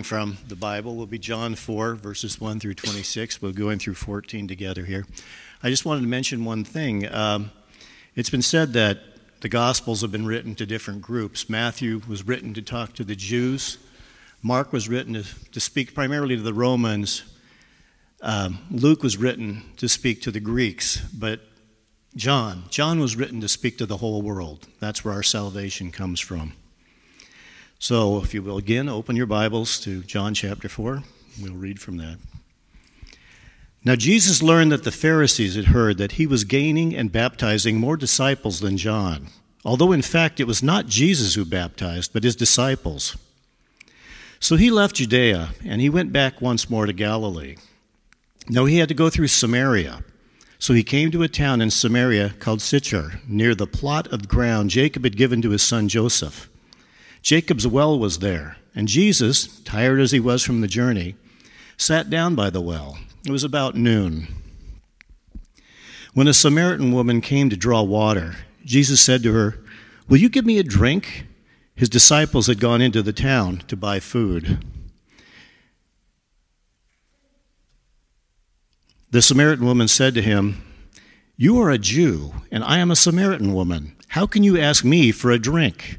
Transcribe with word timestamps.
reading 0.00 0.08
from 0.08 0.38
the 0.48 0.56
Bible 0.56 0.96
will 0.96 1.06
be 1.06 1.18
John 1.18 1.54
4, 1.54 1.94
verses 1.94 2.40
1 2.40 2.58
through 2.58 2.72
26. 2.72 3.42
We'll 3.42 3.52
go 3.52 3.68
in 3.68 3.78
through 3.78 3.94
14 3.94 4.48
together 4.48 4.86
here. 4.86 5.04
I 5.62 5.68
just 5.68 5.84
wanted 5.84 6.00
to 6.00 6.06
mention 6.06 6.46
one 6.46 6.64
thing. 6.64 7.06
Um, 7.12 7.50
it's 8.16 8.30
been 8.30 8.40
said 8.40 8.72
that 8.72 8.98
the 9.42 9.50
Gospels 9.50 10.00
have 10.00 10.10
been 10.10 10.24
written 10.24 10.54
to 10.54 10.64
different 10.64 11.02
groups. 11.02 11.50
Matthew 11.50 12.00
was 12.08 12.26
written 12.26 12.54
to 12.54 12.62
talk 12.62 12.94
to 12.94 13.04
the 13.04 13.14
Jews, 13.14 13.76
Mark 14.42 14.72
was 14.72 14.88
written 14.88 15.12
to, 15.12 15.50
to 15.50 15.60
speak 15.60 15.94
primarily 15.94 16.34
to 16.34 16.42
the 16.42 16.54
Romans, 16.54 17.24
um, 18.22 18.60
Luke 18.70 19.02
was 19.02 19.18
written 19.18 19.64
to 19.76 19.86
speak 19.86 20.22
to 20.22 20.30
the 20.30 20.40
Greeks, 20.40 21.00
but 21.12 21.40
John, 22.16 22.64
John 22.70 23.00
was 23.00 23.16
written 23.16 23.42
to 23.42 23.48
speak 23.48 23.76
to 23.78 23.86
the 23.86 23.98
whole 23.98 24.22
world. 24.22 24.66
That's 24.78 25.04
where 25.04 25.12
our 25.12 25.22
salvation 25.22 25.90
comes 25.90 26.20
from. 26.20 26.54
So, 27.82 28.18
if 28.18 28.34
you 28.34 28.42
will 28.42 28.58
again 28.58 28.90
open 28.90 29.16
your 29.16 29.24
Bibles 29.24 29.80
to 29.80 30.02
John 30.02 30.34
chapter 30.34 30.68
4, 30.68 31.02
we'll 31.40 31.54
read 31.54 31.80
from 31.80 31.96
that. 31.96 32.18
Now, 33.86 33.96
Jesus 33.96 34.42
learned 34.42 34.70
that 34.70 34.84
the 34.84 34.92
Pharisees 34.92 35.54
had 35.54 35.64
heard 35.64 35.96
that 35.96 36.12
he 36.12 36.26
was 36.26 36.44
gaining 36.44 36.94
and 36.94 37.10
baptizing 37.10 37.80
more 37.80 37.96
disciples 37.96 38.60
than 38.60 38.76
John, 38.76 39.28
although 39.64 39.92
in 39.92 40.02
fact 40.02 40.40
it 40.40 40.46
was 40.46 40.62
not 40.62 40.88
Jesus 40.88 41.36
who 41.36 41.46
baptized, 41.46 42.12
but 42.12 42.22
his 42.22 42.36
disciples. 42.36 43.16
So 44.40 44.56
he 44.56 44.70
left 44.70 44.96
Judea 44.96 45.54
and 45.64 45.80
he 45.80 45.88
went 45.88 46.12
back 46.12 46.42
once 46.42 46.68
more 46.68 46.84
to 46.84 46.92
Galilee. 46.92 47.56
Now 48.46 48.66
he 48.66 48.76
had 48.76 48.90
to 48.90 48.94
go 48.94 49.08
through 49.08 49.28
Samaria. 49.28 50.04
So 50.58 50.74
he 50.74 50.82
came 50.82 51.10
to 51.12 51.22
a 51.22 51.28
town 51.28 51.62
in 51.62 51.70
Samaria 51.70 52.34
called 52.40 52.60
Sychar, 52.60 53.22
near 53.26 53.54
the 53.54 53.66
plot 53.66 54.06
of 54.08 54.28
ground 54.28 54.68
Jacob 54.68 55.04
had 55.04 55.16
given 55.16 55.40
to 55.40 55.50
his 55.50 55.62
son 55.62 55.88
Joseph. 55.88 56.49
Jacob's 57.22 57.66
well 57.66 57.98
was 57.98 58.18
there, 58.18 58.56
and 58.74 58.88
Jesus, 58.88 59.60
tired 59.60 60.00
as 60.00 60.12
he 60.12 60.20
was 60.20 60.42
from 60.42 60.60
the 60.60 60.68
journey, 60.68 61.16
sat 61.76 62.10
down 62.10 62.34
by 62.34 62.50
the 62.50 62.60
well. 62.60 62.98
It 63.26 63.30
was 63.30 63.44
about 63.44 63.74
noon. 63.74 64.28
When 66.14 66.28
a 66.28 66.34
Samaritan 66.34 66.92
woman 66.92 67.20
came 67.20 67.50
to 67.50 67.56
draw 67.56 67.82
water, 67.82 68.36
Jesus 68.64 69.00
said 69.00 69.22
to 69.22 69.32
her, 69.32 69.58
Will 70.08 70.16
you 70.16 70.28
give 70.28 70.44
me 70.44 70.58
a 70.58 70.64
drink? 70.64 71.26
His 71.74 71.88
disciples 71.88 72.46
had 72.46 72.60
gone 72.60 72.82
into 72.82 73.02
the 73.02 73.12
town 73.12 73.62
to 73.68 73.76
buy 73.76 74.00
food. 74.00 74.64
The 79.10 79.22
Samaritan 79.22 79.66
woman 79.66 79.88
said 79.88 80.14
to 80.14 80.22
him, 80.22 80.62
You 81.36 81.60
are 81.60 81.70
a 81.70 81.78
Jew, 81.78 82.34
and 82.50 82.62
I 82.64 82.78
am 82.78 82.90
a 82.90 82.96
Samaritan 82.96 83.54
woman. 83.54 83.96
How 84.08 84.26
can 84.26 84.42
you 84.42 84.58
ask 84.58 84.84
me 84.84 85.10
for 85.12 85.30
a 85.30 85.38
drink? 85.38 85.98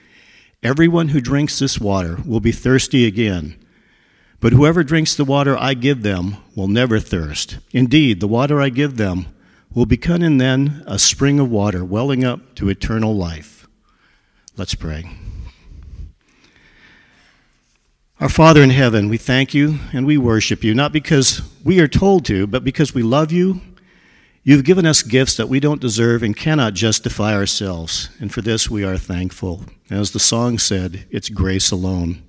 Everyone 0.63 1.07
who 1.07 1.21
drinks 1.21 1.57
this 1.57 1.79
water 1.79 2.19
will 2.23 2.39
be 2.39 2.51
thirsty 2.51 3.07
again. 3.07 3.55
But 4.39 4.53
whoever 4.53 4.83
drinks 4.83 5.15
the 5.15 5.25
water 5.25 5.57
I 5.57 5.73
give 5.73 6.03
them 6.03 6.37
will 6.55 6.67
never 6.67 6.99
thirst. 6.99 7.57
Indeed, 7.71 8.19
the 8.19 8.27
water 8.27 8.61
I 8.61 8.69
give 8.69 8.97
them 8.97 9.25
will 9.73 9.87
become 9.87 10.21
in 10.21 10.37
them 10.37 10.83
a 10.85 10.99
spring 10.99 11.39
of 11.39 11.49
water 11.49 11.83
welling 11.83 12.23
up 12.23 12.53
to 12.55 12.69
eternal 12.69 13.15
life. 13.15 13.67
Let's 14.55 14.75
pray. 14.75 15.09
Our 18.19 18.29
Father 18.29 18.61
in 18.61 18.69
heaven, 18.69 19.09
we 19.09 19.17
thank 19.17 19.55
you 19.55 19.79
and 19.93 20.05
we 20.05 20.15
worship 20.15 20.63
you, 20.63 20.75
not 20.75 20.91
because 20.91 21.41
we 21.63 21.79
are 21.79 21.87
told 21.87 22.23
to, 22.25 22.45
but 22.45 22.63
because 22.63 22.93
we 22.93 23.01
love 23.01 23.31
you. 23.31 23.61
You've 24.43 24.63
given 24.63 24.87
us 24.87 25.03
gifts 25.03 25.37
that 25.37 25.49
we 25.49 25.59
don't 25.59 25.79
deserve 25.79 26.23
and 26.23 26.35
cannot 26.35 26.73
justify 26.73 27.35
ourselves, 27.35 28.09
and 28.19 28.33
for 28.33 28.41
this 28.41 28.71
we 28.71 28.83
are 28.83 28.97
thankful. 28.97 29.65
As 29.91 30.11
the 30.11 30.19
song 30.19 30.57
said, 30.57 31.05
it's 31.11 31.29
grace 31.29 31.69
alone. 31.69 32.23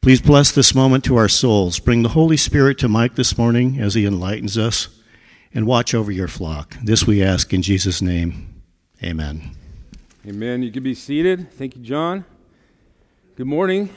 Please 0.00 0.20
bless 0.20 0.50
this 0.50 0.74
moment 0.74 1.04
to 1.04 1.16
our 1.16 1.28
souls. 1.28 1.78
Bring 1.78 2.02
the 2.02 2.08
Holy 2.08 2.36
Spirit 2.36 2.78
to 2.78 2.88
Mike 2.88 3.14
this 3.14 3.38
morning 3.38 3.78
as 3.78 3.94
he 3.94 4.04
enlightens 4.04 4.58
us, 4.58 4.88
and 5.54 5.68
watch 5.68 5.94
over 5.94 6.10
your 6.10 6.26
flock. 6.26 6.76
This 6.82 7.06
we 7.06 7.22
ask 7.22 7.52
in 7.54 7.62
Jesus' 7.62 8.02
name. 8.02 8.60
Amen. 9.04 9.52
Amen. 10.26 10.64
You 10.64 10.72
can 10.72 10.82
be 10.82 10.94
seated. 10.94 11.52
Thank 11.52 11.76
you, 11.76 11.82
John. 11.82 12.24
Good 13.36 13.46
morning. 13.46 13.88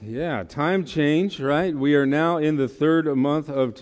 Yeah, 0.00 0.44
time 0.44 0.84
change, 0.84 1.40
right? 1.40 1.74
We 1.74 1.96
are 1.96 2.06
now 2.06 2.36
in 2.36 2.58
the 2.58 2.68
third 2.68 3.06
month 3.16 3.48
of 3.48 3.74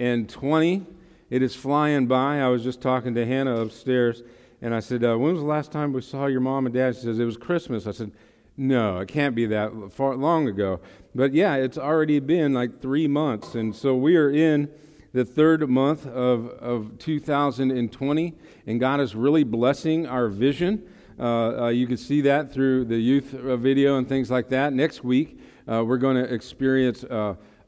2020. 0.00 0.86
It 1.28 1.42
is 1.42 1.54
flying 1.54 2.06
by. 2.06 2.40
I 2.40 2.48
was 2.48 2.64
just 2.64 2.80
talking 2.80 3.14
to 3.14 3.26
Hannah 3.26 3.60
upstairs, 3.60 4.22
and 4.62 4.74
I 4.74 4.80
said, 4.80 5.04
uh, 5.04 5.16
When 5.16 5.34
was 5.34 5.42
the 5.42 5.46
last 5.46 5.70
time 5.70 5.92
we 5.92 6.00
saw 6.00 6.24
your 6.24 6.40
mom 6.40 6.64
and 6.64 6.74
dad? 6.74 6.96
She 6.96 7.02
says, 7.02 7.18
It 7.18 7.26
was 7.26 7.36
Christmas. 7.36 7.86
I 7.86 7.92
said, 7.92 8.10
no, 8.56 8.98
it 8.98 9.08
can't 9.08 9.34
be 9.34 9.46
that 9.46 9.92
far 9.92 10.16
long 10.16 10.48
ago. 10.48 10.80
But 11.14 11.32
yeah, 11.32 11.54
it's 11.54 11.78
already 11.78 12.18
been 12.18 12.52
like 12.52 12.82
three 12.82 13.08
months. 13.08 13.54
And 13.54 13.74
so 13.74 13.94
we 13.94 14.16
are 14.16 14.30
in 14.30 14.70
the 15.12 15.24
third 15.24 15.68
month 15.68 16.06
of, 16.06 16.46
of 16.46 16.98
2020, 16.98 18.34
and 18.66 18.80
God 18.80 19.00
is 19.00 19.14
really 19.14 19.44
blessing 19.44 20.06
our 20.06 20.28
vision. 20.28 20.86
Uh, 21.18 21.22
uh, 21.64 21.68
you 21.68 21.86
can 21.86 21.96
see 21.96 22.20
that 22.22 22.52
through 22.52 22.86
the 22.86 22.98
youth 22.98 23.34
uh, 23.34 23.56
video 23.56 23.96
and 23.96 24.08
things 24.08 24.30
like 24.30 24.48
that. 24.48 24.72
Next 24.72 25.04
week, 25.04 25.40
uh, 25.66 25.84
we're 25.84 25.98
going 25.98 26.16
to 26.16 26.34
experience 26.34 27.04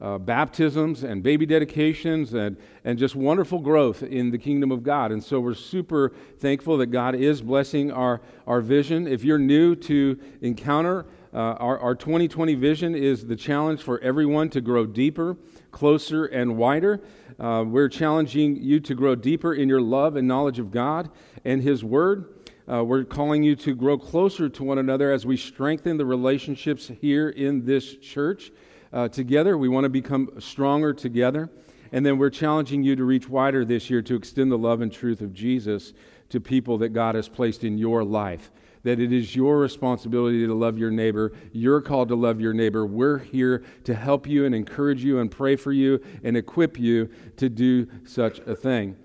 uh, 0.03 0.19
baptisms 0.19 1.05
and 1.05 1.23
baby 1.23 1.47
dedications 1.47 2.35
and, 2.35 2.57
and 2.85 2.99
just 2.99 3.15
wonderful 3.15 3.61
growth 3.61 4.03
in 4.03 4.31
the 4.31 4.39
kingdom 4.39 4.73
of 4.73 4.83
God. 4.83 5.13
And 5.13 5.23
so 5.23 5.39
we're 5.39 5.55
super 5.55 6.13
thankful 6.39 6.77
that 6.79 6.87
God 6.87 7.15
is 7.15 7.41
blessing 7.41 7.93
our, 7.93 8.21
our 8.47 8.61
vision. 8.61 9.07
If 9.07 9.23
you're 9.23 9.39
new 9.39 9.77
to 9.77 10.19
Encounter, 10.41 11.07
uh, 11.33 11.55
our, 11.61 11.79
our 11.79 11.95
2020 11.95 12.55
vision 12.57 12.97
is 12.97 13.27
the 13.27 13.37
challenge 13.37 13.81
for 13.81 14.01
everyone 14.01 14.51
to 14.51 14.61
grow 14.61 14.85
deeper, 14.85 15.37
closer, 15.71 16.25
and 16.27 16.57
wider. 16.57 17.01
Uh, 17.39 17.65
we're 17.67 17.89
challenging 17.89 18.57
you 18.57 18.81
to 18.81 18.95
grow 18.97 19.15
deeper 19.15 19.55
in 19.55 19.69
your 19.69 19.81
love 19.81 20.17
and 20.17 20.27
knowledge 20.27 20.59
of 20.59 20.73
God 20.73 21.11
and 21.45 21.63
His 21.63 21.85
Word. 21.85 22.35
Uh, 22.71 22.85
we're 22.85 23.05
calling 23.05 23.43
you 23.43 23.55
to 23.57 23.75
grow 23.75 23.97
closer 23.97 24.49
to 24.49 24.65
one 24.65 24.79
another 24.79 25.13
as 25.13 25.25
we 25.25 25.37
strengthen 25.37 25.97
the 25.97 26.07
relationships 26.07 26.91
here 27.01 27.29
in 27.29 27.65
this 27.65 27.97
church 27.97 28.51
uh, 28.93 29.09
together. 29.09 29.57
We 29.57 29.69
want 29.69 29.85
to 29.85 29.91
become 29.91 30.31
stronger 30.39 30.93
together. 30.93 31.51
And 31.93 32.07
then 32.07 32.19
we're 32.19 32.31
challenging 32.31 32.83
you 32.83 32.97
to 32.97 33.05
reach 33.05 33.29
wider 33.29 33.65
this 33.65 33.91
year 33.91 34.01
to 34.03 34.15
extend 34.15 34.51
the 34.51 34.59
love 34.59 34.81
and 34.81 34.91
truth 34.91 35.21
of 35.21 35.35
Jesus 35.35 35.93
to 36.31 36.41
people 36.41 36.79
that 36.79 36.91
God 36.91 37.15
has 37.15 37.29
placed 37.29 37.65
in 37.65 37.77
your 37.77 38.03
life. 38.03 38.51
That 38.85 38.99
it 38.99 39.13
is 39.13 39.37
your 39.37 39.59
responsibility 39.59 40.47
to 40.47 40.55
love 40.55 40.79
your 40.79 40.91
neighbor. 40.91 41.33
You're 41.53 41.83
called 41.83 42.09
to 42.09 42.17
love 42.17 42.41
your 42.41 42.55
neighbor. 42.55 42.87
We're 42.87 43.19
here 43.19 43.63
to 43.85 43.95
help 43.95 44.27
you 44.27 44.47
and 44.47 44.55
encourage 44.55 45.05
you 45.05 45.21
and 45.21 45.31
pray 45.31 45.55
for 45.57 45.71
you 45.71 46.03
and 46.25 46.37
equip 46.37 46.79
you 46.79 47.11
to 47.37 47.49
do 47.49 47.87
such 48.05 48.39
a 48.41 48.57
thing. 48.57 48.97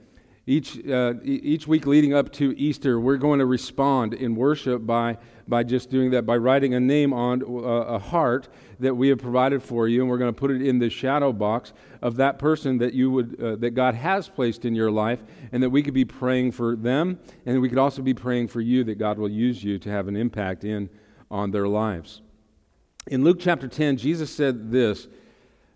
Each, 0.50 0.80
uh, 0.88 1.16
each 1.24 1.68
week 1.68 1.86
leading 1.86 2.13
up 2.13 2.31
to 2.34 2.57
Easter, 2.57 3.01
we're 3.01 3.18
going 3.18 3.39
to 3.39 3.45
respond 3.45 4.13
in 4.13 4.34
worship 4.34 4.86
by, 4.86 5.18
by 5.48 5.64
just 5.64 5.90
doing 5.90 6.12
that, 6.12 6.26
by 6.26 6.38
writing 6.38 6.74
a 6.74 6.80
name 6.80 7.14
on 7.14 7.42
uh, 7.44 7.46
a 7.46 8.00
heart 8.00 8.48
that 8.80 8.96
we 8.96 9.10
have 9.10 9.20
provided 9.20 9.64
for 9.64 9.88
you, 9.88 10.02
and 10.02 10.10
we're 10.10 10.18
going 10.18 10.34
to 10.34 10.38
put 10.38 10.52
it 10.52 10.62
in 10.62 10.80
the 10.80 10.90
shadow 10.90 11.32
box 11.32 11.74
of 12.02 12.16
that 12.18 12.40
person 12.40 12.78
that 12.78 12.94
you 12.94 13.10
would 13.12 13.42
uh, 13.42 13.56
that 13.58 13.72
God 13.72 13.96
has 13.96 14.28
placed 14.28 14.66
in 14.66 14.76
your 14.76 14.92
life, 14.92 15.20
and 15.52 15.64
that 15.64 15.70
we 15.70 15.82
could 15.82 15.94
be 15.94 16.06
praying 16.06 16.52
for 16.52 16.76
them, 16.76 17.20
and 17.46 17.62
we 17.62 17.70
could 17.70 17.78
also 17.78 18.02
be 18.02 18.14
praying 18.14 18.48
for 18.48 18.62
you 18.62 18.84
that 18.84 18.98
God 18.98 19.18
will 19.18 19.30
use 19.30 19.64
you 19.64 19.80
to 19.80 19.90
have 19.90 20.08
an 20.08 20.16
impact 20.16 20.64
in 20.64 20.90
on 21.30 21.52
their 21.52 21.68
lives. 21.68 22.22
In 23.08 23.24
Luke 23.24 23.38
chapter 23.40 23.68
10, 23.68 23.98
Jesus 23.98 24.30
said 24.30 24.72
this. 24.72 25.08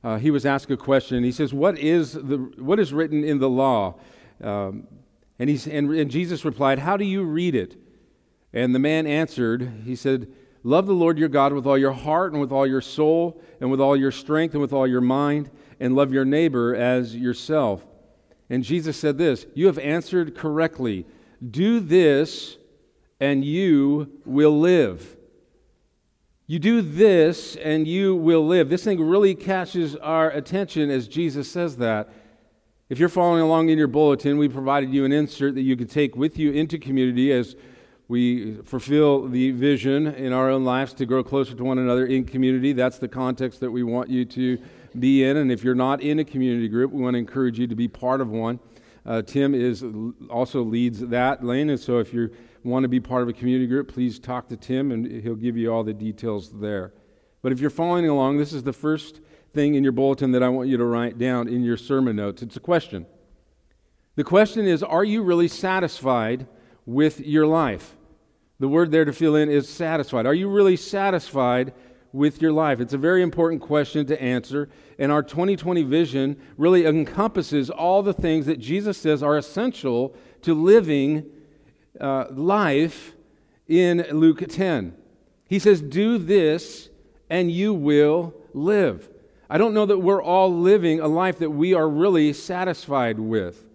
Uh, 0.03 0.17
he 0.17 0.31
was 0.31 0.47
asked 0.47 0.71
a 0.71 0.77
question, 0.77 1.23
he 1.23 1.31
says, 1.31 1.53
"What 1.53 1.77
is 1.77 2.13
the 2.13 2.37
what 2.57 2.79
is 2.79 2.91
written 2.91 3.23
in 3.23 3.39
the 3.39 3.49
law?" 3.49 3.99
Um, 4.43 4.87
and, 5.41 5.49
he's, 5.49 5.65
and, 5.65 5.91
and 5.91 6.11
Jesus 6.11 6.45
replied, 6.45 6.77
How 6.77 6.97
do 6.97 7.03
you 7.03 7.23
read 7.23 7.55
it? 7.55 7.75
And 8.53 8.75
the 8.75 8.79
man 8.79 9.07
answered, 9.07 9.83
He 9.85 9.95
said, 9.95 10.27
Love 10.63 10.85
the 10.85 10.93
Lord 10.93 11.17
your 11.17 11.29
God 11.29 11.53
with 11.53 11.65
all 11.65 11.77
your 11.77 11.91
heart 11.91 12.33
and 12.33 12.41
with 12.41 12.51
all 12.51 12.67
your 12.67 12.81
soul 12.81 13.41
and 13.59 13.71
with 13.71 13.81
all 13.81 13.95
your 13.95 14.11
strength 14.11 14.53
and 14.53 14.61
with 14.61 14.73
all 14.73 14.85
your 14.85 15.01
mind, 15.01 15.49
and 15.79 15.95
love 15.95 16.13
your 16.13 16.25
neighbor 16.25 16.75
as 16.75 17.15
yourself. 17.15 17.83
And 18.49 18.63
Jesus 18.63 18.97
said 18.97 19.17
this 19.17 19.45
You 19.55 19.67
have 19.67 19.79
answered 19.79 20.35
correctly. 20.35 21.05
Do 21.49 21.79
this, 21.79 22.57
and 23.19 23.43
you 23.43 24.19
will 24.25 24.59
live. 24.59 25.17
You 26.51 26.59
do 26.59 26.81
this 26.81 27.55
and 27.55 27.87
you 27.87 28.13
will 28.13 28.45
live. 28.45 28.67
This 28.67 28.83
thing 28.83 29.01
really 29.01 29.35
catches 29.35 29.95
our 29.95 30.29
attention 30.31 30.89
as 30.89 31.07
Jesus 31.07 31.49
says 31.49 31.77
that. 31.77 32.09
If 32.89 32.99
you're 32.99 33.07
following 33.07 33.41
along 33.41 33.69
in 33.69 33.77
your 33.77 33.87
bulletin, 33.87 34.37
we 34.37 34.49
provided 34.49 34.93
you 34.93 35.05
an 35.05 35.13
insert 35.13 35.55
that 35.55 35.61
you 35.61 35.77
could 35.77 35.89
take 35.89 36.17
with 36.17 36.37
you 36.37 36.51
into 36.51 36.77
community 36.77 37.31
as 37.31 37.55
we 38.11 38.55
fulfill 38.65 39.25
the 39.29 39.51
vision 39.51 40.05
in 40.05 40.33
our 40.33 40.49
own 40.49 40.65
lives 40.65 40.93
to 40.93 41.05
grow 41.05 41.23
closer 41.23 41.55
to 41.55 41.63
one 41.63 41.77
another 41.77 42.05
in 42.05 42.25
community. 42.25 42.73
That's 42.73 42.97
the 42.97 43.07
context 43.07 43.61
that 43.61 43.71
we 43.71 43.83
want 43.83 44.09
you 44.09 44.25
to 44.25 44.57
be 44.99 45.23
in. 45.23 45.37
And 45.37 45.49
if 45.49 45.63
you're 45.63 45.75
not 45.75 46.01
in 46.01 46.19
a 46.19 46.25
community 46.25 46.67
group, 46.67 46.91
we 46.91 47.01
want 47.01 47.13
to 47.13 47.19
encourage 47.19 47.57
you 47.57 47.67
to 47.67 47.75
be 47.75 47.87
part 47.87 48.19
of 48.19 48.29
one. 48.29 48.59
Uh, 49.05 49.21
Tim 49.21 49.55
is 49.55 49.85
also 50.29 50.61
leads 50.61 50.99
that 50.99 51.41
lane, 51.41 51.69
and 51.69 51.79
so 51.79 51.99
if 51.99 52.13
you 52.13 52.29
want 52.65 52.83
to 52.83 52.89
be 52.89 52.99
part 52.99 53.23
of 53.23 53.29
a 53.29 53.33
community 53.33 53.65
group, 53.65 53.87
please 53.87 54.19
talk 54.19 54.49
to 54.49 54.57
Tim, 54.57 54.91
and 54.91 55.23
he'll 55.23 55.35
give 55.35 55.55
you 55.55 55.71
all 55.71 55.85
the 55.85 55.93
details 55.93 56.59
there. 56.59 56.91
But 57.41 57.53
if 57.53 57.61
you're 57.61 57.69
following 57.69 58.09
along, 58.09 58.39
this 58.39 58.51
is 58.51 58.63
the 58.63 58.73
first 58.73 59.21
thing 59.53 59.75
in 59.75 59.83
your 59.83 59.93
bulletin 59.93 60.33
that 60.33 60.43
I 60.43 60.49
want 60.49 60.67
you 60.67 60.75
to 60.75 60.85
write 60.85 61.17
down 61.17 61.47
in 61.47 61.63
your 61.63 61.77
sermon 61.77 62.17
notes. 62.17 62.41
It's 62.41 62.57
a 62.57 62.59
question. 62.59 63.05
The 64.17 64.25
question 64.25 64.65
is 64.65 64.83
Are 64.83 65.05
you 65.05 65.23
really 65.23 65.47
satisfied 65.47 66.45
with 66.85 67.21
your 67.21 67.47
life? 67.47 67.95
The 68.61 68.67
word 68.67 68.91
there 68.91 69.05
to 69.05 69.11
fill 69.11 69.35
in 69.35 69.49
is 69.49 69.67
satisfied. 69.67 70.27
Are 70.27 70.35
you 70.35 70.47
really 70.47 70.75
satisfied 70.75 71.73
with 72.13 72.43
your 72.43 72.51
life? 72.51 72.79
It's 72.79 72.93
a 72.93 72.97
very 72.97 73.23
important 73.23 73.59
question 73.59 74.05
to 74.05 74.21
answer, 74.21 74.69
and 74.99 75.11
our 75.11 75.23
2020 75.23 75.81
vision 75.81 76.39
really 76.57 76.85
encompasses 76.85 77.71
all 77.71 78.03
the 78.03 78.13
things 78.13 78.45
that 78.45 78.59
Jesus 78.59 78.99
says 78.99 79.23
are 79.23 79.35
essential 79.35 80.15
to 80.43 80.53
living 80.53 81.25
uh, 81.99 82.25
life 82.29 83.15
in 83.67 84.05
Luke 84.11 84.43
10. 84.47 84.95
He 85.49 85.57
says, 85.57 85.81
Do 85.81 86.19
this 86.19 86.91
and 87.31 87.51
you 87.51 87.73
will 87.73 88.35
live. 88.53 89.09
I 89.49 89.57
don't 89.57 89.73
know 89.73 89.87
that 89.87 89.97
we're 89.97 90.21
all 90.21 90.55
living 90.55 90.99
a 90.99 91.07
life 91.07 91.39
that 91.39 91.49
we 91.49 91.73
are 91.73 91.89
really 91.89 92.31
satisfied 92.31 93.19
with. 93.19 93.65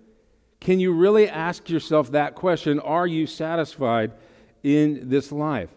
Can 0.60 0.78
you 0.78 0.92
really 0.92 1.28
ask 1.28 1.68
yourself 1.68 2.12
that 2.12 2.36
question? 2.36 2.78
Are 2.78 3.08
you 3.08 3.26
satisfied 3.26 4.12
in 4.66 5.08
this 5.08 5.30
life? 5.30 5.70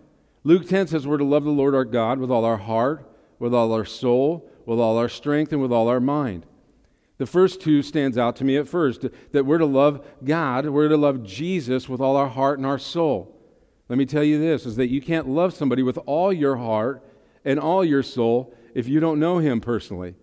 Luke 0.44 0.68
10 0.68 0.88
says 0.88 1.06
we're 1.06 1.18
to 1.18 1.24
love 1.24 1.44
the 1.44 1.52
Lord 1.52 1.76
our 1.76 1.86
God 1.86 2.18
with 2.18 2.32
all 2.32 2.44
our 2.44 2.58
heart, 2.58 3.08
with 3.38 3.54
all 3.54 3.72
our 3.72 3.86
soul, 3.86 4.50
with 4.66 4.80
all 4.80 4.98
our 4.98 5.10
strength, 5.10 5.54
and 5.54 5.62
with 5.62 5.72
all 5.72 5.88
our 5.88 6.00
mind. 6.00 6.46
The 7.20 7.28
first 7.28 7.62
two 7.62 7.84
stands 7.84 8.18
out 8.18 8.36
to 8.38 8.44
me 8.44 8.58
at 8.58 8.68
first 8.68 9.06
that 9.32 9.46
we're 9.46 9.58
to 9.60 9.66
love 9.66 10.06
God, 10.24 10.66
we're 10.66 10.88
to 10.88 10.98
love 10.98 11.24
Jesus 11.24 11.88
with 11.88 12.02
all 12.02 12.16
our 12.16 12.30
heart 12.30 12.58
and 12.58 12.66
our 12.66 12.80
soul. 12.80 13.36
Let 13.90 13.98
me 14.00 14.06
tell 14.06 14.24
you 14.24 14.40
this 14.40 14.66
is 14.66 14.76
that 14.78 14.90
you 14.90 15.02
can't 15.02 15.28
love 15.28 15.54
somebody 15.54 15.84
with 15.84 16.00
all 16.06 16.34
your 16.34 16.56
heart 16.56 17.06
and 17.46 17.60
all 17.60 17.86
your 17.86 18.04
soul 18.04 18.56
if 18.74 18.88
you 18.88 19.00
don't 19.00 19.20
know 19.20 19.38
him 19.38 19.62
personally. 19.62 20.16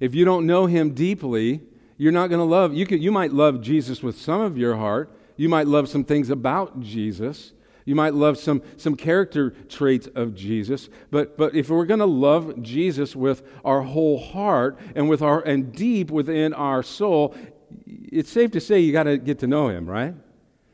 If 0.00 0.14
you 0.14 0.24
don't 0.24 0.46
know 0.46 0.66
him 0.66 0.94
deeply, 0.94 1.62
you're 1.98 2.12
not 2.12 2.28
going 2.28 2.40
to 2.40 2.44
love. 2.44 2.74
You, 2.74 2.86
could, 2.86 3.02
you 3.02 3.10
might 3.10 3.32
love 3.32 3.60
Jesus 3.60 4.02
with 4.02 4.18
some 4.18 4.40
of 4.40 4.56
your 4.56 4.76
heart. 4.76 5.10
You 5.36 5.48
might 5.48 5.66
love 5.66 5.88
some 5.88 6.04
things 6.04 6.30
about 6.30 6.80
Jesus. 6.80 7.52
You 7.86 7.94
might 7.94 8.14
love 8.14 8.36
some, 8.36 8.62
some 8.76 8.96
character 8.96 9.50
traits 9.50 10.08
of 10.16 10.34
Jesus, 10.34 10.90
but, 11.12 11.38
but 11.38 11.54
if 11.54 11.70
we're 11.70 11.86
going 11.86 12.00
to 12.00 12.06
love 12.06 12.60
Jesus 12.60 13.14
with 13.14 13.42
our 13.64 13.82
whole 13.82 14.18
heart 14.18 14.76
and 14.96 15.08
with 15.08 15.22
our 15.22 15.40
and 15.40 15.72
deep 15.72 16.10
within 16.10 16.52
our 16.52 16.82
soul, 16.82 17.34
it's 17.86 18.30
safe 18.30 18.50
to 18.50 18.60
say 18.60 18.80
you 18.80 18.92
got 18.92 19.04
to 19.04 19.16
get 19.16 19.38
to 19.38 19.46
know 19.46 19.68
him, 19.68 19.88
right? 19.88 20.14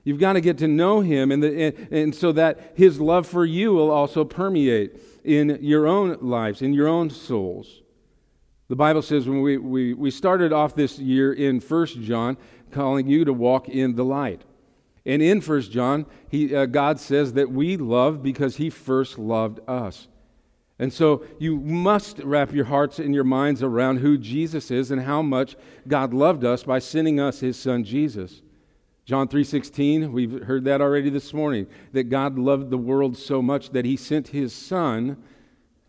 You've 0.05 0.19
got 0.19 0.33
to 0.33 0.41
get 0.41 0.57
to 0.59 0.69
know 0.69 1.01
him, 1.01 1.31
and, 1.31 1.43
the, 1.43 1.63
and, 1.63 1.93
and 1.93 2.15
so 2.15 2.33
that 2.33 2.73
his 2.75 2.99
love 2.99 3.27
for 3.27 3.45
you 3.45 3.75
will 3.75 3.91
also 3.91 4.25
permeate 4.25 4.99
in 5.23 5.59
your 5.61 5.87
own 5.87 6.17
lives, 6.23 6.63
in 6.63 6.73
your 6.73 6.89
own 6.89 7.11
souls. 7.11 7.83
The 8.69 8.77
Bible 8.77 9.03
says 9.03 9.29
when 9.29 9.43
we, 9.43 9.59
we, 9.59 9.93
we 9.93 10.11
started 10.11 10.51
off 10.51 10.75
this 10.75 10.99
year 10.99 11.31
in 11.31 11.61
First 11.61 12.01
John, 12.01 12.39
calling 12.71 13.07
you 13.07 13.27
to 13.27 13.35
walk 13.35 13.69
in 13.69 13.97
the 13.97 14.05
light. 14.05 14.43
And 15.05 15.21
in 15.21 15.41
First 15.41 15.73
John, 15.73 16.07
he, 16.29 16.55
uh, 16.55 16.67
God 16.67 17.01
says 17.01 17.33
that 17.33 17.51
we 17.51 17.77
love 17.77 18.23
because 18.23 18.57
he 18.57 18.71
first 18.71 19.19
loved 19.19 19.61
us. 19.69 20.09
And 20.79 20.93
so 20.93 21.25
you 21.39 21.57
must 21.57 22.19
wrap 22.21 22.53
your 22.53 22.65
hearts 22.65 22.99
and 22.99 23.15
your 23.15 23.25
minds 23.25 23.63
around 23.63 23.99
who 23.99 24.19
Jesus 24.19 24.71
is 24.71 24.91
and 24.91 25.03
how 25.03 25.23
much 25.23 25.57
God 25.87 26.13
loved 26.13 26.45
us 26.45 26.65
by 26.65 26.79
sending 26.79 27.21
us 27.21 27.41
his 27.41 27.57
son 27.59 27.85
Jesus. 27.85 28.43
John 29.05 29.29
3:16, 29.29 30.13
we've 30.13 30.45
heard 30.45 30.65
that 30.65 30.81
already 30.81 31.11
this 31.11 31.35
morning, 31.35 31.67
that 31.93 32.05
God 32.05 32.39
loved 32.39 32.71
the 32.71 32.79
world 32.79 33.17
so 33.17 33.43
much 33.43 33.71
that 33.71 33.85
he 33.85 33.97
sent 33.97 34.29
his 34.29 34.53
son 34.53 35.17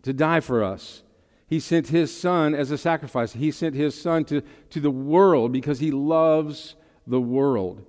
to 0.01 0.13
die 0.13 0.39
for 0.39 0.63
us. 0.63 1.03
He 1.47 1.59
sent 1.59 1.89
his 1.89 2.15
son 2.15 2.55
as 2.55 2.71
a 2.71 2.77
sacrifice. 2.77 3.33
He 3.33 3.51
sent 3.51 3.75
his 3.75 3.99
son 3.99 4.25
to, 4.25 4.41
to 4.71 4.79
the 4.79 4.91
world 4.91 5.51
because 5.51 5.79
he 5.79 5.91
loves 5.91 6.75
the 7.05 7.21
world. 7.21 7.85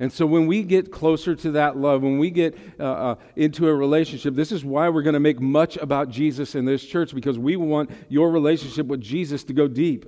And 0.00 0.12
so, 0.12 0.26
when 0.26 0.46
we 0.46 0.64
get 0.64 0.90
closer 0.90 1.36
to 1.36 1.52
that 1.52 1.76
love, 1.76 2.02
when 2.02 2.18
we 2.18 2.30
get 2.30 2.58
uh, 2.80 2.82
uh, 2.82 3.14
into 3.36 3.68
a 3.68 3.74
relationship, 3.74 4.34
this 4.34 4.50
is 4.50 4.64
why 4.64 4.88
we're 4.88 5.02
going 5.02 5.14
to 5.14 5.20
make 5.20 5.40
much 5.40 5.76
about 5.76 6.08
Jesus 6.08 6.56
in 6.56 6.64
this 6.64 6.84
church 6.84 7.14
because 7.14 7.38
we 7.38 7.54
want 7.56 7.90
your 8.08 8.32
relationship 8.32 8.86
with 8.86 9.00
Jesus 9.00 9.44
to 9.44 9.52
go 9.52 9.68
deep. 9.68 10.06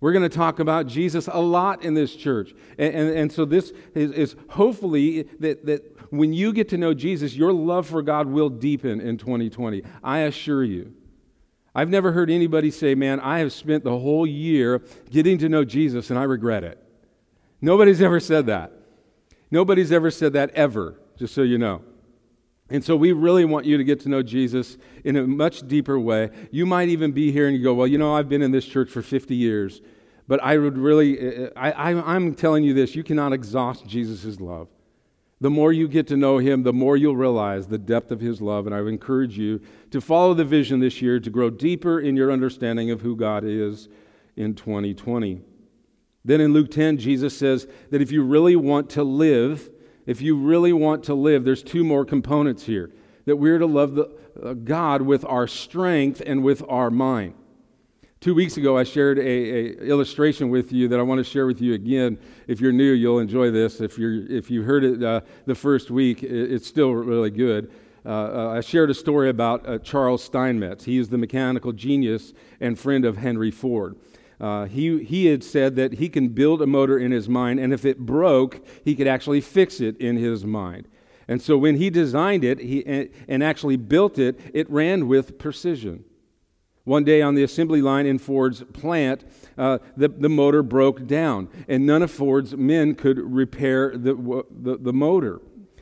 We're 0.00 0.12
going 0.12 0.28
to 0.28 0.34
talk 0.34 0.58
about 0.58 0.86
Jesus 0.86 1.28
a 1.32 1.40
lot 1.40 1.82
in 1.82 1.94
this 1.94 2.14
church. 2.14 2.52
And, 2.78 2.94
and, 2.94 3.10
and 3.10 3.32
so, 3.32 3.46
this 3.46 3.72
is, 3.94 4.12
is 4.12 4.36
hopefully 4.50 5.22
that, 5.38 5.64
that 5.64 5.82
when 6.10 6.34
you 6.34 6.52
get 6.52 6.68
to 6.70 6.76
know 6.76 6.92
Jesus, 6.92 7.34
your 7.34 7.54
love 7.54 7.86
for 7.86 8.02
God 8.02 8.26
will 8.26 8.50
deepen 8.50 9.00
in 9.00 9.16
2020. 9.16 9.82
I 10.04 10.20
assure 10.20 10.62
you. 10.62 10.92
I've 11.74 11.88
never 11.88 12.12
heard 12.12 12.30
anybody 12.30 12.70
say, 12.70 12.94
Man, 12.94 13.18
I 13.20 13.38
have 13.38 13.52
spent 13.52 13.82
the 13.82 13.98
whole 13.98 14.26
year 14.26 14.82
getting 15.10 15.38
to 15.38 15.48
know 15.48 15.64
Jesus 15.64 16.10
and 16.10 16.18
I 16.18 16.24
regret 16.24 16.64
it. 16.64 16.84
Nobody's 17.62 18.02
ever 18.02 18.20
said 18.20 18.44
that. 18.46 18.72
Nobody's 19.50 19.90
ever 19.90 20.10
said 20.10 20.32
that 20.34 20.50
ever, 20.50 21.00
just 21.18 21.34
so 21.34 21.42
you 21.42 21.58
know. 21.58 21.82
And 22.70 22.84
so 22.84 22.94
we 22.94 23.12
really 23.12 23.44
want 23.44 23.66
you 23.66 23.76
to 23.76 23.84
get 23.84 24.00
to 24.00 24.08
know 24.08 24.22
Jesus 24.22 24.78
in 25.04 25.16
a 25.16 25.26
much 25.26 25.66
deeper 25.66 25.98
way. 25.98 26.30
You 26.52 26.66
might 26.66 26.88
even 26.88 27.10
be 27.10 27.32
here 27.32 27.48
and 27.48 27.56
you 27.56 27.62
go, 27.62 27.74
Well, 27.74 27.86
you 27.86 27.98
know, 27.98 28.14
I've 28.14 28.28
been 28.28 28.42
in 28.42 28.52
this 28.52 28.64
church 28.64 28.90
for 28.90 29.02
50 29.02 29.34
years, 29.34 29.80
but 30.28 30.40
I 30.40 30.56
would 30.56 30.78
really, 30.78 31.18
uh, 31.18 31.46
uh, 31.46 31.50
I, 31.56 31.72
I, 31.72 32.14
I'm 32.14 32.34
telling 32.34 32.62
you 32.62 32.72
this, 32.72 32.94
you 32.94 33.02
cannot 33.02 33.32
exhaust 33.32 33.86
Jesus' 33.86 34.40
love. 34.40 34.68
The 35.40 35.50
more 35.50 35.72
you 35.72 35.88
get 35.88 36.06
to 36.08 36.16
know 36.16 36.38
him, 36.38 36.62
the 36.62 36.72
more 36.72 36.96
you'll 36.96 37.16
realize 37.16 37.66
the 37.66 37.78
depth 37.78 38.12
of 38.12 38.20
his 38.20 38.40
love. 38.40 38.66
And 38.66 38.74
I 38.74 38.82
would 38.82 38.92
encourage 38.92 39.38
you 39.38 39.60
to 39.90 40.00
follow 40.00 40.34
the 40.34 40.44
vision 40.44 40.80
this 40.80 41.00
year 41.00 41.18
to 41.18 41.30
grow 41.30 41.50
deeper 41.50 41.98
in 41.98 42.14
your 42.14 42.30
understanding 42.30 42.90
of 42.90 43.00
who 43.00 43.16
God 43.16 43.42
is 43.44 43.88
in 44.36 44.54
2020. 44.54 45.40
Then 46.24 46.40
in 46.40 46.52
Luke 46.52 46.70
10, 46.70 46.98
Jesus 46.98 47.36
says 47.36 47.66
that 47.90 48.02
if 48.02 48.12
you 48.12 48.22
really 48.22 48.56
want 48.56 48.90
to 48.90 49.04
live, 49.04 49.70
if 50.06 50.20
you 50.20 50.36
really 50.36 50.72
want 50.72 51.04
to 51.04 51.14
live, 51.14 51.44
there's 51.44 51.62
two 51.62 51.84
more 51.84 52.04
components 52.04 52.64
here. 52.64 52.90
That 53.26 53.36
we're 53.36 53.58
to 53.58 53.66
love 53.66 53.94
the, 53.94 54.10
uh, 54.42 54.54
God 54.54 55.02
with 55.02 55.24
our 55.24 55.46
strength 55.46 56.22
and 56.24 56.42
with 56.42 56.62
our 56.68 56.90
mind. 56.90 57.34
Two 58.20 58.34
weeks 58.34 58.58
ago, 58.58 58.76
I 58.76 58.84
shared 58.84 59.18
a, 59.18 59.22
a, 59.22 59.78
illustration 59.78 60.50
with 60.50 60.72
you 60.72 60.88
that 60.88 61.00
I 61.00 61.02
want 61.02 61.18
to 61.20 61.24
share 61.24 61.46
with 61.46 61.62
you 61.62 61.72
again. 61.72 62.18
If 62.46 62.60
you're 62.60 62.72
new, 62.72 62.92
you'll 62.92 63.18
enjoy 63.18 63.50
this. 63.50 63.80
If 63.80 63.96
you're 63.96 64.30
if 64.30 64.50
you 64.50 64.62
heard 64.62 64.84
it 64.84 65.02
uh, 65.02 65.22
the 65.46 65.54
first 65.54 65.90
week, 65.90 66.22
it, 66.22 66.52
it's 66.52 66.66
still 66.66 66.92
really 66.92 67.30
good. 67.30 67.70
Uh, 68.04 68.08
uh, 68.08 68.54
I 68.56 68.60
shared 68.60 68.90
a 68.90 68.94
story 68.94 69.30
about 69.30 69.66
uh, 69.66 69.78
Charles 69.78 70.22
Steinmetz. 70.22 70.84
He 70.84 70.98
is 70.98 71.08
the 71.08 71.16
mechanical 71.16 71.72
genius 71.72 72.34
and 72.60 72.78
friend 72.78 73.06
of 73.06 73.16
Henry 73.16 73.50
Ford. 73.50 73.96
Uh, 74.40 74.64
he, 74.64 75.04
he 75.04 75.26
had 75.26 75.44
said 75.44 75.76
that 75.76 75.94
he 75.94 76.08
can 76.08 76.28
build 76.28 76.62
a 76.62 76.66
motor 76.66 76.98
in 76.98 77.12
his 77.12 77.28
mind, 77.28 77.60
and 77.60 77.74
if 77.74 77.84
it 77.84 77.98
broke, 77.98 78.64
he 78.84 78.94
could 78.94 79.06
actually 79.06 79.40
fix 79.40 79.80
it 79.80 79.96
in 79.98 80.16
his 80.16 80.44
mind. 80.44 80.88
And 81.28 81.40
so 81.40 81.56
when 81.58 81.76
he 81.76 81.90
designed 81.90 82.42
it 82.42 82.58
he, 82.58 82.84
and 83.28 83.42
actually 83.42 83.76
built 83.76 84.18
it, 84.18 84.40
it 84.52 84.68
ran 84.70 85.06
with 85.06 85.38
precision. 85.38 86.04
One 86.84 87.04
day 87.04 87.20
on 87.22 87.34
the 87.34 87.42
assembly 87.42 87.82
line 87.82 88.06
in 88.06 88.18
Ford's 88.18 88.64
plant, 88.72 89.24
uh, 89.58 89.78
the, 89.96 90.08
the 90.08 90.30
motor 90.30 90.62
broke 90.62 91.06
down, 91.06 91.48
and 91.68 91.86
none 91.86 92.02
of 92.02 92.10
Ford's 92.10 92.56
men 92.56 92.94
could 92.94 93.18
repair 93.18 93.96
the, 93.96 94.44
the, 94.50 94.78
the 94.78 94.92
motor. 94.92 95.40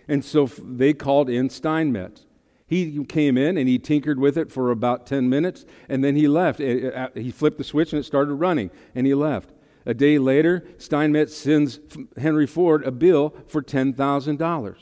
And 0.09 0.25
so 0.25 0.47
they 0.47 0.93
called 0.93 1.31
in 1.31 1.49
Steinmetz. 1.49 2.27
He 2.69 3.03
came 3.05 3.39
in 3.39 3.57
and 3.57 3.67
he 3.67 3.79
tinkered 3.79 4.19
with 4.19 4.37
it 4.37 4.53
for 4.53 4.71
about 4.71 5.07
10 5.07 5.29
minutes 5.29 5.65
and 5.89 6.05
then 6.05 6.17
he 6.17 6.29
left. 6.29 6.59
He 6.61 7.31
flipped 7.31 7.57
the 7.57 7.65
switch 7.65 7.95
and 7.95 8.01
it 8.01 8.05
started 8.05 8.35
running 8.35 8.71
and 8.95 9.07
he 9.07 9.15
left. 9.15 9.51
A 9.87 9.95
day 9.95 10.19
later, 10.19 10.69
Steinmetz 10.77 11.35
sends 11.35 11.81
Henry 12.19 12.47
Ford 12.47 12.85
a 12.85 12.91
bill 12.91 13.35
for 13.47 13.63
$10,000. 13.63 14.77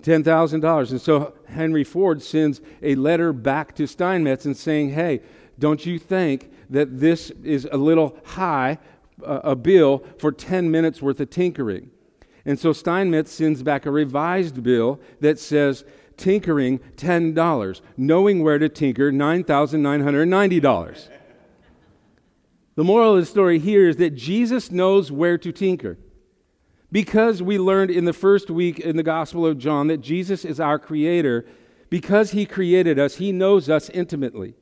$10,000. 0.00 0.90
And 0.90 1.00
so 1.00 1.34
Henry 1.48 1.84
Ford 1.84 2.22
sends 2.22 2.62
a 2.82 2.94
letter 2.94 3.34
back 3.34 3.74
to 3.74 3.86
Steinmetz 3.86 4.46
and 4.46 4.56
saying, 4.56 4.90
hey, 4.90 5.20
don't 5.58 5.84
you 5.84 5.98
think 5.98 6.50
that 6.70 7.00
this 7.00 7.30
is 7.44 7.68
a 7.70 7.76
little 7.76 8.16
high, 8.24 8.78
uh, 9.26 9.40
a 9.44 9.56
bill 9.56 10.04
for 10.18 10.32
10 10.32 10.70
minutes 10.70 11.02
worth 11.02 11.20
of 11.20 11.28
tinkering? 11.28 11.90
And 12.46 12.58
so 12.58 12.72
Steinmetz 12.72 13.30
sends 13.30 13.62
back 13.62 13.84
a 13.84 13.90
revised 13.90 14.62
bill 14.62 15.00
that 15.20 15.38
says 15.38 15.84
tinkering 16.18 16.80
$10, 16.96 17.80
knowing 17.96 18.42
where 18.42 18.58
to 18.58 18.68
tinker 18.68 19.10
$9,990. 19.10 21.08
The 22.74 22.84
moral 22.84 23.14
of 23.14 23.20
the 23.20 23.26
story 23.26 23.58
here 23.58 23.88
is 23.88 23.96
that 23.96 24.14
Jesus 24.14 24.70
knows 24.70 25.10
where 25.10 25.38
to 25.38 25.50
tinker. 25.50 25.98
Because 26.92 27.42
we 27.42 27.58
learned 27.58 27.90
in 27.90 28.04
the 28.04 28.12
first 28.12 28.50
week 28.50 28.78
in 28.78 28.96
the 28.96 29.02
Gospel 29.02 29.46
of 29.46 29.58
John 29.58 29.88
that 29.88 29.98
Jesus 29.98 30.44
is 30.44 30.60
our 30.60 30.78
creator, 30.78 31.44
because 31.90 32.30
he 32.30 32.46
created 32.46 32.98
us, 32.98 33.16
he 33.16 33.32
knows 33.32 33.68
us 33.68 33.90
intimately. 33.90 34.54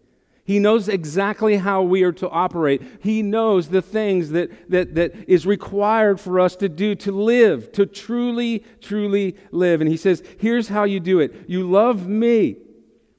He 0.47 0.61
knows 0.61 0.88
exactly 0.88 1.57
how 1.57 1.83
we 1.83 2.05
are 2.05 2.12
to 2.12 2.31
operate. 2.31 2.81
He 3.00 3.21
knows 3.21 3.69
the 3.69 3.83
things 3.83 4.31
that, 4.31 4.71
that, 4.71 4.95
that 4.95 5.29
is 5.29 5.45
required 5.45 6.21
for 6.21 6.38
us 6.38 6.55
to 6.57 6.69
do 6.69 6.95
to 6.95 7.11
live, 7.11 7.73
to 7.73 7.85
truly, 7.85 8.65
truly 8.81 9.35
live. 9.50 9.81
And 9.81 9.91
he 9.91 9.97
says, 9.97 10.23
Here's 10.38 10.69
how 10.69 10.85
you 10.85 11.00
do 11.00 11.19
it 11.19 11.49
you 11.49 11.69
love 11.69 12.07
me 12.07 12.59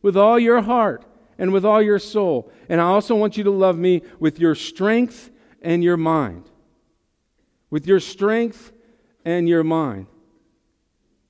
with 0.01 0.15
all 0.15 0.39
your 0.39 0.61
heart 0.61 1.03
and 1.37 1.51
with 1.51 1.65
all 1.65 1.81
your 1.81 1.99
soul. 1.99 2.49
And 2.69 2.79
I 2.79 2.85
also 2.85 3.13
want 3.13 3.35
you 3.35 3.43
to 3.43 3.51
love 3.51 3.77
me 3.77 4.03
with 4.21 4.39
your 4.39 4.55
strength 4.55 5.29
and 5.61 5.83
your 5.83 5.97
mind. 5.97 6.49
With 7.69 7.85
your 7.87 7.99
strength 7.99 8.71
and 9.25 9.49
your 9.49 9.65
mind. 9.65 10.07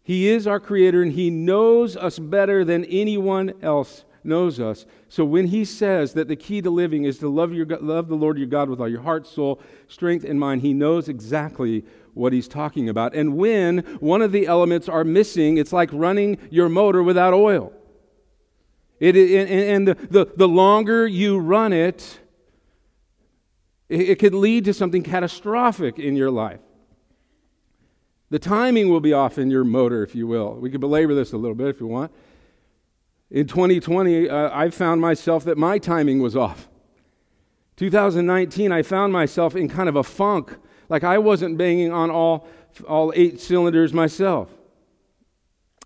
He 0.03 0.27
is 0.27 0.45
our 0.45 0.59
creator 0.59 1.01
and 1.01 1.13
he 1.13 1.31
knows 1.31 1.97
us 1.97 2.19
better 2.19 2.63
than 2.63 2.85
anyone 2.85 3.53
else 3.63 4.05
knows 4.27 4.59
us. 4.59 4.85
So 5.09 5.25
when 5.25 5.47
he 5.47 5.65
says 5.65 6.13
that 6.13 6.27
the 6.27 6.35
key 6.35 6.61
to 6.61 6.69
living 6.69 7.05
is 7.05 7.17
to 7.19 7.29
love, 7.29 7.53
your, 7.53 7.65
love 7.65 8.07
the 8.07 8.15
Lord 8.15 8.37
your 8.37 8.47
God 8.47 8.69
with 8.69 8.79
all 8.79 8.89
your 8.89 9.01
heart, 9.01 9.25
soul, 9.25 9.61
strength, 9.87 10.25
and 10.25 10.39
mind, 10.39 10.61
he 10.61 10.73
knows 10.73 11.07
exactly 11.07 11.85
what 12.13 12.33
he's 12.33 12.47
talking 12.47 12.89
about. 12.89 13.15
And 13.15 13.37
when 13.37 13.79
one 13.99 14.21
of 14.21 14.31
the 14.31 14.47
elements 14.47 14.89
are 14.89 15.03
missing, 15.03 15.57
it's 15.57 15.71
like 15.71 15.89
running 15.93 16.37
your 16.51 16.67
motor 16.69 17.01
without 17.01 17.33
oil. 17.33 17.71
It, 18.99 19.15
and 19.15 19.87
the, 19.87 19.93
the, 19.93 20.25
the 20.35 20.47
longer 20.47 21.05
you 21.05 21.37
run 21.37 21.71
it, 21.71 22.19
it, 23.89 24.09
it 24.09 24.19
could 24.19 24.33
lead 24.33 24.65
to 24.65 24.73
something 24.73 25.03
catastrophic 25.03 25.99
in 25.99 26.15
your 26.15 26.31
life. 26.31 26.59
The 28.29 28.39
timing 28.39 28.89
will 28.89 28.99
be 28.99 29.13
off 29.13 29.37
in 29.37 29.49
your 29.49 29.63
motor, 29.63 30.03
if 30.03 30.13
you 30.13 30.27
will. 30.27 30.55
We 30.55 30.69
could 30.69 30.81
belabor 30.81 31.13
this 31.13 31.31
a 31.31 31.37
little 31.37 31.55
bit 31.55 31.67
if 31.67 31.79
you 31.79 31.87
want. 31.87 32.11
In 33.29 33.45
2020, 33.45 34.29
uh, 34.29 34.49
I 34.53 34.69
found 34.69 35.01
myself 35.01 35.43
that 35.43 35.57
my 35.57 35.79
timing 35.79 36.21
was 36.21 36.35
off. 36.35 36.69
2019, 37.75 38.71
I 38.71 38.81
found 38.81 39.11
myself 39.11 39.55
in 39.55 39.67
kind 39.67 39.89
of 39.89 39.95
a 39.95 40.03
funk, 40.03 40.57
like 40.89 41.03
I 41.03 41.17
wasn't 41.17 41.57
banging 41.57 41.91
on 41.91 42.09
all, 42.09 42.47
all 42.87 43.11
eight 43.15 43.41
cylinders 43.41 43.93
myself. 43.93 44.49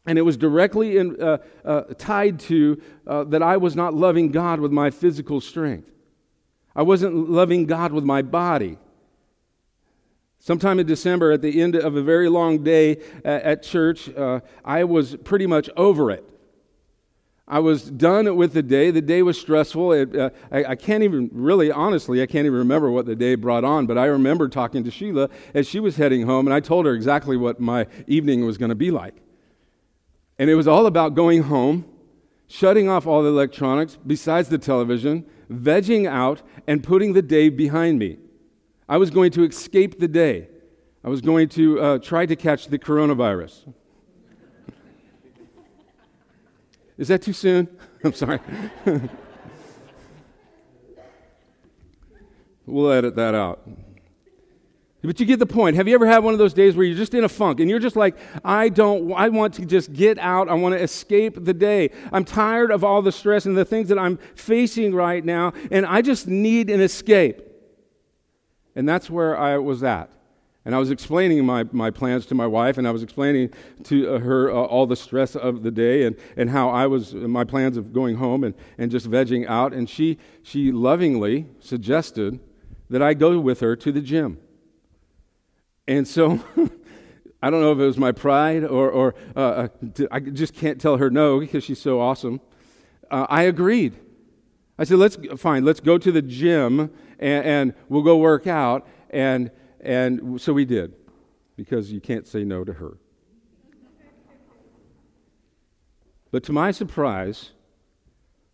And 0.06 0.18
it 0.18 0.22
was 0.22 0.38
directly 0.38 0.98
in, 0.98 1.22
uh, 1.22 1.38
uh, 1.66 1.82
tied 1.98 2.40
to 2.42 2.82
uh, 3.06 3.24
that 3.26 3.44
I 3.44 3.58
was 3.58 3.76
not 3.76 3.94
loving 3.94 4.32
God 4.32 4.60
with 4.60 4.72
my 4.72 4.90
physical 4.90 5.42
strength. 5.42 5.92
I 6.76 6.84
wasn't 6.84 7.30
loving 7.30 7.66
God 7.66 7.92
with 7.92 8.04
my 8.04 8.22
body. 8.22 8.78
Sometime 10.40 10.80
in 10.80 10.88
December, 10.88 11.32
at 11.32 11.42
the 11.42 11.62
end 11.62 11.76
of 11.76 11.96
a 11.96 12.02
very 12.02 12.30
long 12.30 12.64
day 12.64 13.02
at, 13.26 13.44
at 13.44 13.64
church, 13.64 14.10
uh, 14.16 14.40
I 14.64 14.84
was 14.86 15.16
pretty 15.18 15.46
much 15.46 15.70
over 15.76 16.10
it. 16.10 16.31
I 17.52 17.60
was 17.60 17.84
done 17.84 18.34
with 18.38 18.54
the 18.54 18.64
day. 18.64 18.92
The 18.92 19.02
day 19.02 19.22
was 19.24 19.38
stressful. 19.38 19.92
It, 19.92 20.16
uh, 20.16 20.30
I, 20.54 20.64
I, 20.64 20.76
can't 20.76 21.04
even 21.04 21.30
really, 21.34 21.70
honestly, 21.70 22.22
I 22.22 22.26
can't 22.26 22.46
even 22.46 22.58
remember 22.58 22.90
what 22.90 23.06
the 23.06 23.16
day 23.16 23.36
brought 23.36 23.66
on, 23.66 23.86
but 23.88 23.98
I 23.98 24.06
remember 24.06 24.48
talking 24.48 24.86
to 24.86 24.90
Sheila 24.90 25.30
as 25.54 25.68
she 25.68 25.82
was 25.82 25.98
heading 25.98 26.26
home, 26.26 26.48
and 26.48 26.54
I 26.54 26.62
told 26.62 26.86
her 26.86 26.94
exactly 26.94 27.36
what 27.36 27.60
my 27.60 27.88
evening 28.08 28.46
was 28.46 28.58
going 28.58 28.70
to 28.70 28.76
be 28.76 28.90
like. 28.90 29.16
And 30.40 30.50
it 30.50 30.56
was 30.56 30.66
all 30.66 30.86
about 30.86 31.14
going 31.14 31.44
home, 31.44 31.84
shutting 32.48 32.88
off 32.88 33.06
all 33.06 33.22
the 33.22 33.28
electronics 33.28 33.98
besides 34.08 34.48
the 34.48 34.58
television, 34.58 35.26
vegging 35.52 36.08
out, 36.08 36.42
and 36.68 36.82
putting 36.82 37.12
the 37.12 37.22
day 37.22 37.50
behind 37.50 38.00
me. 38.00 38.18
I 38.88 38.96
was 38.96 39.10
going 39.10 39.32
to 39.32 39.44
escape 39.44 40.00
the 40.00 40.08
day. 40.08 40.48
I 41.04 41.10
was 41.10 41.20
going 41.20 41.50
to 41.50 41.82
uh, 41.82 41.98
try 41.98 42.26
to 42.26 42.36
catch 42.38 42.68
the 42.68 42.80
coronavirus. 42.80 43.74
Is 47.02 47.08
that 47.08 47.24
too 47.24 47.34
soon? 47.34 47.68
I'm 48.04 48.14
sorry. 48.14 48.40
we'll 52.68 52.92
edit 52.92 53.16
that 53.16 53.34
out. 53.34 53.68
But 55.02 55.20
you 55.20 55.26
get 55.26 55.40
the 55.40 55.48
point. 55.48 55.78
Have 55.78 55.88
you 55.88 55.96
ever 55.96 56.06
had 56.06 56.20
one 56.20 56.34
of 56.34 56.38
those 56.38 56.54
days 56.54 56.76
where 56.76 56.86
you're 56.86 56.96
just 56.96 57.16
in 57.16 57.24
a 57.24 57.30
funk 57.30 57.60
and 57.60 57.68
you're 57.68 57.80
just 57.80 57.96
like, 57.96 58.20
I 58.46 58.70
don't, 58.70 59.12
I 59.14 59.30
want 59.30 59.56
to 59.56 59.66
just 59.66 59.94
get 59.94 60.20
out. 60.20 60.48
I 60.48 60.54
want 60.54 60.76
to 60.76 60.84
escape 60.84 61.44
the 61.44 61.56
day. 61.56 61.90
I'm 62.12 62.24
tired 62.24 62.70
of 62.70 62.84
all 62.84 63.02
the 63.02 63.12
stress 63.12 63.48
and 63.48 63.58
the 63.58 63.66
things 63.66 63.90
that 63.90 63.98
I'm 63.98 64.18
facing 64.36 64.94
right 64.94 65.26
now, 65.26 65.54
and 65.72 65.88
I 65.88 66.04
just 66.04 66.28
need 66.28 66.70
an 66.70 66.82
escape. 66.82 67.42
And 68.76 68.88
that's 68.88 69.10
where 69.10 69.36
I 69.36 69.58
was 69.58 69.82
at. 69.84 70.12
And 70.64 70.76
I 70.76 70.78
was 70.78 70.92
explaining 70.92 71.44
my, 71.44 71.66
my 71.72 71.90
plans 71.90 72.28
to 72.28 72.36
my 72.36 72.46
wife, 72.46 72.78
and 72.78 72.88
I 72.88 72.92
was 72.92 73.02
explaining 73.02 73.50
to 73.86 74.16
uh, 74.16 74.20
her 74.20 74.52
uh, 74.52 74.54
all 74.54 74.86
the 74.86 74.96
stress 74.96 75.36
of 75.36 75.64
the 75.64 75.72
day 75.72 76.04
and, 76.04 76.16
and 76.38 76.52
how 76.52 76.70
I 76.70 76.86
was, 76.86 77.16
my 77.16 77.44
plans 77.44 77.78
of 77.78 77.92
going 77.92 78.18
home 78.18 78.44
and, 78.44 78.54
and 78.78 78.92
just 78.92 79.10
vegging 79.10 79.48
out. 79.48 79.74
And 79.74 79.90
she, 79.90 80.20
she 80.44 80.72
lovingly 80.72 81.48
suggested 81.60 82.40
that 82.92 83.02
I 83.02 83.16
go 83.16 83.40
with 83.40 83.62
her 83.62 83.76
to 83.76 83.92
the 83.92 84.02
gym. 84.02 84.38
And 85.88 86.08
so 86.08 86.40
I 87.42 87.50
don't 87.50 87.62
know 87.62 87.72
if 87.72 87.80
it 87.80 87.86
was 87.86 87.98
my 87.98 88.12
pride 88.12 88.64
or, 88.64 88.92
or 88.92 89.16
uh, 89.36 89.40
uh 89.40 89.68
I 90.12 90.20
just 90.20 90.54
can't 90.54 90.80
tell 90.80 90.98
her 90.98 91.10
no 91.10 91.40
because 91.40 91.64
she's 91.64 91.82
so 91.82 92.00
awesome. 92.00 92.40
Uh, 93.10 93.26
I 93.30 93.44
agreed. 93.44 93.96
I 94.78 94.84
said, 94.84 94.98
let's, 95.00 95.18
fine, 95.38 95.66
let's 95.66 95.80
go 95.80 95.98
to 95.98 96.12
the 96.12 96.22
gym 96.22 96.92
and, 97.18 97.46
and 97.46 97.74
we'll 97.90 98.04
go 98.04 98.18
work 98.18 98.46
out. 98.46 98.88
And, 99.10 99.50
and 99.82 100.40
so 100.40 100.54
we 100.54 100.66
did 100.66 100.94
because 101.56 101.92
you 101.92 102.00
can't 102.00 102.28
say 102.28 102.44
no 102.44 102.64
to 102.64 102.74
her. 102.74 102.98
But 106.32 106.44
to 106.44 106.54
my 106.54 106.72
surprise, 106.72 107.52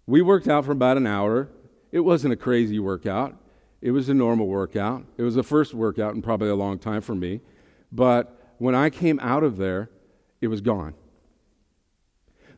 we 0.07 0.21
worked 0.21 0.47
out 0.47 0.65
for 0.65 0.71
about 0.71 0.97
an 0.97 1.05
hour. 1.05 1.49
It 1.91 1.99
wasn't 1.99 2.33
a 2.33 2.37
crazy 2.37 2.79
workout. 2.79 3.37
It 3.81 3.91
was 3.91 4.09
a 4.09 4.13
normal 4.13 4.47
workout. 4.47 5.05
It 5.17 5.23
was 5.23 5.35
the 5.35 5.43
first 5.43 5.73
workout 5.73 6.15
in 6.15 6.21
probably 6.21 6.49
a 6.49 6.55
long 6.55 6.79
time 6.79 7.01
for 7.01 7.13
me. 7.13 7.41
But 7.91 8.55
when 8.57 8.73
I 8.73 8.89
came 8.89 9.19
out 9.19 9.43
of 9.43 9.57
there, 9.57 9.89
it 10.41 10.47
was 10.47 10.61
gone. 10.61 10.95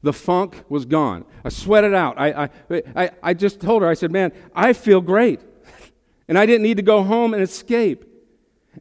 The 0.01 0.13
funk 0.13 0.63
was 0.69 0.85
gone. 0.85 1.25
I 1.43 1.49
sweated 1.49 1.93
out. 1.93 2.17
I, 2.17 2.43
I, 2.43 2.49
I, 2.95 3.11
I 3.21 3.33
just 3.33 3.59
told 3.59 3.81
her, 3.81 3.89
I 3.89 3.95
said, 3.95 4.11
Man, 4.11 4.31
I 4.55 4.71
feel 4.71 5.01
great. 5.01 5.41
and 6.29 6.37
I 6.37 6.45
didn't 6.45 6.63
need 6.63 6.77
to 6.77 6.83
go 6.83 7.03
home 7.03 7.33
and 7.33 7.43
escape. 7.43 8.05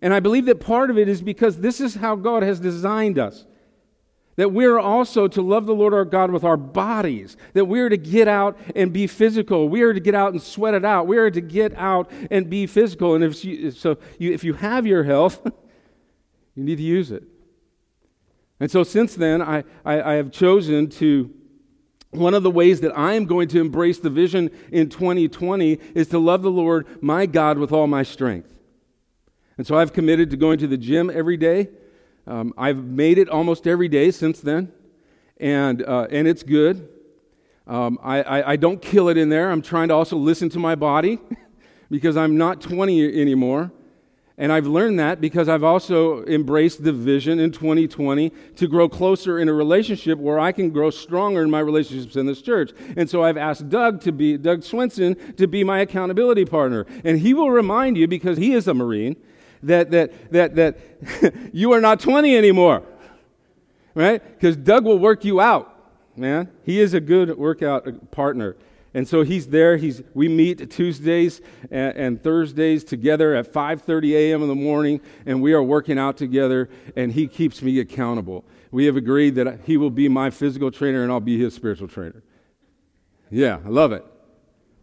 And 0.02 0.12
I 0.14 0.20
believe 0.20 0.46
that 0.46 0.60
part 0.60 0.90
of 0.90 0.98
it 0.98 1.08
is 1.08 1.22
because 1.22 1.58
this 1.58 1.80
is 1.80 1.96
how 1.96 2.16
God 2.16 2.42
has 2.42 2.60
designed 2.60 3.18
us 3.18 3.46
that 4.38 4.52
we're 4.52 4.78
also 4.78 5.26
to 5.26 5.42
love 5.42 5.66
the 5.66 5.74
Lord 5.74 5.92
our 5.92 6.04
God 6.04 6.30
with 6.30 6.44
our 6.44 6.56
bodies, 6.56 7.36
that 7.54 7.64
we're 7.64 7.88
to 7.88 7.96
get 7.96 8.28
out 8.28 8.56
and 8.76 8.92
be 8.92 9.08
physical. 9.08 9.68
We 9.68 9.82
are 9.82 9.92
to 9.92 9.98
get 9.98 10.14
out 10.14 10.32
and 10.32 10.40
sweat 10.40 10.74
it 10.74 10.84
out. 10.84 11.08
We 11.08 11.18
are 11.18 11.28
to 11.28 11.40
get 11.40 11.74
out 11.76 12.08
and 12.30 12.48
be 12.48 12.68
physical. 12.68 13.16
And 13.16 13.24
if 13.24 13.44
you, 13.44 13.72
so 13.72 13.98
you, 14.16 14.32
if 14.32 14.44
you 14.44 14.52
have 14.52 14.86
your 14.86 15.02
health, 15.02 15.40
you 16.54 16.62
need 16.62 16.76
to 16.76 16.84
use 16.84 17.10
it. 17.10 17.24
And 18.60 18.70
so 18.70 18.84
since 18.84 19.16
then, 19.16 19.42
I, 19.42 19.64
I, 19.84 20.02
I 20.02 20.14
have 20.14 20.30
chosen 20.30 20.88
to 20.90 21.34
one 22.10 22.32
of 22.32 22.44
the 22.44 22.50
ways 22.50 22.80
that 22.82 22.96
I 22.96 23.14
am 23.14 23.26
going 23.26 23.48
to 23.48 23.60
embrace 23.60 23.98
the 23.98 24.08
vision 24.08 24.52
in 24.70 24.88
2020 24.88 25.80
is 25.96 26.06
to 26.10 26.20
love 26.20 26.42
the 26.42 26.50
Lord 26.50 26.86
my 27.02 27.26
God 27.26 27.58
with 27.58 27.72
all 27.72 27.88
my 27.88 28.04
strength. 28.04 28.57
And 29.58 29.66
so 29.66 29.76
I've 29.76 29.92
committed 29.92 30.30
to 30.30 30.36
going 30.36 30.58
to 30.60 30.68
the 30.68 30.78
gym 30.78 31.10
every 31.12 31.36
day. 31.36 31.68
Um, 32.28 32.54
I've 32.56 32.84
made 32.84 33.18
it 33.18 33.28
almost 33.28 33.66
every 33.66 33.88
day 33.88 34.12
since 34.12 34.40
then, 34.40 34.72
and, 35.38 35.82
uh, 35.82 36.06
and 36.10 36.28
it's 36.28 36.42
good. 36.42 36.88
Um, 37.66 37.98
I, 38.02 38.22
I, 38.22 38.50
I, 38.52 38.56
don't 38.56 38.80
kill 38.80 39.08
it 39.08 39.18
in 39.18 39.28
there. 39.28 39.50
I'm 39.50 39.60
trying 39.60 39.88
to 39.88 39.94
also 39.94 40.16
listen 40.16 40.48
to 40.50 40.58
my 40.58 40.74
body 40.74 41.18
because 41.90 42.16
I'm 42.16 42.38
not 42.38 42.62
20 42.62 43.20
anymore. 43.20 43.70
And 44.38 44.52
I've 44.52 44.66
learned 44.66 45.00
that 45.00 45.20
because 45.20 45.48
I've 45.48 45.64
also 45.64 46.24
embraced 46.26 46.84
the 46.84 46.92
vision 46.92 47.40
in 47.40 47.50
2020 47.50 48.30
to 48.56 48.68
grow 48.68 48.88
closer 48.88 49.38
in 49.38 49.48
a 49.48 49.52
relationship 49.52 50.18
where 50.18 50.38
I 50.38 50.52
can 50.52 50.70
grow 50.70 50.90
stronger 50.90 51.42
in 51.42 51.50
my 51.50 51.58
relationships 51.58 52.14
in 52.14 52.26
this 52.26 52.40
church. 52.40 52.70
And 52.96 53.10
so 53.10 53.24
I've 53.24 53.36
asked 53.36 53.68
Doug 53.68 54.00
to 54.02 54.12
be, 54.12 54.38
Doug 54.38 54.60
Swinson, 54.60 55.36
to 55.36 55.48
be 55.48 55.64
my 55.64 55.80
accountability 55.80 56.44
partner. 56.44 56.86
And 57.04 57.18
he 57.18 57.34
will 57.34 57.50
remind 57.50 57.98
you, 57.98 58.06
because 58.06 58.38
he 58.38 58.54
is 58.54 58.68
a 58.68 58.74
Marine, 58.74 59.16
that, 59.62 59.90
that, 59.90 60.32
that, 60.32 60.54
that 60.56 60.78
you 61.52 61.72
are 61.72 61.80
not 61.80 62.00
20 62.00 62.36
anymore, 62.36 62.82
right? 63.94 64.22
Because 64.22 64.56
Doug 64.56 64.84
will 64.84 64.98
work 64.98 65.24
you 65.24 65.40
out, 65.40 65.74
man. 66.16 66.50
He 66.64 66.80
is 66.80 66.94
a 66.94 67.00
good 67.00 67.36
workout 67.36 68.10
partner. 68.10 68.56
And 68.94 69.06
so 69.06 69.22
he's 69.22 69.48
there. 69.48 69.76
He's, 69.76 70.02
we 70.14 70.28
meet 70.28 70.70
Tuesdays 70.70 71.40
and, 71.70 71.96
and 71.96 72.22
Thursdays 72.22 72.84
together 72.84 73.34
at 73.34 73.52
5:30 73.52 74.12
a.m. 74.12 74.42
in 74.42 74.48
the 74.48 74.54
morning, 74.54 75.00
and 75.26 75.42
we 75.42 75.52
are 75.52 75.62
working 75.62 75.98
out 75.98 76.16
together. 76.16 76.68
And 76.96 77.12
he 77.12 77.28
keeps 77.28 77.62
me 77.62 77.78
accountable. 77.80 78.44
We 78.70 78.86
have 78.86 78.96
agreed 78.96 79.34
that 79.36 79.60
he 79.64 79.76
will 79.76 79.90
be 79.90 80.08
my 80.08 80.30
physical 80.30 80.70
trainer, 80.70 81.02
and 81.02 81.12
I'll 81.12 81.20
be 81.20 81.38
his 81.38 81.54
spiritual 81.54 81.88
trainer. 81.88 82.22
Yeah, 83.30 83.58
I 83.64 83.68
love 83.68 83.92
it. 83.92 84.04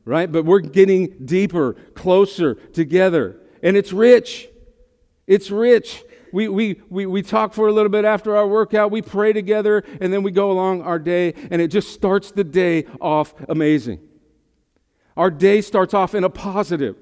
Right? 0.06 0.32
But 0.32 0.46
we're 0.46 0.60
getting 0.60 1.26
deeper, 1.26 1.74
closer 1.96 2.54
together, 2.54 3.38
and 3.64 3.76
it's 3.76 3.92
rich. 3.92 4.48
It's 5.28 5.50
rich 5.50 6.04
we, 6.36 6.50
we, 6.50 6.82
we, 6.90 7.06
we 7.06 7.22
talk 7.22 7.54
for 7.54 7.70
a 7.70 7.72
little 7.72 7.90
bit 7.90 8.04
after 8.04 8.36
our 8.36 8.46
workout, 8.46 8.92
we 8.92 9.02
pray 9.02 9.32
together, 9.32 9.86
and 10.02 10.12
then 10.12 10.22
we 10.22 10.32
go 10.32 10.52
along 10.52 10.82
our 10.82 11.00
day, 11.00 11.34
and 11.50 11.62
it 11.62 11.70
just 11.70 11.94
starts 11.94 12.30
the 12.32 12.44
day 12.44 12.88
off 13.00 13.34
amazing. 13.48 14.02
Our 15.16 15.32
day 15.32 15.62
starts 15.62 15.94
off 15.94 16.14
in 16.14 16.26
a 16.26 16.30
positive 16.30 16.98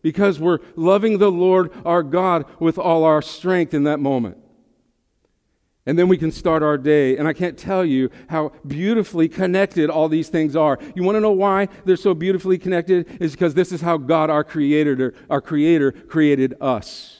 because 0.00 0.40
we're 0.40 0.60
loving 0.74 1.18
the 1.18 1.30
Lord 1.30 1.70
our 1.84 2.02
God 2.02 2.46
with 2.58 2.78
all 2.78 3.04
our 3.04 3.20
strength 3.20 3.74
in 3.74 3.84
that 3.84 4.00
moment. 4.00 4.38
And 5.84 5.98
then 5.98 6.08
we 6.08 6.16
can 6.16 6.32
start 6.32 6.62
our 6.62 6.78
day. 6.78 7.18
And 7.18 7.28
I 7.28 7.34
can't 7.34 7.58
tell 7.58 7.84
you 7.84 8.10
how 8.30 8.52
beautifully 8.66 9.28
connected 9.28 9.90
all 9.90 10.08
these 10.08 10.30
things 10.30 10.56
are. 10.56 10.78
You 10.94 11.02
want 11.02 11.16
to 11.16 11.20
know 11.20 11.32
why 11.32 11.68
they're 11.84 11.96
so 11.96 12.14
beautifully 12.14 12.56
connected? 12.56 13.06
Is 13.20 13.32
because 13.32 13.52
this 13.52 13.70
is 13.70 13.82
how 13.82 13.98
God, 13.98 14.30
our 14.30 14.44
creator, 14.44 15.12
our 15.28 15.42
creator, 15.42 15.92
created 15.92 16.54
us. 16.58 17.17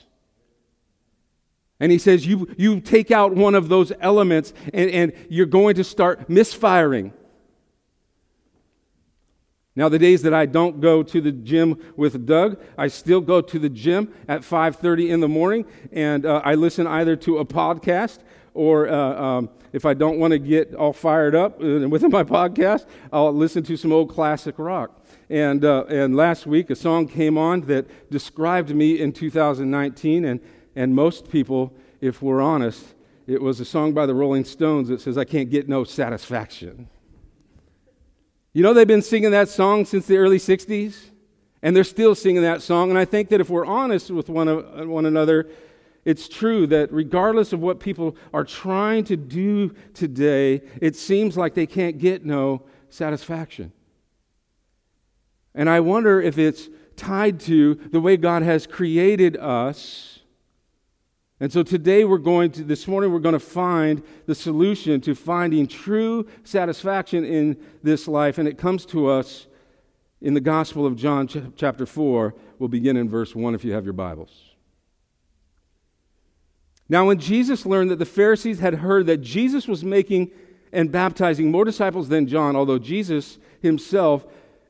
And 1.79 1.91
he 1.91 1.97
says, 1.97 2.27
you, 2.27 2.47
you 2.57 2.81
take 2.81 3.09
out 3.09 3.33
one 3.33 3.55
of 3.55 3.69
those 3.69 3.91
elements 4.01 4.53
and, 4.73 4.89
and 4.89 5.13
you're 5.29 5.45
going 5.45 5.75
to 5.75 5.83
start 5.83 6.29
misfiring. 6.29 7.13
Now, 9.75 9.87
the 9.87 9.99
days 9.99 10.23
that 10.23 10.33
I 10.33 10.45
don't 10.45 10.81
go 10.81 11.03
to 11.03 11.21
the 11.21 11.31
gym 11.31 11.79
with 11.95 12.25
Doug, 12.25 12.59
I 12.77 12.89
still 12.89 13.21
go 13.21 13.39
to 13.39 13.57
the 13.57 13.69
gym 13.69 14.13
at 14.27 14.41
5.30 14.41 15.09
in 15.09 15.19
the 15.21 15.29
morning, 15.29 15.65
and 15.93 16.25
uh, 16.25 16.41
I 16.43 16.55
listen 16.55 16.85
either 16.85 17.15
to 17.15 17.37
a 17.37 17.45
podcast 17.45 18.19
or 18.53 18.89
uh, 18.89 19.21
um, 19.21 19.49
if 19.71 19.85
I 19.85 19.93
don't 19.93 20.19
want 20.19 20.31
to 20.31 20.39
get 20.39 20.75
all 20.75 20.91
fired 20.91 21.33
up 21.33 21.61
uh, 21.61 21.87
with 21.87 22.03
my 22.03 22.23
podcast, 22.23 22.87
I'll 23.13 23.31
listen 23.31 23.63
to 23.63 23.77
some 23.77 23.93
old 23.93 24.09
classic 24.09 24.55
rock. 24.57 24.99
And, 25.29 25.63
uh, 25.63 25.85
and 25.87 26.13
last 26.13 26.45
week, 26.45 26.69
a 26.71 26.75
song 26.75 27.07
came 27.07 27.37
on 27.37 27.61
that 27.61 28.09
described 28.11 28.75
me 28.75 28.99
in 28.99 29.13
2019, 29.13 30.25
and 30.25 30.41
and 30.75 30.95
most 30.95 31.29
people, 31.29 31.73
if 32.01 32.21
we're 32.21 32.41
honest, 32.41 32.95
it 33.27 33.41
was 33.41 33.59
a 33.59 33.65
song 33.65 33.93
by 33.93 34.05
the 34.05 34.15
Rolling 34.15 34.43
Stones 34.43 34.89
that 34.89 35.01
says, 35.01 35.17
I 35.17 35.23
can't 35.23 35.49
get 35.49 35.69
no 35.69 35.83
satisfaction. 35.83 36.89
You 38.53 38.63
know, 38.63 38.73
they've 38.73 38.87
been 38.87 39.03
singing 39.03 39.31
that 39.31 39.49
song 39.49 39.85
since 39.85 40.07
the 40.07 40.17
early 40.17 40.39
60s, 40.39 41.09
and 41.61 41.75
they're 41.75 41.83
still 41.83 42.15
singing 42.15 42.41
that 42.41 42.61
song. 42.61 42.89
And 42.89 42.97
I 42.97 43.05
think 43.05 43.29
that 43.29 43.39
if 43.39 43.49
we're 43.49 43.65
honest 43.65 44.09
with 44.09 44.29
one, 44.29 44.89
one 44.89 45.05
another, 45.05 45.47
it's 46.05 46.27
true 46.27 46.65
that 46.67 46.91
regardless 46.91 47.53
of 47.53 47.59
what 47.59 47.79
people 47.79 48.15
are 48.33 48.43
trying 48.43 49.03
to 49.05 49.15
do 49.15 49.75
today, 49.93 50.61
it 50.81 50.95
seems 50.95 51.37
like 51.37 51.53
they 51.53 51.67
can't 51.67 51.99
get 51.99 52.25
no 52.25 52.63
satisfaction. 52.89 53.71
And 55.53 55.69
I 55.69 55.81
wonder 55.81 56.21
if 56.21 56.37
it's 56.37 56.69
tied 56.95 57.39
to 57.41 57.75
the 57.75 58.01
way 58.01 58.17
God 58.17 58.41
has 58.43 58.65
created 58.65 59.37
us 59.37 60.18
and 61.41 61.53
so 61.53 61.63
today 61.63 62.03
we're 62.03 62.17
going 62.17 62.51
to, 62.51 62.63
this 62.65 62.85
morning, 62.85 63.13
we're 63.13 63.19
going 63.19 63.33
to 63.33 63.39
find 63.39 64.03
the 64.25 64.35
solution 64.35 64.99
to 65.01 65.15
finding 65.15 65.67
true 65.67 66.27
satisfaction 66.43 67.23
in 67.23 67.57
this 67.81 68.09
life. 68.09 68.37
And 68.37 68.47
it 68.47 68.57
comes 68.57 68.85
to 68.87 69.07
us 69.07 69.47
in 70.19 70.33
the 70.33 70.41
Gospel 70.41 70.85
of 70.85 70.97
John, 70.97 71.27
ch- 71.27 71.37
chapter 71.55 71.85
4. 71.85 72.35
We'll 72.57 72.67
begin 72.67 72.97
in 72.97 73.07
verse 73.07 73.33
1 73.33 73.55
if 73.55 73.63
you 73.63 73.71
have 73.71 73.85
your 73.85 73.93
Bibles. 73.93 74.31
Now, 76.89 77.07
when 77.07 77.19
Jesus 77.19 77.65
learned 77.65 77.91
that 77.91 77.99
the 77.99 78.05
Pharisees 78.05 78.59
had 78.59 78.75
heard 78.75 79.05
that 79.05 79.21
Jesus 79.21 79.65
was 79.65 79.81
making 79.81 80.31
and 80.73 80.91
baptizing 80.91 81.51
more 81.51 81.63
disciples 81.63 82.09
than 82.09 82.27
John, 82.27 82.57
although 82.57 82.79
Jesus 82.79 83.37
himself 83.61 84.25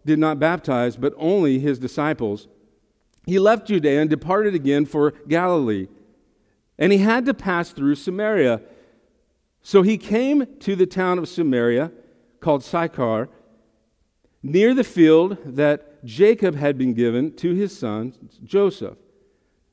did 0.06 0.20
not 0.20 0.40
baptize, 0.40 0.98
but 0.98 1.16
only 1.18 1.58
his 1.58 1.80
disciples, 1.80 2.48
he 3.26 3.40
left 3.40 3.68
Judea 3.68 4.02
and 4.02 4.10
departed 4.10 4.54
again 4.54 4.86
for 4.86 5.12
Galilee 5.28 5.88
and 6.80 6.94
he 6.94 7.00
had 7.00 7.26
to 7.26 7.34
pass 7.34 7.72
through 7.72 7.96
Samaria. 7.96 8.62
So 9.62 9.82
he 9.84 9.98
came 9.98 10.48
to 10.62 10.76
the 10.76 10.88
town 10.88 11.20
of 11.20 11.28
Samaria 11.28 11.92
called 12.40 12.64
Sychar, 12.64 13.28
near 14.42 14.74
the 14.74 14.86
field 14.86 15.38
that 15.46 16.04
Jacob 16.06 16.56
had 16.56 16.78
been 16.78 16.94
given 16.94 17.34
to 17.36 17.54
his 17.54 17.78
son 17.78 18.16
Joseph. 18.44 18.98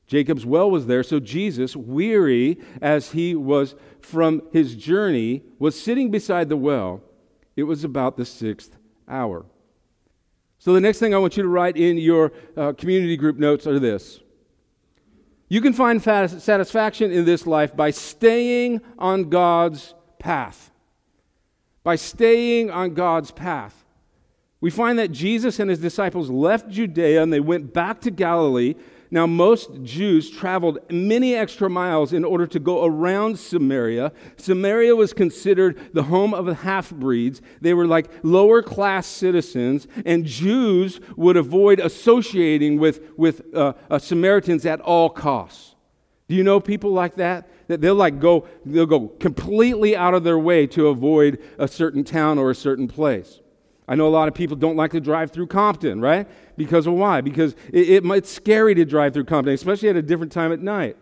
Jacob's 0.05 0.45
well 0.45 0.69
was 0.69 0.87
there, 0.87 1.03
so 1.03 1.19
Jesus, 1.19 1.75
weary 1.75 2.59
as 2.81 3.11
he 3.11 3.33
was 3.33 3.75
from 4.01 4.41
his 4.51 4.75
journey, 4.75 5.43
was 5.59 5.79
sitting 5.79 6.11
beside 6.11 6.49
the 6.49 6.57
well. 6.57 7.01
It 7.55 7.63
was 7.63 7.83
about 7.83 8.17
the 8.17 8.25
sixth 8.25 8.77
hour. 9.07 9.45
So, 10.59 10.73
the 10.73 10.81
next 10.81 10.99
thing 10.99 11.13
I 11.13 11.17
want 11.17 11.37
you 11.37 11.43
to 11.43 11.49
write 11.49 11.77
in 11.77 11.97
your 11.97 12.31
uh, 12.55 12.73
community 12.73 13.15
group 13.15 13.37
notes 13.37 13.67
are 13.67 13.79
this 13.79 14.21
you 15.49 15.61
can 15.61 15.73
find 15.73 16.01
satisfaction 16.01 17.11
in 17.11 17.25
this 17.25 17.47
life 17.47 17.75
by 17.75 17.91
staying 17.91 18.81
on 18.97 19.29
God's 19.29 19.93
path. 20.19 20.71
By 21.83 21.95
staying 21.95 22.69
on 22.69 22.93
God's 22.93 23.31
path. 23.31 23.85
We 24.59 24.69
find 24.69 24.99
that 24.99 25.11
Jesus 25.11 25.59
and 25.59 25.69
his 25.69 25.79
disciples 25.79 26.29
left 26.29 26.69
Judea 26.69 27.21
and 27.21 27.31
they 27.31 27.39
went 27.39 27.73
back 27.73 28.01
to 28.01 28.11
Galilee 28.11 28.75
now, 29.09 29.25
most 29.25 29.83
Jews 29.83 30.29
traveled 30.29 30.79
many 30.91 31.33
extra 31.33 31.69
miles 31.69 32.11
in 32.11 32.25
order 32.25 32.45
to 32.47 32.59
go 32.59 32.83
around 32.83 33.39
Samaria. 33.39 34.11
Samaria 34.35 34.95
was 34.95 35.13
considered 35.13 35.93
the 35.93 36.03
home 36.03 36.33
of 36.33 36.47
half 36.59 36.91
breeds. 36.91 37.41
They 37.61 37.73
were 37.73 37.87
like 37.87 38.09
lower 38.23 38.61
class 38.61 39.07
citizens, 39.07 39.87
and 40.05 40.25
Jews 40.25 40.99
would 41.15 41.37
avoid 41.37 41.79
associating 41.79 42.79
with, 42.79 43.01
with 43.15 43.43
uh, 43.53 43.73
uh, 43.89 43.97
Samaritans 43.97 44.65
at 44.65 44.81
all 44.81 45.09
costs. 45.09 45.75
Do 46.27 46.35
you 46.35 46.43
know 46.43 46.59
people 46.59 46.91
like 46.91 47.15
that? 47.15 47.49
That 47.69 47.79
they'll 47.79 47.95
like 47.95 48.19
go, 48.19 48.45
they'll 48.65 48.85
go 48.85 49.07
completely 49.07 49.95
out 49.95 50.13
of 50.13 50.25
their 50.25 50.39
way 50.39 50.67
to 50.67 50.87
avoid 50.87 51.41
a 51.57 51.67
certain 51.69 52.03
town 52.03 52.37
or 52.37 52.51
a 52.51 52.55
certain 52.55 52.89
place. 52.89 53.39
I 53.87 53.95
know 53.95 54.07
a 54.07 54.09
lot 54.09 54.27
of 54.27 54.33
people 54.33 54.57
don't 54.57 54.75
like 54.75 54.91
to 54.91 54.99
drive 54.99 55.31
through 55.31 55.47
Compton, 55.47 56.01
right? 56.01 56.27
Because 56.57 56.87
of 56.87 56.93
why? 56.93 57.21
Because 57.21 57.55
it, 57.71 57.89
it, 57.89 58.05
it's 58.05 58.29
scary 58.29 58.75
to 58.75 58.83
drive 58.83 59.13
through 59.13 59.25
Compton, 59.25 59.53
especially 59.53 59.89
at 59.89 59.95
a 59.95 60.01
different 60.01 60.31
time 60.31 60.51
at 60.51 60.59
night. 60.59 60.97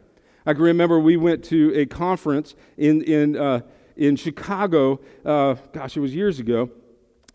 I 0.46 0.54
can 0.54 0.62
remember 0.62 1.00
we 1.00 1.18
went 1.18 1.44
to 1.46 1.74
a 1.76 1.88
conference 1.88 2.54
in, 2.78 3.02
in, 3.02 3.36
uh, 3.36 3.62
in 3.96 4.16
Chicago, 4.16 5.00
uh, 5.26 5.56
gosh, 5.74 5.98
it 5.98 6.00
was 6.00 6.14
years 6.14 6.40
ago, 6.40 6.70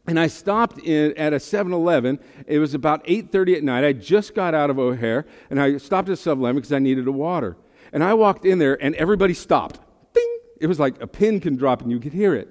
and 0.06 0.18
I 0.18 0.28
stopped 0.28 0.78
in 0.78 1.16
at 1.16 1.32
a 1.32 1.36
7-Eleven. 1.36 2.20
It 2.46 2.58
was 2.58 2.74
about 2.74 3.04
8.30 3.04 3.56
at 3.56 3.64
night. 3.64 3.84
I 3.84 3.92
just 3.92 4.34
got 4.34 4.54
out 4.54 4.70
of 4.70 4.78
O'Hare, 4.78 5.26
and 5.50 5.60
I 5.60 5.78
stopped 5.78 6.08
at 6.08 6.18
7-Eleven 6.18 6.56
because 6.56 6.72
I 6.72 6.78
needed 6.78 7.08
a 7.08 7.12
water. 7.12 7.56
And 7.92 8.04
I 8.04 8.14
walked 8.14 8.44
in 8.44 8.58
there, 8.58 8.80
and 8.82 8.94
everybody 8.94 9.34
stopped. 9.34 9.80
Ding! 10.14 10.38
It 10.60 10.68
was 10.68 10.78
like 10.78 11.00
a 11.02 11.06
pin 11.08 11.40
can 11.40 11.56
drop, 11.56 11.82
and 11.82 11.90
you 11.90 11.98
could 11.98 12.12
hear 12.12 12.34
it. 12.34 12.48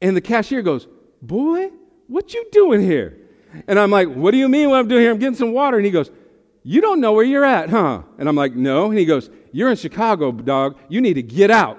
And 0.00 0.16
the 0.16 0.20
cashier 0.22 0.62
goes, 0.62 0.88
boy, 1.20 1.70
what 2.10 2.34
you 2.34 2.44
doing 2.50 2.82
here? 2.82 3.16
And 3.66 3.78
I'm 3.78 3.90
like, 3.90 4.08
What 4.08 4.32
do 4.32 4.36
you 4.36 4.48
mean 4.48 4.68
what 4.68 4.78
I'm 4.78 4.88
doing 4.88 5.02
here? 5.02 5.12
I'm 5.12 5.18
getting 5.18 5.36
some 5.36 5.52
water. 5.52 5.76
And 5.76 5.86
he 5.86 5.92
goes, 5.92 6.10
You 6.64 6.80
don't 6.80 7.00
know 7.00 7.12
where 7.12 7.24
you're 7.24 7.44
at, 7.44 7.70
huh? 7.70 8.02
And 8.18 8.28
I'm 8.28 8.36
like, 8.36 8.54
No. 8.54 8.90
And 8.90 8.98
he 8.98 9.04
goes, 9.04 9.30
You're 9.52 9.70
in 9.70 9.76
Chicago, 9.76 10.32
dog. 10.32 10.76
You 10.88 11.00
need 11.00 11.14
to 11.14 11.22
get 11.22 11.50
out. 11.50 11.78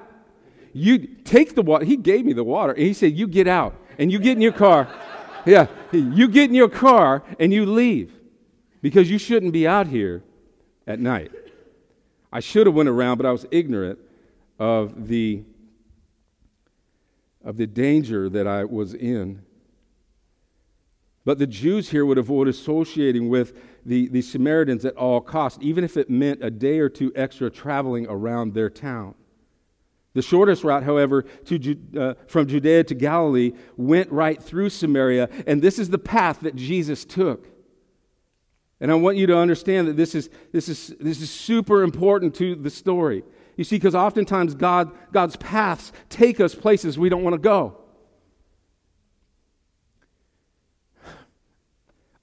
You 0.74 1.00
take 1.00 1.54
the 1.54 1.62
water. 1.62 1.84
He 1.84 1.98
gave 1.98 2.26
me 2.26 2.34
the 2.34 2.46
water. 2.46 2.72
And 2.72 2.82
he 2.82 2.94
said, 2.94 3.14
You 3.14 3.28
get 3.28 3.48
out. 3.48 3.76
And 4.00 4.12
you 4.12 4.20
get 4.20 4.34
in 4.34 4.42
your 4.42 4.54
car. 4.54 4.88
yeah. 5.46 5.68
You 5.92 6.30
get 6.30 6.50
in 6.50 6.56
your 6.56 6.70
car 6.70 7.24
and 7.38 7.54
you 7.54 7.66
leave. 7.66 8.14
Because 8.82 9.12
you 9.12 9.18
shouldn't 9.18 9.54
be 9.54 9.68
out 9.68 9.88
here 9.88 10.24
at 10.88 11.00
night. 11.00 11.32
I 12.32 12.40
should 12.40 12.68
have 12.68 12.74
went 12.74 12.90
around, 12.90 13.18
but 13.18 13.26
I 13.26 13.32
was 13.32 13.46
ignorant 13.52 14.00
of 14.58 15.08
the 15.08 15.44
of 17.44 17.58
the 17.58 17.68
danger 17.68 18.30
that 18.30 18.48
I 18.48 18.64
was 18.64 18.94
in. 18.94 19.42
But 21.24 21.38
the 21.38 21.48
Jews 21.48 21.90
here 21.90 22.06
would 22.06 22.18
avoid 22.18 22.48
associating 22.48 23.30
with 23.30 23.56
the, 23.86 24.08
the 24.08 24.22
Samaritans 24.22 24.86
at 24.86 24.96
all 24.96 25.22
costs, 25.22 25.60
even 25.62 25.84
if 25.84 25.98
it 25.98 26.10
meant 26.10 26.44
a 26.44 26.50
day 26.50 26.80
or 26.80 26.90
two 26.90 27.12
extra 27.16 27.50
traveling 27.50 28.08
around 28.08 28.54
their 28.54 28.70
town. 28.70 29.16
The 30.14 30.22
shortest 30.22 30.64
route, 30.64 30.84
however, 30.84 31.22
to, 31.46 31.78
uh, 31.98 32.14
from 32.28 32.48
Judea 32.48 32.84
to 32.86 32.96
Galilee 32.96 33.54
went 33.78 34.12
right 34.12 34.42
through 34.42 34.70
Samaria, 34.70 35.30
and 35.48 35.62
this 35.62 35.80
is 35.80 35.90
the 35.90 35.98
path 35.98 36.42
that 36.42 36.56
Jesus 36.56 37.06
took. 37.06 37.48
And 38.82 38.92
I 38.92 38.96
want 38.96 39.18
you 39.18 39.28
to 39.28 39.38
understand 39.38 39.88
that 39.88 39.96
this 39.96 40.16
is, 40.16 40.30
this 40.52 40.68
is, 40.68 40.88
this 41.00 41.22
is 41.22 41.30
super 41.30 41.84
important 41.84 42.34
to 42.36 42.56
the 42.56 42.72
story. 42.72 43.24
You 43.56 43.64
see, 43.64 43.76
because 43.76 43.96
oftentimes 43.96 44.56
God, 44.56 44.92
God's 45.14 45.36
paths 45.36 45.92
take 46.10 46.40
us 46.40 46.56
places 46.56 46.98
we 46.98 47.10
don't 47.10 47.24
want 47.24 47.36
to 47.36 47.40
go. 47.40 47.81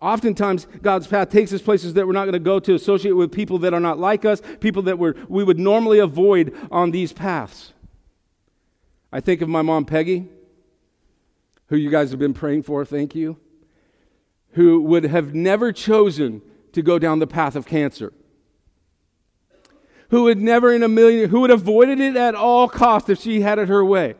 Oftentimes, 0.01 0.67
God's 0.81 1.09
path 1.09 1.29
takes 1.29 1.53
us 1.53 1.61
places 1.61 1.95
that 1.95 2.07
we're 2.07 2.13
not 2.13 2.25
going 2.25 2.35
to 2.35 2.39
go 2.39 2.61
to, 2.61 2.75
associate 2.75 3.13
with 3.13 3.33
people 3.33 3.59
that 3.59 3.75
are 3.75 3.81
not 3.81 3.99
like 3.99 4.25
us, 4.25 4.41
people 4.61 4.83
that 4.83 4.99
we're, 4.99 5.15
we 5.29 5.43
would 5.43 5.59
normally 5.59 5.99
avoid 5.99 6.55
on 6.71 6.93
these 6.93 7.13
paths. 7.13 7.73
I 9.13 9.21
think 9.21 9.43
of 9.43 9.49
my 9.49 9.63
mom, 9.63 9.85
Peggy, 9.85 10.29
who 11.67 11.77
you 11.77 11.91
guys 11.91 12.11
have 12.11 12.21
been 12.21 12.35
praying 12.35 12.63
for, 12.63 12.85
thank 12.85 13.17
you, 13.17 13.39
who 14.53 14.81
would 14.83 15.05
have 15.05 15.35
never 15.35 15.73
chosen 15.73 16.43
to 16.73 16.83
go 16.83 16.99
down 17.01 17.19
the 17.19 17.27
path 17.27 17.57
of 17.57 17.67
cancer. 17.67 18.13
Who 20.11 20.25
would 20.25 20.39
never 20.39 20.73
in 20.73 20.85
a 20.85 20.89
million, 20.89 21.29
who 21.29 21.41
would 21.41 21.51
have 21.51 21.63
avoided 21.63 21.99
it 21.99 22.17
at 22.17 22.37
all 22.37 22.69
costs 22.69 23.11
if 23.11 23.21
she 23.21 23.41
had 23.41 23.59
it 23.59 23.69
her 23.69 23.85
way 23.85 24.15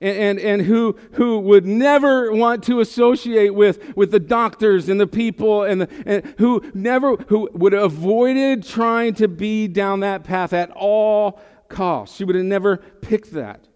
and, 0.00 0.18
and, 0.18 0.38
and, 0.38 0.62
who, 0.62 0.96
who 1.12 1.38
would 1.38 1.64
never 1.64 2.32
want 2.32 2.62
to 2.64 2.80
associate 2.80 3.54
with, 3.54 3.96
with 3.96 4.10
the 4.10 4.20
doctors 4.20 4.88
and 4.88 5.00
the 5.00 5.06
people 5.06 5.62
and, 5.62 5.82
the, 5.82 6.02
and 6.04 6.34
who 6.38 6.62
never 6.74 7.16
who 7.16 7.48
would 7.54 7.72
have 7.72 7.84
avoided 7.84 8.62
trying 8.62 9.14
to 9.14 9.28
be 9.28 9.68
down 9.68 10.00
that 10.00 10.22
path 10.22 10.52
at 10.52 10.70
all 10.72 11.40
costs. 11.68 12.16
She 12.16 12.24
would 12.24 12.36
have 12.36 12.44
never 12.44 12.76
picked 12.76 13.32
that. 13.32 13.68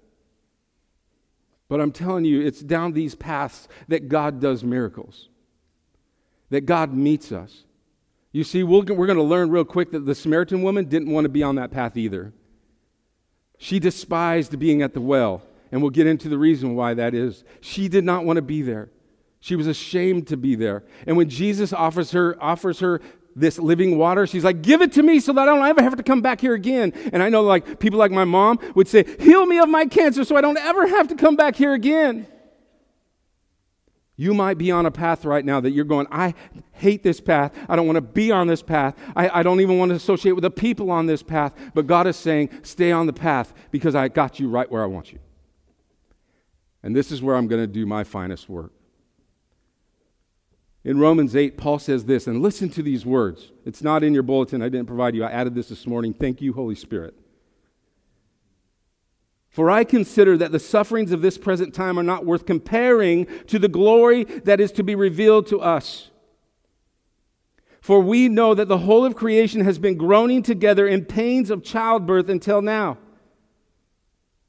But 1.68 1.80
i'm 1.80 1.92
telling 1.92 2.24
you 2.24 2.40
it's 2.40 2.60
down 2.60 2.94
these 2.94 3.14
paths 3.14 3.68
that 3.86 4.08
god 4.08 4.40
does 4.40 4.64
miracles 4.64 5.28
that 6.50 6.62
god 6.62 6.92
meets 6.92 7.32
us. 7.32 7.64
You 8.32 8.44
see 8.44 8.62
we 8.62 8.80
we 8.80 8.92
are 8.92 9.06
going 9.06 9.16
to 9.16 9.22
learn 9.22 9.50
real 9.50 9.64
quick 9.64 9.92
that 9.92 10.04
the 10.04 10.14
samaritan 10.14 10.62
woman 10.62 10.84
didn't 10.84 11.10
want 11.10 11.24
to 11.24 11.28
be 11.28 11.42
on 11.42 11.54
that 11.56 11.70
path 11.70 11.96
either. 11.96 12.32
She 13.58 13.78
despised 13.78 14.58
being 14.58 14.82
at 14.82 14.94
the 14.94 15.00
well 15.00 15.42
and 15.72 15.82
we'll 15.82 15.90
get 15.90 16.06
into 16.06 16.28
the 16.28 16.38
reason 16.38 16.74
why 16.74 16.94
that 16.94 17.14
is. 17.14 17.44
She 17.60 17.88
did 17.88 18.04
not 18.04 18.24
want 18.24 18.36
to 18.36 18.42
be 18.42 18.62
there. 18.62 18.90
She 19.40 19.56
was 19.56 19.66
ashamed 19.66 20.26
to 20.28 20.36
be 20.36 20.54
there. 20.54 20.84
And 21.06 21.16
when 21.16 21.28
Jesus 21.28 21.72
offers 21.72 22.12
her, 22.12 22.36
offers 22.42 22.80
her 22.80 23.00
this 23.34 23.58
living 23.58 23.96
water, 23.96 24.26
she's 24.26 24.44
like, 24.44 24.60
Give 24.60 24.82
it 24.82 24.92
to 24.92 25.02
me 25.02 25.18
so 25.20 25.32
that 25.32 25.42
I 25.42 25.46
don't 25.46 25.66
ever 25.66 25.82
have 25.82 25.96
to 25.96 26.02
come 26.02 26.20
back 26.20 26.40
here 26.40 26.54
again. 26.54 26.92
And 27.12 27.22
I 27.22 27.28
know 27.28 27.42
like 27.42 27.78
people 27.80 27.98
like 27.98 28.10
my 28.10 28.24
mom 28.24 28.58
would 28.74 28.88
say, 28.88 29.04
Heal 29.18 29.46
me 29.46 29.58
of 29.58 29.68
my 29.68 29.86
cancer 29.86 30.24
so 30.24 30.36
I 30.36 30.40
don't 30.40 30.58
ever 30.58 30.86
have 30.86 31.08
to 31.08 31.14
come 31.14 31.36
back 31.36 31.56
here 31.56 31.72
again. 31.72 32.26
You 34.20 34.34
might 34.34 34.58
be 34.58 34.70
on 34.70 34.84
a 34.84 34.90
path 34.90 35.24
right 35.24 35.42
now 35.42 35.60
that 35.60 35.70
you're 35.70 35.86
going, 35.86 36.06
I 36.10 36.34
hate 36.72 37.02
this 37.02 37.22
path. 37.22 37.54
I 37.70 37.76
don't 37.76 37.86
want 37.86 37.96
to 37.96 38.02
be 38.02 38.30
on 38.30 38.48
this 38.48 38.60
path. 38.60 38.94
I, 39.16 39.40
I, 39.40 39.42
don't 39.42 39.62
even 39.62 39.78
want 39.78 39.88
to 39.92 39.96
associate 39.96 40.32
with 40.32 40.42
the 40.42 40.50
people 40.50 40.90
on 40.90 41.06
this 41.06 41.22
path. 41.22 41.54
But 41.72 41.86
God 41.86 42.06
is 42.06 42.16
saying, 42.16 42.50
stay 42.62 42.92
on 42.92 43.06
the 43.06 43.14
path 43.14 43.54
because 43.70 43.94
I 43.94 44.08
got 44.08 44.38
you 44.38 44.50
right 44.50 44.70
where 44.70 44.82
I 44.82 44.86
want 44.86 45.10
you. 45.10 45.20
And 46.82 46.96
this 46.96 47.12
is 47.12 47.22
where 47.22 47.36
I'm 47.36 47.46
going 47.46 47.62
to 47.62 47.66
do 47.66 47.86
my 47.86 48.04
finest 48.04 48.48
work. 48.48 48.72
In 50.82 50.98
Romans 50.98 51.36
8, 51.36 51.58
Paul 51.58 51.78
says 51.78 52.06
this, 52.06 52.26
and 52.26 52.40
listen 52.40 52.70
to 52.70 52.82
these 52.82 53.04
words. 53.04 53.52
It's 53.66 53.82
not 53.82 54.02
in 54.02 54.14
your 54.14 54.22
bulletin. 54.22 54.62
I 54.62 54.70
didn't 54.70 54.86
provide 54.86 55.14
you. 55.14 55.24
I 55.24 55.30
added 55.30 55.54
this 55.54 55.68
this 55.68 55.86
morning. 55.86 56.14
Thank 56.14 56.40
you, 56.40 56.54
Holy 56.54 56.74
Spirit. 56.74 57.14
For 59.50 59.70
I 59.70 59.84
consider 59.84 60.38
that 60.38 60.52
the 60.52 60.58
sufferings 60.58 61.12
of 61.12 61.22
this 61.22 61.36
present 61.36 61.74
time 61.74 61.98
are 61.98 62.04
not 62.04 62.24
worth 62.24 62.46
comparing 62.46 63.26
to 63.48 63.58
the 63.58 63.68
glory 63.68 64.24
that 64.24 64.60
is 64.60 64.72
to 64.72 64.82
be 64.82 64.94
revealed 64.94 65.48
to 65.48 65.60
us. 65.60 66.10
For 67.80 68.00
we 68.00 68.28
know 68.28 68.54
that 68.54 68.68
the 68.68 68.78
whole 68.78 69.04
of 69.04 69.16
creation 69.16 69.62
has 69.62 69.78
been 69.78 69.96
groaning 69.96 70.42
together 70.42 70.86
in 70.86 71.04
pains 71.04 71.50
of 71.50 71.64
childbirth 71.64 72.28
until 72.28 72.62
now. 72.62 72.98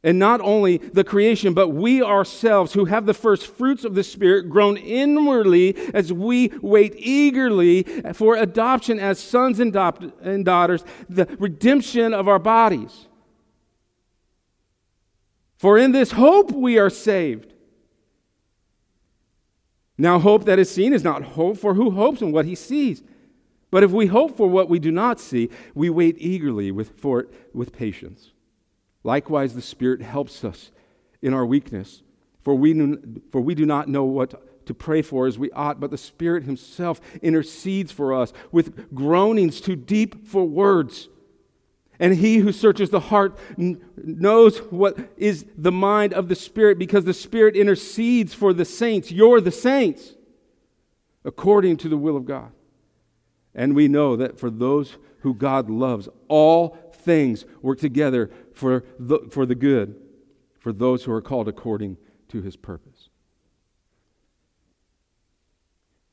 And 0.03 0.17
not 0.17 0.41
only 0.41 0.77
the 0.77 1.03
creation, 1.03 1.53
but 1.53 1.69
we 1.69 2.01
ourselves 2.01 2.73
who 2.73 2.85
have 2.85 3.05
the 3.05 3.13
first 3.13 3.45
fruits 3.45 3.85
of 3.85 3.93
the 3.93 4.03
Spirit 4.03 4.49
groan 4.49 4.75
inwardly 4.77 5.75
as 5.93 6.11
we 6.11 6.51
wait 6.61 6.95
eagerly 6.97 7.83
for 8.13 8.35
adoption 8.35 8.99
as 8.99 9.19
sons 9.19 9.59
and, 9.59 9.75
and 9.75 10.43
daughters, 10.43 10.83
the 11.07 11.27
redemption 11.39 12.15
of 12.15 12.27
our 12.27 12.39
bodies. 12.39 13.07
For 15.57 15.77
in 15.77 15.91
this 15.91 16.13
hope 16.13 16.51
we 16.51 16.79
are 16.79 16.89
saved. 16.89 17.53
Now, 19.99 20.17
hope 20.17 20.45
that 20.45 20.57
is 20.57 20.71
seen 20.71 20.93
is 20.93 21.03
not 21.03 21.21
hope, 21.21 21.59
for 21.59 21.75
who 21.75 21.91
hopes 21.91 22.23
in 22.23 22.31
what 22.31 22.45
he 22.45 22.55
sees? 22.55 23.03
But 23.69 23.83
if 23.83 23.91
we 23.91 24.07
hope 24.07 24.35
for 24.35 24.47
what 24.47 24.67
we 24.67 24.79
do 24.79 24.89
not 24.89 25.19
see, 25.19 25.51
we 25.75 25.91
wait 25.91 26.15
eagerly 26.17 26.71
with, 26.71 26.99
for 26.99 27.19
it 27.19 27.29
with 27.53 27.71
patience. 27.71 28.31
Likewise, 29.03 29.53
the 29.53 29.61
Spirit 29.61 30.01
helps 30.01 30.43
us 30.43 30.71
in 31.21 31.33
our 31.33 31.45
weakness, 31.45 32.01
for 32.41 32.55
we, 32.55 32.73
for 33.31 33.41
we 33.41 33.55
do 33.55 33.65
not 33.65 33.87
know 33.87 34.03
what 34.03 34.65
to 34.65 34.73
pray 34.73 35.01
for 35.01 35.27
as 35.27 35.39
we 35.39 35.51
ought, 35.51 35.79
but 35.79 35.91
the 35.91 35.97
Spirit 35.97 36.43
Himself 36.43 37.01
intercedes 37.21 37.91
for 37.91 38.13
us 38.13 38.31
with 38.51 38.93
groanings 38.93 39.59
too 39.61 39.75
deep 39.75 40.27
for 40.27 40.47
words. 40.47 41.09
And 41.99 42.15
he 42.15 42.37
who 42.37 42.51
searches 42.51 42.89
the 42.89 42.99
heart 42.99 43.37
knows 43.57 44.57
what 44.57 44.97
is 45.17 45.45
the 45.55 45.71
mind 45.71 46.13
of 46.13 46.29
the 46.29 46.35
Spirit 46.35 46.79
because 46.79 47.05
the 47.05 47.13
Spirit 47.13 47.55
intercedes 47.55 48.33
for 48.33 48.53
the 48.53 48.65
saints. 48.65 49.11
You're 49.11 49.39
the 49.39 49.51
saints 49.51 50.15
according 51.23 51.77
to 51.77 51.89
the 51.89 51.97
will 51.97 52.17
of 52.17 52.25
God. 52.25 52.51
And 53.53 53.75
we 53.75 53.87
know 53.87 54.15
that 54.15 54.39
for 54.39 54.49
those 54.49 54.97
who 55.19 55.35
God 55.35 55.69
loves, 55.69 56.09
all 56.27 56.69
things 57.01 57.45
work 57.61 57.79
together 57.79 58.29
for 58.53 58.83
the, 58.99 59.19
for 59.29 59.45
the 59.45 59.55
good, 59.55 59.95
for 60.59 60.71
those 60.71 61.03
who 61.03 61.11
are 61.11 61.21
called 61.21 61.47
according 61.47 61.97
to 62.29 62.41
his 62.41 62.55
purpose. 62.55 63.09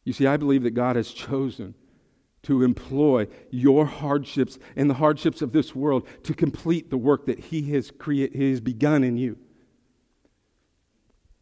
You 0.05 0.13
see, 0.13 0.27
I 0.27 0.37
believe 0.37 0.63
that 0.63 0.71
God 0.71 0.97
has 0.97 1.11
chosen 1.11 1.75
to 2.45 2.63
employ 2.63 3.27
your 3.51 3.85
hardships 3.85 4.59
and 4.75 4.89
the 4.89 4.95
hardships 4.95 5.43
of 5.43 5.53
this 5.53 5.75
world 5.75 6.07
to 6.23 6.33
complete 6.33 6.89
the 6.89 6.97
work 6.97 7.27
that 7.27 7.39
he 7.39 7.73
has, 7.73 7.91
create, 7.91 8.35
he 8.35 8.51
has 8.51 8.61
begun 8.61 9.05
in 9.05 9.17
you. 9.17 9.37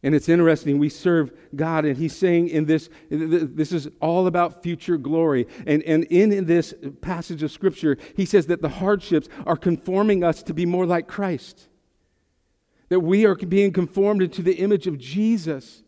And 0.03 0.13
it's 0.13 0.29
interesting, 0.29 0.77
we 0.77 0.89
serve 0.89 1.31
God, 1.55 1.83
and 1.83 1.97
He's 1.97 2.15
saying 2.15 2.49
in 2.49 2.65
this, 2.65 2.89
this 3.09 3.71
is 3.71 3.89
all 3.99 4.27
about 4.27 4.61
future 4.61 4.97
glory. 4.97 5.47
And, 5.65 5.81
and 5.83 6.03
in 6.05 6.45
this 6.45 6.75
passage 7.01 7.41
of 7.41 7.51
Scripture, 7.51 7.97
He 8.15 8.25
says 8.25 8.45
that 8.47 8.61
the 8.61 8.69
hardships 8.69 9.27
are 9.47 9.57
conforming 9.57 10.23
us 10.23 10.43
to 10.43 10.53
be 10.53 10.67
more 10.67 10.85
like 10.85 11.07
Christ. 11.07 11.67
That 12.89 12.99
we 12.99 13.25
are 13.25 13.35
being 13.35 13.73
conformed 13.73 14.21
into 14.21 14.43
the 14.43 14.53
image 14.53 14.85
of 14.85 14.99
Jesus. 14.99 15.81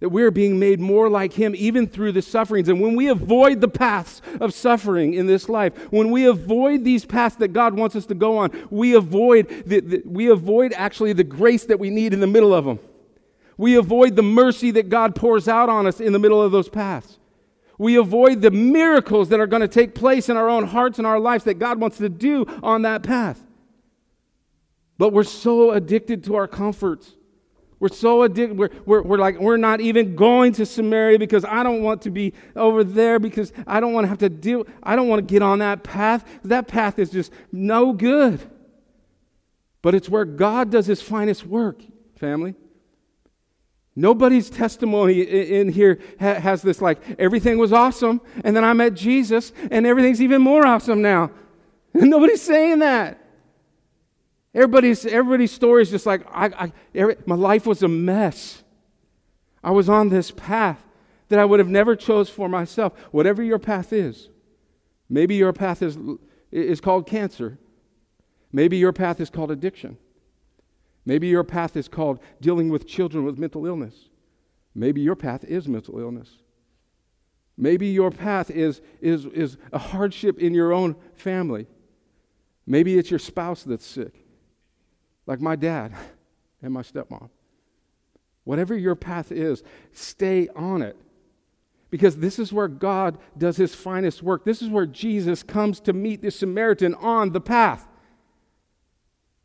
That 0.00 0.08
we 0.08 0.22
are 0.22 0.30
being 0.30 0.58
made 0.58 0.80
more 0.80 1.10
like 1.10 1.34
Him 1.34 1.54
even 1.54 1.86
through 1.86 2.12
the 2.12 2.22
sufferings. 2.22 2.70
And 2.70 2.80
when 2.80 2.96
we 2.96 3.08
avoid 3.08 3.60
the 3.60 3.68
paths 3.68 4.22
of 4.40 4.54
suffering 4.54 5.12
in 5.12 5.26
this 5.26 5.50
life, 5.50 5.76
when 5.92 6.10
we 6.10 6.24
avoid 6.24 6.84
these 6.84 7.04
paths 7.04 7.36
that 7.36 7.52
God 7.52 7.74
wants 7.74 7.96
us 7.96 8.06
to 8.06 8.14
go 8.14 8.38
on, 8.38 8.50
we 8.70 8.94
avoid, 8.94 9.64
the, 9.66 9.80
the, 9.80 10.02
we 10.06 10.30
avoid 10.30 10.72
actually 10.72 11.12
the 11.12 11.22
grace 11.22 11.66
that 11.66 11.78
we 11.78 11.90
need 11.90 12.14
in 12.14 12.20
the 12.20 12.26
middle 12.26 12.54
of 12.54 12.64
them. 12.64 12.80
We 13.62 13.76
avoid 13.76 14.16
the 14.16 14.24
mercy 14.24 14.72
that 14.72 14.88
God 14.88 15.14
pours 15.14 15.46
out 15.46 15.68
on 15.68 15.86
us 15.86 16.00
in 16.00 16.12
the 16.12 16.18
middle 16.18 16.42
of 16.42 16.50
those 16.50 16.68
paths. 16.68 17.20
We 17.78 17.94
avoid 17.94 18.42
the 18.42 18.50
miracles 18.50 19.28
that 19.28 19.38
are 19.38 19.46
going 19.46 19.62
to 19.62 19.68
take 19.68 19.94
place 19.94 20.28
in 20.28 20.36
our 20.36 20.48
own 20.48 20.64
hearts 20.66 20.98
and 20.98 21.06
our 21.06 21.20
lives 21.20 21.44
that 21.44 21.60
God 21.60 21.78
wants 21.78 21.98
to 21.98 22.08
do 22.08 22.44
on 22.60 22.82
that 22.82 23.04
path. 23.04 23.40
But 24.98 25.12
we're 25.12 25.22
so 25.22 25.70
addicted 25.70 26.24
to 26.24 26.34
our 26.34 26.48
comforts. 26.48 27.12
We're 27.78 27.90
so 27.90 28.24
addicted. 28.24 28.58
We're, 28.58 28.70
we're, 28.84 29.02
we're 29.02 29.18
like, 29.18 29.38
we're 29.38 29.58
not 29.58 29.80
even 29.80 30.16
going 30.16 30.54
to 30.54 30.66
Samaria 30.66 31.20
because 31.20 31.44
I 31.44 31.62
don't 31.62 31.84
want 31.84 32.02
to 32.02 32.10
be 32.10 32.32
over 32.56 32.82
there 32.82 33.20
because 33.20 33.52
I 33.64 33.78
don't 33.78 33.92
want 33.92 34.06
to 34.06 34.08
have 34.08 34.18
to 34.18 34.28
deal. 34.28 34.66
I 34.82 34.96
don't 34.96 35.06
want 35.06 35.20
to 35.20 35.32
get 35.32 35.40
on 35.40 35.60
that 35.60 35.84
path. 35.84 36.28
That 36.42 36.66
path 36.66 36.98
is 36.98 37.10
just 37.10 37.30
no 37.52 37.92
good. 37.92 38.40
But 39.82 39.94
it's 39.94 40.08
where 40.08 40.24
God 40.24 40.72
does 40.72 40.86
his 40.86 41.00
finest 41.00 41.46
work, 41.46 41.80
family. 42.16 42.56
Nobody's 43.94 44.48
testimony 44.48 45.20
in 45.20 45.70
here 45.70 45.98
has 46.18 46.62
this 46.62 46.80
like, 46.80 46.98
everything 47.18 47.58
was 47.58 47.72
awesome, 47.72 48.22
and 48.42 48.56
then 48.56 48.64
I 48.64 48.72
met 48.72 48.94
Jesus, 48.94 49.52
and 49.70 49.86
everything's 49.86 50.22
even 50.22 50.40
more 50.40 50.66
awesome 50.66 51.02
now. 51.02 51.30
Nobody's 51.94 52.40
saying 52.40 52.78
that. 52.78 53.18
Everybody's, 54.54 55.04
everybody's 55.04 55.52
story 55.52 55.82
is 55.82 55.90
just 55.90 56.06
like, 56.06 56.26
I, 56.30 56.46
I 56.46 56.72
every, 56.94 57.16
my 57.26 57.34
life 57.34 57.66
was 57.66 57.82
a 57.82 57.88
mess. 57.88 58.62
I 59.62 59.70
was 59.70 59.88
on 59.88 60.08
this 60.08 60.30
path 60.30 60.82
that 61.28 61.38
I 61.38 61.44
would 61.44 61.58
have 61.58 61.68
never 61.68 61.96
chose 61.96 62.28
for 62.28 62.48
myself. 62.48 62.92
Whatever 63.10 63.42
your 63.42 63.58
path 63.58 63.92
is, 63.92 64.28
maybe 65.08 65.34
your 65.34 65.52
path 65.52 65.82
is, 65.82 65.96
is 66.50 66.80
called 66.80 67.06
cancer. 67.06 67.58
Maybe 68.52 68.76
your 68.76 68.92
path 68.92 69.20
is 69.20 69.30
called 69.30 69.50
addiction. 69.50 69.96
Maybe 71.04 71.28
your 71.28 71.44
path 71.44 71.76
is 71.76 71.88
called 71.88 72.20
dealing 72.40 72.68
with 72.68 72.86
children 72.86 73.24
with 73.24 73.38
mental 73.38 73.66
illness. 73.66 74.08
Maybe 74.74 75.00
your 75.00 75.16
path 75.16 75.44
is 75.44 75.68
mental 75.68 75.98
illness. 75.98 76.38
Maybe 77.56 77.88
your 77.88 78.10
path 78.10 78.50
is, 78.50 78.80
is, 79.00 79.26
is 79.26 79.58
a 79.72 79.78
hardship 79.78 80.38
in 80.38 80.54
your 80.54 80.72
own 80.72 80.96
family. 81.14 81.66
Maybe 82.66 82.96
it's 82.98 83.10
your 83.10 83.18
spouse 83.18 83.62
that's 83.64 83.86
sick, 83.86 84.24
like 85.26 85.40
my 85.40 85.56
dad 85.56 85.94
and 86.62 86.72
my 86.72 86.82
stepmom. 86.82 87.28
Whatever 88.44 88.76
your 88.76 88.94
path 88.94 89.30
is, 89.30 89.62
stay 89.92 90.48
on 90.56 90.82
it. 90.82 90.96
Because 91.90 92.16
this 92.16 92.38
is 92.38 92.52
where 92.52 92.68
God 92.68 93.18
does 93.36 93.58
his 93.58 93.74
finest 93.74 94.22
work. 94.22 94.44
This 94.44 94.62
is 94.62 94.70
where 94.70 94.86
Jesus 94.86 95.42
comes 95.42 95.78
to 95.80 95.92
meet 95.92 96.22
the 96.22 96.30
Samaritan 96.30 96.94
on 96.94 97.32
the 97.32 97.40
path. 97.40 97.86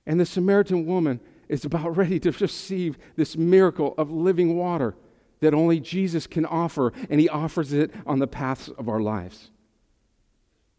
And 0.05 0.17
the 0.17 0.25
Samaritan 0.25 0.85
woman 0.85 1.19
is 1.49 1.65
about 1.65 1.95
ready 1.95 2.19
to 2.19 2.31
receive 2.31 2.97
this 3.15 3.37
miracle 3.37 3.93
of 3.97 4.11
living 4.11 4.55
water 4.55 4.95
that 5.39 5.53
only 5.53 5.79
Jesus 5.79 6.27
can 6.27 6.45
offer, 6.45 6.91
and 7.09 7.19
he 7.19 7.29
offers 7.29 7.73
it 7.73 7.91
on 8.05 8.19
the 8.19 8.27
paths 8.27 8.69
of 8.69 8.89
our 8.89 8.99
lives. 8.99 9.51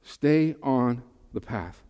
Stay 0.02 0.56
on 0.62 1.02
the 1.32 1.40
path. 1.40 1.82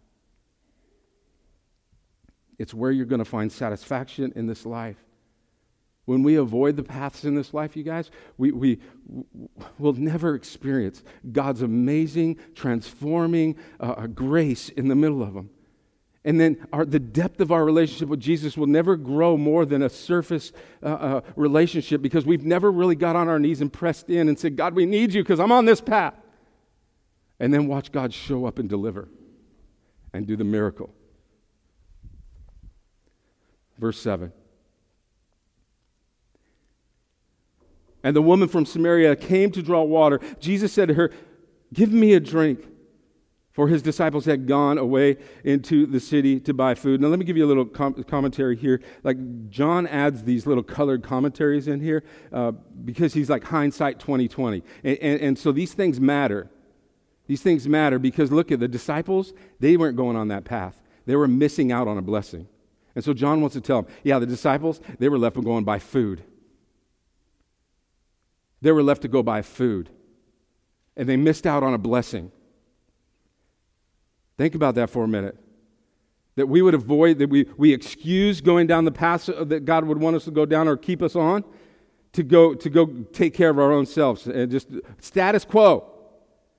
It's 2.59 2.75
where 2.75 2.91
you're 2.91 3.07
going 3.07 3.21
to 3.21 3.25
find 3.25 3.51
satisfaction 3.51 4.33
in 4.35 4.47
this 4.47 4.67
life. 4.67 4.97
When 6.05 6.23
we 6.23 6.37
avoid 6.37 6.77
the 6.77 6.83
paths 6.83 7.25
in 7.25 7.35
this 7.35 7.53
life, 7.53 7.77
you 7.77 7.83
guys, 7.83 8.11
we, 8.39 8.51
we 8.51 8.81
will 9.79 9.93
never 9.93 10.35
experience 10.35 11.03
God's 11.33 11.63
amazing, 11.63 12.39
transforming 12.55 13.57
uh, 13.79 14.07
grace 14.09 14.71
in 14.71 14.89
the 14.89 14.95
middle 14.95 15.23
of 15.23 15.35
them. 15.35 15.51
And 16.25 16.41
then 16.41 16.67
our, 16.73 16.85
the 16.85 16.99
depth 16.99 17.41
of 17.41 17.53
our 17.53 17.65
relationship 17.65 18.09
with 18.09 18.21
Jesus 18.21 18.57
will 18.57 18.67
never 18.67 18.97
grow 18.97 19.37
more 19.37 19.65
than 19.65 19.83
a 19.83 19.89
surface 19.89 20.53
uh, 20.83 20.87
uh, 20.87 21.21
relationship 21.37 22.03
because 22.03 22.27
we've 22.27 22.45
never 22.45 22.71
really 22.71 22.97
got 22.97 23.17
on 23.17 23.29
our 23.29 23.39
knees 23.39 23.61
and 23.61 23.73
pressed 23.73 24.11
in 24.11 24.29
and 24.29 24.39
said, 24.39 24.57
God, 24.57 24.75
we 24.75 24.85
need 24.85 25.15
you 25.15 25.23
because 25.23 25.41
I'm 25.41 25.53
on 25.53 25.65
this 25.65 25.81
path. 25.81 26.15
And 27.41 27.55
then 27.55 27.69
watch 27.69 27.93
God 27.93 28.13
show 28.13 28.47
up 28.47 28.59
and 28.59 28.69
deliver 28.69 29.09
and 30.13 30.27
do 30.27 30.37
the 30.37 30.45
miracle. 30.45 30.93
Verse 33.79 34.01
7. 34.01 34.33
And 38.03 38.17
the 38.17 38.23
woman 38.23 38.49
from 38.49 38.67
Samaria 38.67 39.17
came 39.17 39.51
to 39.53 39.63
draw 39.63 39.83
water. 39.83 40.21
Jesus 40.41 40.73
said 40.73 40.89
to 40.89 40.95
her, 40.95 41.11
Give 41.73 41.93
me 41.93 42.15
a 42.15 42.21
drink. 42.21 42.67
For 43.59 43.67
his 43.67 43.83
disciples 43.83 44.25
had 44.25 44.47
gone 44.47 44.79
away 44.79 45.17
into 45.43 45.85
the 45.85 45.99
city 45.99 46.39
to 46.39 46.55
buy 46.55 46.77
food. 46.77 47.01
Now, 47.01 47.09
let 47.09 47.19
me 47.19 47.25
give 47.25 47.37
you 47.37 47.45
a 47.45 47.51
little 47.51 47.65
com- 47.65 48.05
commentary 48.05 48.55
here. 48.55 48.81
Like, 49.03 49.17
John 49.51 49.89
adds 49.89 50.23
these 50.23 50.47
little 50.47 50.63
colored 50.63 51.03
commentaries 51.03 51.67
in 51.67 51.81
here 51.81 52.05
uh, 52.33 52.53
because 52.53 53.15
he's 53.15 53.29
like 53.29 53.43
hindsight 53.43 53.99
2020. 53.99 54.63
And, 54.85 54.99
and, 54.99 55.21
and 55.21 55.39
so 55.41 55.51
these 55.51 55.75
things 55.75 56.01
matter. 56.01 56.49
These 57.27 57.43
things 57.43 57.67
matter 57.67 57.99
because 57.99 58.31
look 58.31 58.53
at 58.53 58.61
the 58.61 58.69
disciples, 58.69 59.33
they 59.59 59.77
weren't 59.77 59.97
going 59.97 60.15
on 60.15 60.29
that 60.29 60.45
path, 60.45 60.81
they 61.07 61.17
were 61.17 61.27
missing 61.27 61.73
out 61.73 61.89
on 61.89 61.99
a 61.99 62.03
blessing. 62.03 62.47
And 62.95 63.05
so 63.05 63.13
John 63.13 63.41
wants 63.41 63.55
to 63.55 63.61
tell 63.61 63.83
them, 63.83 63.93
yeah, 64.05 64.21
the 64.21 64.27
disciples, 64.27 64.81
they 65.01 65.09
were 65.09 65.19
left 65.19 65.35
to 65.35 65.43
go 65.43 65.57
and 65.57 65.67
buy 65.67 65.81
food. 65.81 66.23
They 68.63 68.71
were 68.71 68.85
left 68.85 69.03
to 69.03 69.09
go 69.09 69.25
buy 69.25 69.43
food. 69.43 69.91
And 70.97 71.09
they 71.09 71.17
missed 71.17 71.45
out 71.45 71.65
on 71.65 71.75
a 71.75 71.79
blessing. 71.79 72.31
Think 74.39 74.55
about 74.55 74.77
that 74.77 74.89
for 74.89 75.05
a 75.05 75.09
minute. 75.09 75.37
That 76.37 76.47
we 76.47 76.63
would 76.63 76.75
avoid, 76.75 77.19
that 77.19 77.29
we, 77.29 77.47
we 77.57 77.75
excuse 77.75 78.41
going 78.41 78.69
down 78.69 78.85
the 78.85 78.93
path 78.93 79.27
that 79.27 79.65
God 79.65 79.85
would 79.85 79.99
want 79.99 80.15
us 80.15 80.25
to 80.25 80.31
go 80.31 80.47
down 80.47 80.69
or 80.69 80.77
keep 80.77 81.03
us 81.03 81.17
on 81.17 81.45
to 82.13 82.23
go, 82.23 82.55
to 82.55 82.71
go 82.71 82.87
take 83.13 83.35
care 83.35 83.51
of 83.51 83.59
our 83.59 83.73
own 83.73 83.85
selves 83.85 84.27
and 84.27 84.51
just 84.51 84.69
status 85.01 85.45
quo. 85.45 85.93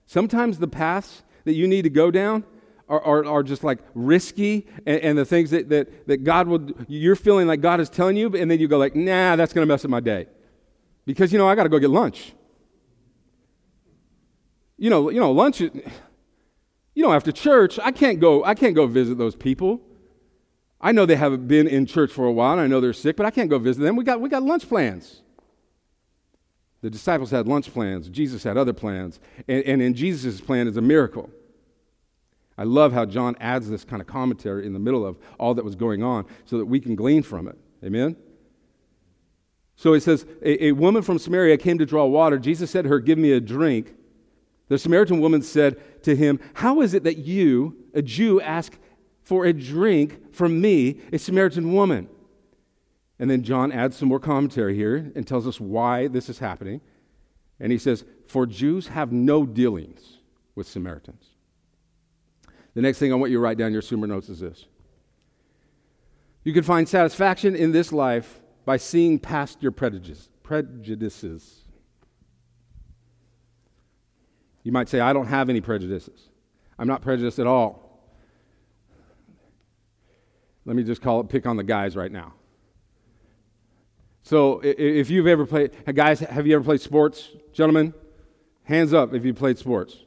Sometimes 0.05 0.59
the 0.59 0.67
paths 0.67 1.23
that 1.45 1.53
you 1.53 1.67
need 1.67 1.83
to 1.83 1.89
go 1.89 2.11
down 2.11 2.43
are, 2.89 3.01
are, 3.01 3.25
are 3.25 3.43
just 3.43 3.63
like 3.63 3.79
risky 3.93 4.67
and, 4.85 4.99
and, 5.01 5.17
the 5.17 5.23
things 5.23 5.51
that, 5.51 5.69
that, 5.69 6.07
that 6.07 6.23
God 6.23 6.47
would, 6.47 6.85
you're 6.89 7.15
feeling 7.15 7.47
like 7.47 7.61
God 7.61 7.79
is 7.79 7.89
telling 7.89 8.17
you, 8.17 8.35
and 8.35 8.49
then 8.51 8.59
you 8.59 8.67
go 8.67 8.77
like, 8.77 8.95
nah, 8.95 9.35
that's 9.35 9.53
going 9.53 9.65
to 9.65 9.71
mess 9.71 9.85
up 9.85 9.91
my 9.91 9.99
day. 9.99 10.27
Because, 11.05 11.31
you 11.31 11.37
know, 11.37 11.47
I 11.47 11.55
got 11.55 11.63
to 11.63 11.69
go 11.69 11.79
get 11.79 11.89
lunch. 11.89 12.33
You 14.77 14.89
know, 14.89 15.09
you 15.09 15.19
know, 15.19 15.31
lunch, 15.31 15.61
you 16.99 17.05
know, 17.05 17.13
after 17.13 17.31
church, 17.31 17.79
I 17.81 17.93
can't 17.93 18.19
go, 18.19 18.43
I 18.43 18.53
can't 18.53 18.75
go 18.75 18.85
visit 18.85 19.17
those 19.17 19.33
people. 19.33 19.79
I 20.81 20.91
know 20.91 21.05
they 21.05 21.15
haven't 21.15 21.47
been 21.47 21.65
in 21.65 21.85
church 21.85 22.11
for 22.11 22.25
a 22.25 22.31
while, 22.33 22.51
and 22.51 22.59
I 22.59 22.67
know 22.67 22.81
they're 22.81 22.91
sick, 22.91 23.15
but 23.15 23.25
I 23.25 23.31
can't 23.31 23.49
go 23.49 23.57
visit 23.57 23.79
them. 23.79 23.95
We 23.95 24.03
got, 24.03 24.19
we 24.19 24.27
got 24.27 24.43
lunch 24.43 24.67
plans. 24.67 25.21
The 26.81 26.89
disciples 26.89 27.31
had 27.31 27.47
lunch 27.47 27.71
plans. 27.71 28.09
Jesus 28.09 28.43
had 28.43 28.57
other 28.57 28.73
plans. 28.73 29.21
And, 29.47 29.63
and 29.63 29.81
in 29.81 29.93
Jesus' 29.93 30.41
plan 30.41 30.67
is 30.67 30.75
a 30.75 30.81
miracle. 30.81 31.29
I 32.57 32.65
love 32.65 32.91
how 32.91 33.05
John 33.05 33.37
adds 33.39 33.69
this 33.69 33.85
kind 33.85 34.01
of 34.01 34.07
commentary 34.07 34.65
in 34.65 34.73
the 34.73 34.79
middle 34.79 35.05
of 35.05 35.17
all 35.39 35.53
that 35.53 35.63
was 35.63 35.75
going 35.75 36.03
on 36.03 36.25
so 36.43 36.57
that 36.57 36.65
we 36.65 36.81
can 36.81 36.95
glean 36.95 37.23
from 37.23 37.47
it. 37.47 37.57
Amen? 37.81 38.17
So 39.77 39.93
he 39.93 40.01
says, 40.01 40.25
a, 40.41 40.65
a, 40.65 40.71
woman 40.73 41.01
from 41.01 41.17
Samaria 41.17 41.59
came 41.59 41.77
to 41.77 41.85
draw 41.85 42.05
water. 42.07 42.37
Jesus 42.37 42.69
said 42.69 42.81
to 42.81 42.89
her, 42.89 42.99
Give 42.99 43.17
me 43.17 43.31
a 43.31 43.39
drink. 43.39 43.95
The 44.69 44.77
Samaritan 44.77 45.19
woman 45.19 45.41
said 45.41 46.03
to 46.03 46.15
him, 46.15 46.39
How 46.53 46.81
is 46.81 46.93
it 46.93 47.03
that 47.03 47.17
you, 47.17 47.75
a 47.93 48.01
Jew, 48.01 48.39
ask 48.39 48.77
for 49.23 49.45
a 49.45 49.51
drink 49.53 50.33
from 50.33 50.61
me, 50.61 51.01
a 51.11 51.19
Samaritan 51.19 51.73
woman? 51.73 52.07
And 53.19 53.29
then 53.29 53.43
John 53.43 53.71
adds 53.71 53.97
some 53.97 54.07
more 54.07 54.19
commentary 54.19 54.75
here 54.75 55.11
and 55.15 55.27
tells 55.27 55.45
us 55.45 55.59
why 55.59 56.07
this 56.07 56.29
is 56.29 56.39
happening. 56.39 56.79
And 57.59 57.71
he 57.71 57.77
says, 57.77 58.05
For 58.27 58.45
Jews 58.45 58.87
have 58.87 59.11
no 59.11 59.45
dealings 59.45 60.19
with 60.55 60.67
Samaritans. 60.67 61.25
The 62.75 62.81
next 62.81 62.99
thing 62.99 63.11
I 63.11 63.15
want 63.15 63.31
you 63.31 63.37
to 63.37 63.41
write 63.41 63.57
down 63.57 63.73
your 63.73 63.81
Sumer 63.81 64.07
notes 64.07 64.29
is 64.29 64.39
this. 64.39 64.65
You 66.43 66.53
can 66.53 66.63
find 66.63 66.87
satisfaction 66.87 67.55
in 67.55 67.71
this 67.71 67.91
life 67.91 68.39
by 68.65 68.77
seeing 68.77 69.19
past 69.19 69.61
your 69.61 69.71
prejudices. 69.71 70.29
prejudices. 70.43 71.65
You 74.63 74.71
might 74.71 74.89
say, 74.89 74.99
I 74.99 75.13
don't 75.13 75.27
have 75.27 75.49
any 75.49 75.61
prejudices. 75.61 76.29
I'm 76.77 76.87
not 76.87 77.01
prejudiced 77.01 77.39
at 77.39 77.47
all. 77.47 77.89
Let 80.65 80.75
me 80.75 80.83
just 80.83 81.01
call 81.01 81.19
it 81.21 81.29
pick 81.29 81.45
on 81.45 81.57
the 81.57 81.63
guys 81.63 81.95
right 81.95 82.11
now. 82.11 82.33
So, 84.21 84.59
if 84.63 85.09
you've 85.09 85.25
ever 85.27 85.45
played, 85.45 85.71
guys, 85.95 86.19
have 86.19 86.45
you 86.45 86.55
ever 86.55 86.63
played 86.63 86.81
sports, 86.81 87.29
gentlemen? 87.51 87.93
Hands 88.65 88.93
up 88.93 89.13
if 89.13 89.25
you 89.25 89.33
played 89.33 89.57
sports. 89.57 89.97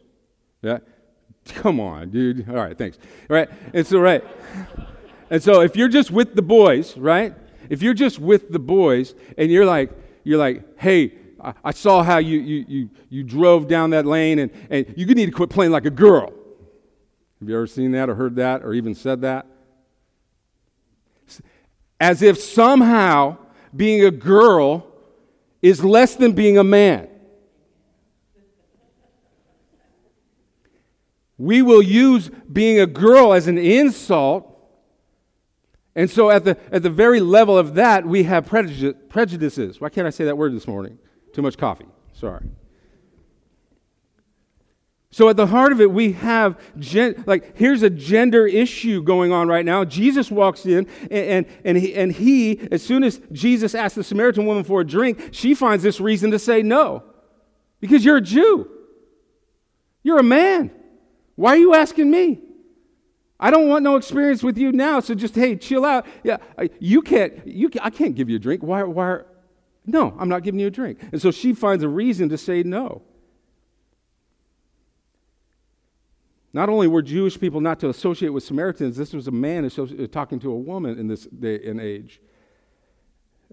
Yeah? 0.61 0.79
Come 1.47 1.81
on, 1.81 2.11
dude. 2.11 2.49
All 2.49 2.55
right, 2.55 2.79
thanks. 2.79 2.99
All 3.29 3.37
right, 3.37 3.51
and 3.75 3.85
so, 3.85 3.99
right. 3.99 4.23
And 5.31 5.43
so, 5.43 5.63
if 5.63 5.75
you're 5.75 5.89
just 5.89 6.11
with 6.11 6.37
the 6.37 6.43
boys, 6.43 6.97
right? 6.97 7.35
If 7.69 7.83
you're 7.83 7.95
just 7.95 8.19
with 8.19 8.53
the 8.53 8.59
boys 8.59 9.15
and 9.37 9.51
you're 9.51 9.67
like, 9.67 9.91
you're 10.25 10.39
like, 10.39 10.79
hey, 10.79 11.15
I, 11.43 11.55
I 11.65 11.71
saw 11.73 12.03
how 12.03 12.19
you, 12.19 12.39
you, 12.39 12.65
you, 12.69 12.91
you 13.09 13.23
drove 13.23 13.69
down 13.69 13.91
that 13.91 14.07
lane 14.07 14.39
and, 14.39 14.51
and 14.71 14.95
you 14.97 15.07
need 15.07 15.27
to 15.27 15.33
quit 15.33 15.51
playing 15.51 15.73
like 15.73 15.85
a 15.85 15.91
girl. 15.91 16.33
Have 17.41 17.49
you 17.49 17.57
ever 17.57 17.67
seen 17.67 17.93
that 17.93 18.09
or 18.09 18.15
heard 18.15 18.37
that 18.37 18.63
or 18.63 18.73
even 18.73 18.95
said 18.95 19.23
that? 19.23 19.47
As 22.01 22.23
if 22.23 22.39
somehow 22.39 23.39
being 23.75 24.05
a 24.05 24.11
girl 24.11 24.87
is 25.61 25.85
less 25.85 26.15
than 26.15 26.33
being 26.33 26.59
a 26.59 26.65
man. 26.65 27.09
We 31.39 31.63
will 31.63 31.83
use 31.83 32.31
being 32.53 32.79
a 32.79 32.87
girl 32.87 33.33
as 33.33 33.49
an 33.49 33.59
insult 33.59 34.53
and 35.95 36.11
so, 36.11 36.31
at 36.31 36.45
the, 36.45 36.57
at 36.73 36.83
the 36.83 36.91
very 36.91 37.21
level 37.21 37.59
of 37.59 37.75
that, 37.75 38.07
we 38.07 38.23
have 38.23 38.47
prejudices. 38.47 39.81
Why 39.81 39.91
can't 39.91 40.07
I 40.07 40.11
say 40.11 40.25
that 40.25 40.39
word 40.39 40.55
this 40.55 40.67
morning? 40.67 40.99
Too 41.33 41.43
much 41.43 41.57
coffee. 41.57 41.87
Sorry. 42.13 42.45
So, 45.11 45.29
at 45.29 45.37
the 45.37 45.47
heart 45.47 45.73
of 45.73 45.81
it, 45.83 45.91
we 45.91 46.13
have, 46.13 46.59
gen- 46.79 47.25
like, 47.27 47.59
here's 47.59 47.83
a 47.83 47.91
gender 47.91 48.47
issue 48.47 49.03
going 49.03 49.31
on 49.31 49.47
right 49.47 49.65
now. 49.65 49.85
Jesus 49.85 50.31
walks 50.31 50.65
in, 50.65 50.87
and, 51.11 51.13
and, 51.13 51.47
and, 51.65 51.77
he, 51.77 51.95
and 51.95 52.13
he, 52.13 52.67
as 52.73 52.83
soon 52.83 53.05
as 53.05 53.21
Jesus 53.31 53.75
asks 53.75 53.95
the 53.95 54.05
Samaritan 54.05 54.47
woman 54.47 54.65
for 54.65 54.81
a 54.81 54.87
drink, 54.87 55.29
she 55.33 55.55
finds 55.55 55.83
this 55.83 56.01
reason 56.01 56.31
to 56.31 56.39
say 56.39 56.63
no. 56.63 57.03
Because 57.79 58.07
you're 58.07 58.17
a 58.19 58.23
Jew, 58.23 58.71
you're 60.03 60.19
a 60.19 60.23
man. 60.23 60.71
Why 61.35 61.51
are 61.51 61.59
you 61.59 61.75
asking 61.75 62.11
me? 62.11 62.41
I 63.39 63.51
don't 63.51 63.69
want 63.69 63.83
no 63.83 63.97
experience 63.97 64.43
with 64.43 64.57
you 64.57 64.73
now, 64.73 65.01
so 65.01 65.15
just 65.15 65.35
hey, 65.35 65.57
chill 65.57 65.85
out. 65.85 66.07
Yeah, 66.23 66.39
you 66.79 67.03
can't. 67.03 67.47
You, 67.47 67.69
I 67.83 67.91
can't 67.91 68.15
give 68.15 68.31
you 68.31 68.37
a 68.37 68.39
drink. 68.39 68.63
Why? 68.63 68.83
Why? 68.85 69.23
No, 69.85 70.17
I'm 70.19 70.29
not 70.29 70.43
giving 70.43 70.61
you 70.61 70.69
a 70.69 70.71
drink. 70.71 70.99
And 71.13 71.21
so 71.21 71.31
she 71.31 71.53
finds 71.53 71.83
a 71.83 71.89
reason 71.89 72.29
to 72.29 72.39
say 72.39 72.63
no. 72.63 73.03
Not 76.53 76.69
only 76.69 76.87
were 76.87 77.03
Jewish 77.03 77.41
people 77.41 77.61
not 77.61 77.81
to 77.81 77.89
associate 77.89 78.29
with 78.29 78.45
Samaritans, 78.45 78.97
this 78.97 79.13
was 79.13 79.27
a 79.27 79.31
man 79.31 79.65
uh, 79.65 80.07
talking 80.09 80.39
to 80.41 80.53
a 80.53 80.57
woman 80.57 80.99
in 80.99 81.09
this 81.09 81.25
day 81.25 81.61
and 81.65 81.81
age. 81.81 82.21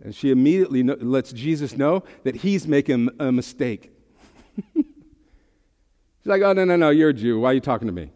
And 0.03 0.13
she 0.13 0.31
immediately 0.31 0.83
lets 0.83 1.31
Jesus 1.31 1.77
know 1.77 2.03
that 2.23 2.37
he's 2.37 2.67
making 2.67 3.09
a 3.19 3.31
mistake. 3.31 3.91
She's 4.75 4.85
like, 6.25 6.41
oh, 6.41 6.51
no, 6.51 6.65
no, 6.65 6.75
no, 6.75 6.89
you're 6.89 7.09
a 7.09 7.13
Jew. 7.13 7.39
Why 7.39 7.51
are 7.51 7.53
you 7.53 7.61
talking 7.61 7.87
to 7.87 7.93
me? 7.93 8.11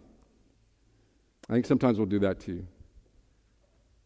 I 1.50 1.54
think 1.54 1.66
sometimes 1.66 1.98
we'll 1.98 2.06
do 2.06 2.20
that 2.20 2.40
too. 2.40 2.66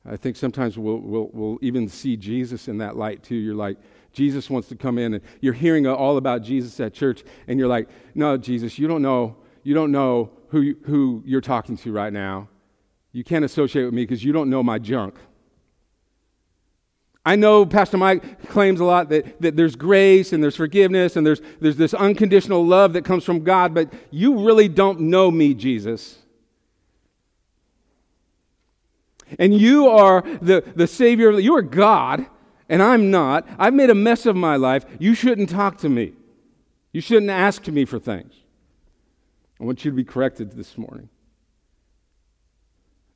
I 0.06 0.16
think 0.16 0.38
sometimes 0.38 0.78
we'll, 0.78 1.00
we'll, 1.00 1.30
we'll 1.34 1.58
even 1.62 1.88
see 1.90 2.16
Jesus 2.16 2.68
in 2.68 2.78
that 2.78 2.96
light 2.96 3.24
too. 3.24 3.36
You're 3.36 3.56
like, 3.56 3.78
Jesus 4.18 4.50
wants 4.50 4.68
to 4.70 4.76
come 4.76 4.98
in, 4.98 5.14
and 5.14 5.24
you're 5.42 5.54
hearing 5.54 5.86
all 5.86 6.18
about 6.18 6.42
Jesus 6.42 6.80
at 6.80 6.92
church, 6.92 7.24
and 7.48 7.60
you're 7.60 7.68
like, 7.68 7.88
no, 8.16 8.36
Jesus, 8.36 8.80
you 8.80 8.88
don't 8.88 9.04
know, 9.04 9.36
you 9.62 9.76
don't 9.76 9.92
know 9.92 10.32
who, 10.50 10.62
you, 10.62 10.78
who 10.86 11.22
you're 11.24 11.40
talking 11.40 11.78
to 11.78 11.92
right 11.92 12.12
now. 12.12 12.50
You 13.12 13.24
can't 13.24 13.46
associate 13.46 13.86
with 13.86 13.94
me 13.94 14.02
because 14.02 14.24
you 14.24 14.34
don't 14.34 14.50
know 14.50 14.64
my 14.64 14.80
junk. 14.80 15.18
I 17.24 17.36
know 17.36 17.64
Pastor 17.64 17.98
Mike 17.98 18.50
claims 18.50 18.80
a 18.80 18.86
lot 18.86 19.10
that, 19.10 19.40
that 19.40 19.56
there's 19.56 19.76
grace 19.76 20.34
and 20.34 20.42
there's 20.42 20.56
forgiveness 20.56 21.16
and 21.16 21.28
there's, 21.28 21.42
there's 21.60 21.76
this 21.76 21.94
unconditional 21.94 22.66
love 22.66 22.94
that 22.94 23.06
comes 23.06 23.24
from 23.24 23.44
God, 23.44 23.76
but 23.76 23.94
you 24.10 24.44
really 24.48 24.68
don't 24.68 25.02
know 25.02 25.30
me, 25.30 25.54
Jesus. 25.54 26.18
And 29.38 29.54
you 29.54 29.90
are 29.90 30.24
the, 30.42 30.64
the 30.76 30.88
Savior, 30.88 31.40
you 31.40 31.56
are 31.56 31.62
God, 31.62 32.26
and 32.70 32.84
I'm 32.84 33.10
not. 33.12 33.48
I've 33.58 33.74
made 33.74 33.90
a 33.90 33.96
mess 33.96 34.26
of 34.26 34.36
my 34.36 34.56
life. 34.56 34.86
You 35.00 35.14
shouldn't 35.14 35.50
talk 35.50 35.78
to 35.80 35.90
me. 35.90 36.14
You 36.92 37.02
shouldn't 37.02 37.32
ask 37.32 37.68
me 37.68 37.86
for 37.86 38.00
things. 38.00 38.34
I 39.60 39.64
want 39.64 39.84
you 39.86 39.92
to 39.92 39.96
be 39.96 40.04
corrected 40.04 40.52
this 40.52 40.78
morning 40.78 41.10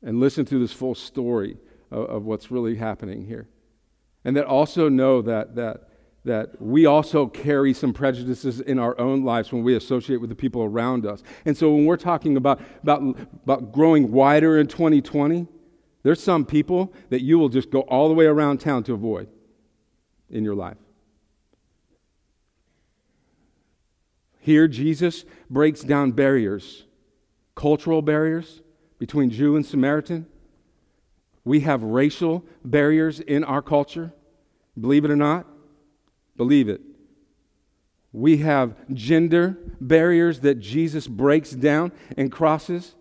and 0.02 0.20
listen 0.20 0.46
to 0.46 0.60
this 0.60 0.74
full 0.74 0.96
story 0.96 1.58
of, 1.92 2.10
of 2.10 2.26
what's 2.26 2.50
really 2.50 2.76
happening 2.76 3.26
here. 3.26 3.48
And 4.24 4.36
that 4.36 4.46
also 4.46 4.90
know 4.90 5.22
that, 5.22 5.56
that, 5.56 5.90
that 6.26 6.62
we 6.62 6.86
also 6.86 7.28
carry 7.28 7.74
some 7.74 7.94
prejudices 7.94 8.60
in 8.60 8.80
our 8.80 9.00
own 9.00 9.24
lives 9.24 9.52
when 9.52 9.64
we 9.64 9.76
associate 9.76 10.18
with 10.18 10.30
the 10.30 10.36
people 10.36 10.64
around 10.64 11.06
us. 11.06 11.22
And 11.46 11.58
so 11.58 11.74
when 11.74 11.86
we're 11.86 11.98
talking 11.98 12.38
about, 12.38 12.62
about, 12.82 13.02
about 13.44 13.72
growing 13.72 14.12
wider 14.12 14.60
in 14.60 14.68
2020, 14.68 15.48
there's 16.04 16.24
some 16.24 16.46
people 16.46 16.94
that 17.10 17.22
you 17.22 17.38
will 17.38 17.50
just 17.50 17.70
go 17.70 17.82
all 17.82 18.08
the 18.08 18.16
way 18.16 18.26
around 18.26 18.60
town 18.60 18.84
to 18.84 18.94
avoid 18.94 19.28
in 20.32 20.44
your 20.44 20.56
life. 20.56 20.78
Here, 24.40 24.68
Jesus 24.68 25.24
breaks 25.50 25.82
down 25.82 26.14
barriers, 26.14 26.86
cultural 27.56 28.02
barriers 28.02 28.62
between 28.98 29.30
Jew 29.30 29.56
and 29.56 29.66
Samaritan. 29.66 30.26
We 31.44 31.60
have 31.62 31.84
racial 31.84 32.44
barriers 32.66 33.20
in 33.20 33.44
our 33.44 33.62
culture. 33.62 34.14
Believe 34.80 35.06
it 35.06 35.12
or 35.12 35.16
not, 35.16 35.46
believe 36.38 36.70
it. 36.70 36.82
We 38.14 38.38
have 38.38 38.76
gender 38.94 39.58
barriers 39.80 40.40
that 40.42 40.60
Jesus 40.60 41.08
breaks 41.08 41.52
down 41.52 41.92
and 42.18 42.32
crosses 42.32 42.96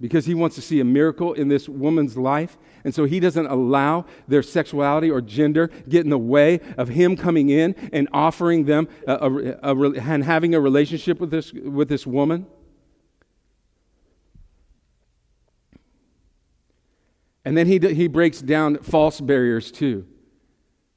because 0.00 0.26
he 0.26 0.34
wants 0.34 0.56
to 0.56 0.62
see 0.62 0.80
a 0.80 0.84
miracle 0.84 1.32
in 1.32 1.48
this 1.48 1.68
woman's 1.68 2.16
life. 2.16 2.58
And 2.84 2.94
so 2.94 3.04
he 3.04 3.20
doesn't 3.20 3.46
allow 3.46 4.06
their 4.26 4.42
sexuality 4.42 5.10
or 5.10 5.20
gender 5.20 5.70
get 5.88 6.04
in 6.04 6.10
the 6.10 6.18
way 6.18 6.60
of 6.76 6.88
him 6.88 7.16
coming 7.16 7.48
in 7.48 7.74
and 7.92 8.08
offering 8.12 8.64
them 8.64 8.88
a, 9.06 9.14
a, 9.14 9.74
a, 9.74 9.90
and 10.00 10.24
having 10.24 10.54
a 10.54 10.60
relationship 10.60 11.20
with 11.20 11.30
this, 11.30 11.52
with 11.52 11.88
this 11.88 12.06
woman. 12.06 12.46
And 17.44 17.56
then 17.56 17.66
he, 17.66 17.78
he 17.78 18.08
breaks 18.08 18.40
down 18.40 18.78
false 18.78 19.20
barriers 19.20 19.70
too. 19.70 20.06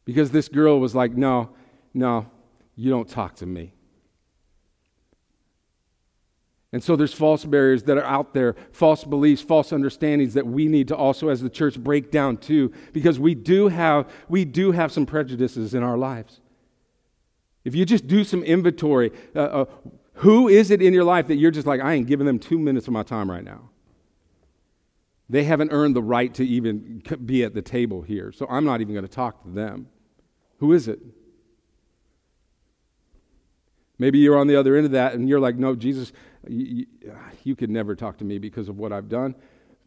Because 0.05 0.31
this 0.31 0.47
girl 0.47 0.79
was 0.79 0.93
like, 0.93 1.15
No, 1.15 1.49
no, 1.93 2.29
you 2.75 2.89
don't 2.89 3.09
talk 3.09 3.35
to 3.37 3.45
me. 3.45 3.74
And 6.75 6.83
so 6.83 6.97
there's 6.97 7.13
false 7.13 7.45
barriers 7.45 7.83
that 7.83 7.97
are 7.97 8.03
out 8.03 8.33
there, 8.33 8.53
false 8.73 9.05
beliefs, 9.05 9.41
false 9.41 9.71
understandings 9.71 10.33
that 10.33 10.45
we 10.45 10.67
need 10.67 10.89
to 10.89 10.95
also 10.97 11.29
as 11.29 11.39
the 11.39 11.49
church 11.49 11.79
break 11.79 12.11
down 12.11 12.35
too 12.35 12.73
because 12.91 13.17
we 13.17 13.33
do 13.33 13.69
have 13.69 14.11
we 14.27 14.43
do 14.43 14.73
have 14.73 14.91
some 14.91 15.05
prejudices 15.05 15.73
in 15.73 15.83
our 15.83 15.97
lives. 15.97 16.41
If 17.63 17.75
you 17.75 17.85
just 17.85 18.07
do 18.07 18.25
some 18.25 18.43
inventory, 18.43 19.13
uh, 19.33 19.39
uh, 19.39 19.65
who 20.15 20.49
is 20.49 20.69
it 20.69 20.81
in 20.81 20.93
your 20.93 21.05
life 21.05 21.27
that 21.27 21.37
you're 21.37 21.49
just 21.49 21.65
like 21.65 21.79
I 21.79 21.93
ain't 21.93 22.07
giving 22.07 22.25
them 22.25 22.39
2 22.39 22.59
minutes 22.59 22.87
of 22.87 22.91
my 22.91 23.03
time 23.03 23.31
right 23.31 23.45
now? 23.45 23.69
They 25.29 25.45
haven't 25.45 25.71
earned 25.71 25.95
the 25.95 26.03
right 26.03 26.33
to 26.33 26.45
even 26.45 27.01
be 27.23 27.45
at 27.45 27.53
the 27.53 27.61
table 27.61 28.01
here. 28.01 28.33
So 28.33 28.47
I'm 28.49 28.65
not 28.65 28.81
even 28.81 28.93
going 28.93 29.07
to 29.07 29.15
talk 29.15 29.43
to 29.43 29.49
them. 29.49 29.87
Who 30.57 30.73
is 30.73 30.89
it? 30.89 30.99
Maybe 33.97 34.19
you're 34.19 34.37
on 34.37 34.47
the 34.47 34.55
other 34.55 34.75
end 34.75 34.85
of 34.85 34.91
that 34.91 35.13
and 35.13 35.29
you're 35.29 35.39
like, 35.39 35.55
no, 35.55 35.75
Jesus, 35.75 36.11
you, 36.49 36.85
you 37.43 37.55
could 37.55 37.69
never 37.69 37.95
talk 37.95 38.17
to 38.17 38.25
me 38.25 38.37
because 38.37 38.69
of 38.69 38.77
what 38.77 38.91
I've 38.91 39.09
done. 39.09 39.35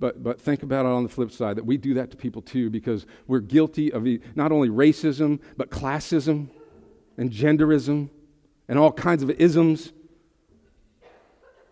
But, 0.00 0.22
but 0.22 0.40
think 0.40 0.62
about 0.62 0.86
it 0.86 0.90
on 0.90 1.02
the 1.02 1.08
flip 1.08 1.32
side 1.32 1.56
that 1.56 1.66
we 1.66 1.76
do 1.76 1.94
that 1.94 2.10
to 2.12 2.16
people 2.16 2.40
too 2.40 2.70
because 2.70 3.04
we're 3.26 3.40
guilty 3.40 3.92
of 3.92 4.06
not 4.36 4.52
only 4.52 4.68
racism, 4.68 5.40
but 5.56 5.70
classism 5.70 6.48
and 7.16 7.30
genderism 7.32 8.10
and 8.68 8.78
all 8.78 8.92
kinds 8.92 9.22
of 9.22 9.30
isms 9.30 9.92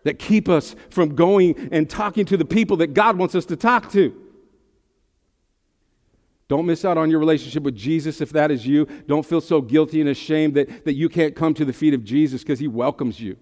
that 0.02 0.18
keep 0.18 0.48
us 0.48 0.74
from 0.90 1.14
going 1.14 1.68
and 1.72 1.88
talking 1.88 2.24
to 2.26 2.36
the 2.36 2.44
people 2.44 2.76
that 2.78 2.94
God 2.94 3.16
wants 3.16 3.34
us 3.34 3.44
to 3.46 3.56
talk 3.56 3.90
to. 3.92 4.22
Don't 6.48 6.64
miss 6.64 6.84
out 6.84 6.96
on 6.96 7.10
your 7.10 7.18
relationship 7.18 7.64
with 7.64 7.74
Jesus 7.74 8.20
if 8.20 8.30
that 8.30 8.52
is 8.52 8.66
you. 8.66 8.86
Don't 9.08 9.26
feel 9.26 9.40
so 9.40 9.60
guilty 9.60 10.00
and 10.00 10.08
ashamed 10.08 10.54
that, 10.54 10.84
that 10.84 10.94
you 10.94 11.08
can't 11.08 11.34
come 11.34 11.54
to 11.54 11.64
the 11.64 11.72
feet 11.72 11.92
of 11.92 12.04
Jesus 12.04 12.42
because 12.42 12.60
he 12.60 12.68
welcomes 12.68 13.20
you. 13.20 13.36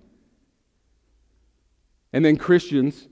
And 2.15 2.25
then 2.25 2.37
Christians, 2.37 3.09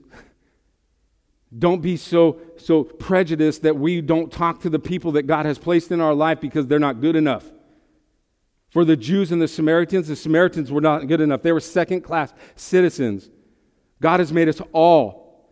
don't 1.55 1.81
be 1.81 1.97
so, 1.97 2.39
so 2.55 2.85
prejudiced 2.85 3.61
that 3.63 3.75
we 3.75 3.99
don't 3.99 4.31
talk 4.31 4.61
to 4.61 4.69
the 4.69 4.79
people 4.79 5.11
that 5.11 5.23
God 5.23 5.45
has 5.45 5.59
placed 5.59 5.91
in 5.91 5.99
our 5.99 6.13
life 6.13 6.39
because 6.39 6.67
they're 6.67 6.79
not 6.79 7.01
good 7.01 7.17
enough. 7.17 7.51
For 8.71 8.85
the 8.85 8.95
Jews 8.95 9.33
and 9.33 9.41
the 9.41 9.47
Samaritans, 9.49 10.07
the 10.07 10.15
Samaritans 10.15 10.71
were 10.71 10.79
not 10.79 11.05
good 11.07 11.19
enough. 11.19 11.41
They 11.41 11.51
were 11.51 11.59
second 11.59 12.01
class 12.01 12.33
citizens. 12.55 13.29
God 14.01 14.21
has 14.21 14.31
made 14.31 14.47
us 14.47 14.61
all 14.71 15.51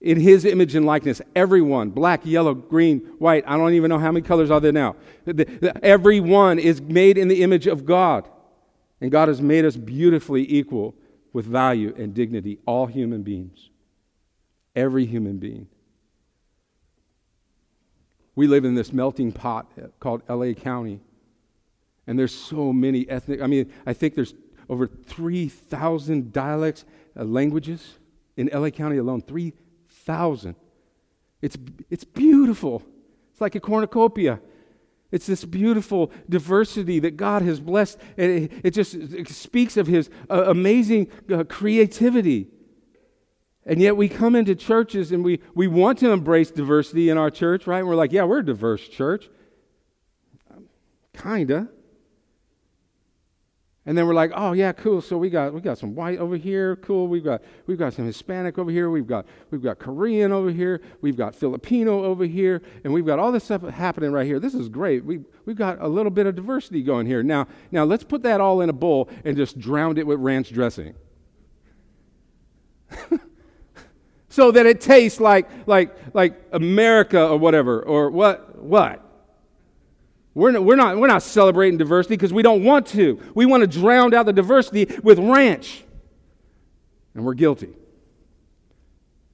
in 0.00 0.20
his 0.20 0.44
image 0.44 0.76
and 0.76 0.86
likeness. 0.86 1.20
Everyone, 1.34 1.90
black, 1.90 2.24
yellow, 2.24 2.54
green, 2.54 3.00
white, 3.18 3.42
I 3.44 3.56
don't 3.56 3.74
even 3.74 3.88
know 3.88 3.98
how 3.98 4.12
many 4.12 4.24
colors 4.24 4.52
are 4.52 4.60
there 4.60 4.70
now. 4.70 4.94
Everyone 5.82 6.60
is 6.60 6.80
made 6.80 7.18
in 7.18 7.26
the 7.26 7.42
image 7.42 7.66
of 7.66 7.84
God. 7.84 8.28
And 9.00 9.10
God 9.10 9.26
has 9.26 9.42
made 9.42 9.64
us 9.64 9.76
beautifully 9.76 10.46
equal 10.48 10.94
with 11.34 11.44
value 11.44 11.94
and 11.98 12.14
dignity, 12.14 12.58
all 12.64 12.86
human 12.86 13.22
beings. 13.22 13.68
Every 14.74 15.04
human 15.04 15.36
being. 15.36 15.68
We 18.34 18.46
live 18.46 18.64
in 18.64 18.74
this 18.74 18.90
melting 18.90 19.32
pot 19.32 19.70
called 20.00 20.22
LA 20.28 20.54
County. 20.54 21.00
And 22.06 22.18
there's 22.18 22.34
so 22.34 22.72
many 22.72 23.06
ethnic, 23.10 23.42
I 23.42 23.46
mean, 23.46 23.70
I 23.84 23.92
think 23.92 24.14
there's 24.14 24.34
over 24.70 24.86
3,000 24.86 26.32
dialects, 26.32 26.86
uh, 27.14 27.24
languages 27.24 27.98
in 28.36 28.48
LA 28.52 28.70
County 28.70 28.96
alone. 28.96 29.20
3,000 29.20 29.64
thousand. 30.04 30.56
It's, 31.40 31.56
it's 31.90 32.04
beautiful. 32.04 32.82
It's 33.32 33.40
like 33.40 33.54
a 33.54 33.60
cornucopia. 33.60 34.40
It's 35.10 35.26
this 35.26 35.44
beautiful 35.44 36.10
diversity 36.28 36.98
that 37.00 37.16
God 37.16 37.42
has 37.42 37.60
blessed. 37.60 37.98
And 38.16 38.30
it, 38.30 38.52
it 38.64 38.70
just 38.72 38.94
it 38.94 39.28
speaks 39.28 39.76
of 39.76 39.86
His 39.86 40.10
uh, 40.28 40.44
amazing 40.46 41.08
uh, 41.32 41.44
creativity. 41.44 42.48
And 43.66 43.80
yet 43.80 43.96
we 43.96 44.08
come 44.08 44.34
into 44.34 44.54
churches 44.54 45.10
and 45.10 45.24
we, 45.24 45.40
we 45.54 45.66
want 45.66 45.98
to 46.00 46.10
embrace 46.10 46.50
diversity 46.50 47.08
in 47.08 47.16
our 47.16 47.30
church, 47.30 47.66
right? 47.66 47.78
And 47.78 47.88
we're 47.88 47.94
like, 47.94 48.12
yeah, 48.12 48.24
we're 48.24 48.40
a 48.40 48.44
diverse 48.44 48.86
church. 48.88 49.30
Kinda. 51.16 51.68
And 53.86 53.98
then 53.98 54.06
we're 54.06 54.14
like, 54.14 54.32
oh 54.34 54.52
yeah, 54.52 54.72
cool. 54.72 55.02
So 55.02 55.18
we 55.18 55.28
got 55.28 55.52
we 55.52 55.60
got 55.60 55.76
some 55.76 55.94
white 55.94 56.18
over 56.18 56.36
here, 56.36 56.76
cool. 56.76 57.06
We've 57.06 57.22
got 57.22 57.42
we've 57.66 57.78
got 57.78 57.92
some 57.92 58.06
Hispanic 58.06 58.58
over 58.58 58.70
here. 58.70 58.88
We've 58.88 59.06
got 59.06 59.26
we've 59.50 59.62
got 59.62 59.78
Korean 59.78 60.32
over 60.32 60.50
here. 60.50 60.80
We've 61.02 61.16
got 61.16 61.34
Filipino 61.34 62.02
over 62.02 62.24
here, 62.24 62.62
and 62.82 62.94
we've 62.94 63.04
got 63.04 63.18
all 63.18 63.30
this 63.30 63.44
stuff 63.44 63.62
happening 63.62 64.10
right 64.10 64.26
here. 64.26 64.40
This 64.40 64.54
is 64.54 64.70
great. 64.70 65.04
We 65.04 65.20
we've 65.44 65.56
got 65.56 65.82
a 65.82 65.88
little 65.88 66.10
bit 66.10 66.26
of 66.26 66.34
diversity 66.34 66.82
going 66.82 67.06
here. 67.06 67.22
Now 67.22 67.46
now 67.70 67.84
let's 67.84 68.04
put 68.04 68.22
that 68.22 68.40
all 68.40 68.62
in 68.62 68.70
a 68.70 68.74
bowl 68.74 69.10
and 69.22 69.36
just 69.36 69.58
drown 69.58 69.98
it 69.98 70.06
with 70.06 70.18
ranch 70.18 70.50
dressing. 70.50 70.94
so 74.30 74.50
that 74.50 74.64
it 74.64 74.80
tastes 74.80 75.20
like 75.20 75.46
like 75.66 75.94
like 76.14 76.40
America 76.52 77.28
or 77.28 77.36
whatever 77.36 77.82
or 77.82 78.08
what 78.10 78.62
what 78.62 79.03
we're 80.34 80.50
not, 80.50 80.64
we're 80.64 80.76
not, 80.76 80.98
we're 80.98 81.06
not 81.06 81.22
celebrating 81.22 81.78
diversity 81.78 82.16
because 82.16 82.32
we 82.32 82.42
don't 82.42 82.64
want 82.64 82.86
to. 82.88 83.20
We 83.34 83.46
want 83.46 83.60
to 83.60 83.66
drown 83.66 84.12
out 84.14 84.26
the 84.26 84.32
diversity 84.32 84.86
with 85.02 85.18
ranch. 85.18 85.84
And 87.14 87.24
we're 87.24 87.34
guilty. 87.34 87.74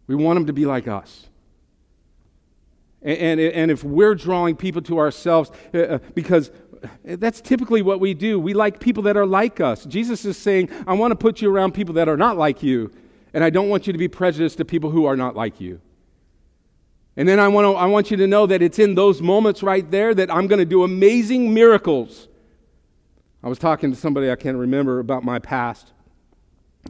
We 0.06 0.14
want 0.14 0.36
them 0.36 0.46
to 0.46 0.52
be 0.52 0.66
like 0.66 0.86
us. 0.86 1.26
And, 3.02 3.18
and, 3.18 3.40
and 3.40 3.70
if 3.70 3.82
we're 3.82 4.14
drawing 4.14 4.56
people 4.56 4.82
to 4.82 4.98
ourselves, 4.98 5.50
uh, 5.72 5.78
uh 5.78 5.98
because 6.14 6.50
that's 7.04 7.40
typically 7.40 7.80
what 7.80 8.00
we 8.00 8.12
do, 8.12 8.38
we 8.38 8.52
like 8.52 8.80
people 8.80 9.02
that 9.04 9.16
are 9.16 9.26
like 9.26 9.60
us. 9.60 9.86
Jesus 9.86 10.24
is 10.26 10.36
saying, 10.36 10.68
I 10.86 10.92
want 10.92 11.12
to 11.12 11.16
put 11.16 11.40
you 11.40 11.50
around 11.50 11.72
people 11.72 11.94
that 11.94 12.08
are 12.08 12.16
not 12.16 12.36
like 12.36 12.62
you, 12.62 12.92
and 13.32 13.42
I 13.42 13.48
don't 13.48 13.68
want 13.68 13.86
you 13.86 13.92
to 13.92 13.98
be 13.98 14.08
prejudiced 14.08 14.58
to 14.58 14.64
people 14.64 14.90
who 14.90 15.06
are 15.06 15.16
not 15.16 15.34
like 15.34 15.60
you. 15.60 15.80
And 17.16 17.28
then 17.28 17.40
I 17.40 17.48
want, 17.48 17.66
to, 17.66 17.72
I 17.72 17.86
want 17.86 18.10
you 18.10 18.16
to 18.18 18.26
know 18.26 18.46
that 18.46 18.62
it's 18.62 18.78
in 18.78 18.94
those 18.94 19.20
moments 19.20 19.62
right 19.62 19.88
there 19.90 20.14
that 20.14 20.32
I'm 20.32 20.46
going 20.46 20.58
to 20.58 20.64
do 20.64 20.84
amazing 20.84 21.52
miracles. 21.52 22.28
I 23.42 23.48
was 23.48 23.58
talking 23.58 23.90
to 23.90 23.96
somebody 23.96 24.30
I 24.30 24.36
can't 24.36 24.56
remember 24.56 25.00
about 25.00 25.24
my 25.24 25.38
past. 25.38 25.92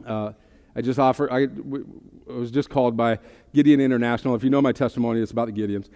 Uh, 0.05 0.33
I 0.75 0.81
just 0.81 0.99
offered, 0.99 1.31
I, 1.31 1.43
I, 1.43 2.33
was 2.33 2.51
just 2.51 2.69
called 2.69 2.95
by 2.95 3.19
Gideon 3.53 3.81
International. 3.81 4.35
If 4.35 4.43
you 4.43 4.49
know 4.49 4.61
my 4.61 4.71
testimony, 4.71 5.21
it's 5.21 5.31
about 5.31 5.53
the 5.53 5.53
Gideons. 5.53 5.89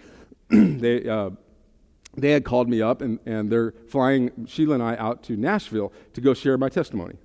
they, 0.81 1.07
uh, 1.07 1.29
they 2.17 2.31
had 2.31 2.43
called 2.43 2.69
me 2.69 2.81
up 2.81 3.01
and, 3.01 3.19
and 3.25 3.49
they're 3.49 3.73
flying 3.89 4.45
Sheila 4.47 4.75
and 4.75 4.83
I 4.83 4.95
out 4.97 5.23
to 5.23 5.37
Nashville 5.37 5.93
to 6.13 6.21
go 6.21 6.33
share 6.33 6.57
my 6.57 6.69
testimony. 6.69 7.15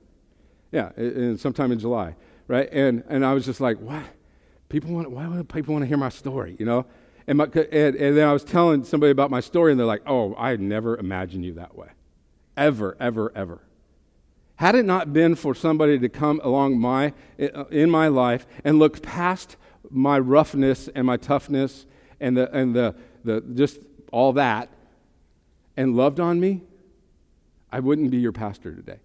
Yeah, 0.73 0.91
and 0.97 1.39
sometime 1.39 1.73
in 1.73 1.79
July, 1.79 2.15
right? 2.47 2.69
And, 2.73 3.03
and 3.09 3.25
I 3.25 3.33
was 3.33 3.45
just 3.45 3.61
like, 3.61 3.79
what? 3.79 4.05
People 4.71 4.95
want, 4.95 5.11
why 5.11 5.27
would 5.27 5.49
people 5.49 5.75
want 5.75 5.83
to 5.83 5.87
hear 5.87 5.99
my 5.99 6.09
story, 6.09 6.57
you 6.59 6.65
know? 6.65 6.87
And, 7.27 7.37
my, 7.37 7.45
and, 7.45 7.95
and 7.97 8.17
then 8.17 8.27
I 8.27 8.33
was 8.33 8.45
telling 8.45 8.85
somebody 8.85 9.11
about 9.11 9.31
my 9.31 9.41
story, 9.41 9.73
and 9.73 9.79
they're 9.79 9.87
like, 9.87 10.03
oh, 10.07 10.35
I 10.37 10.57
never 10.57 10.97
imagined 10.97 11.45
you 11.45 11.55
that 11.55 11.77
way. 11.77 11.89
Ever, 12.57 12.97
ever, 12.99 13.31
ever. 13.35 13.61
Had 14.57 14.75
it 14.77 14.85
not 14.85 15.13
been 15.13 15.35
for 15.35 15.55
somebody 15.55 15.99
to 15.99 16.09
come 16.09 16.41
along 16.43 16.79
my, 16.79 17.13
uh, 17.39 17.65
in 17.67 17.91
my 17.91 18.09
life 18.09 18.47
and 18.65 18.79
look 18.79 19.03
past 19.03 19.57
my 19.91 20.19
roughness 20.19 20.89
and 20.95 21.07
my 21.07 21.17
toughness 21.17 21.87
and, 22.21 22.37
the, 22.37 22.51
and 22.55 22.75
the, 22.75 22.95
the, 23.25 23.41
just 23.55 23.81
all 24.13 24.33
that 24.35 24.69
and 25.77 25.97
loved 25.97 26.21
on 26.21 26.39
me, 26.39 26.63
I 27.73 27.81
wouldn't 27.81 28.11
be 28.11 28.19
your 28.19 28.33
pastor 28.33 28.75
today. 28.75 28.99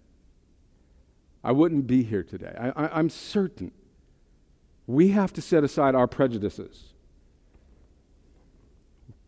I 1.42 1.52
wouldn't 1.52 1.86
be 1.86 2.02
here 2.02 2.22
today. 2.22 2.54
I, 2.74 2.98
am 2.98 3.08
certain. 3.08 3.72
We 4.86 5.08
have 5.08 5.32
to 5.34 5.42
set 5.42 5.64
aside 5.64 5.94
our 5.94 6.06
prejudices. 6.06 6.92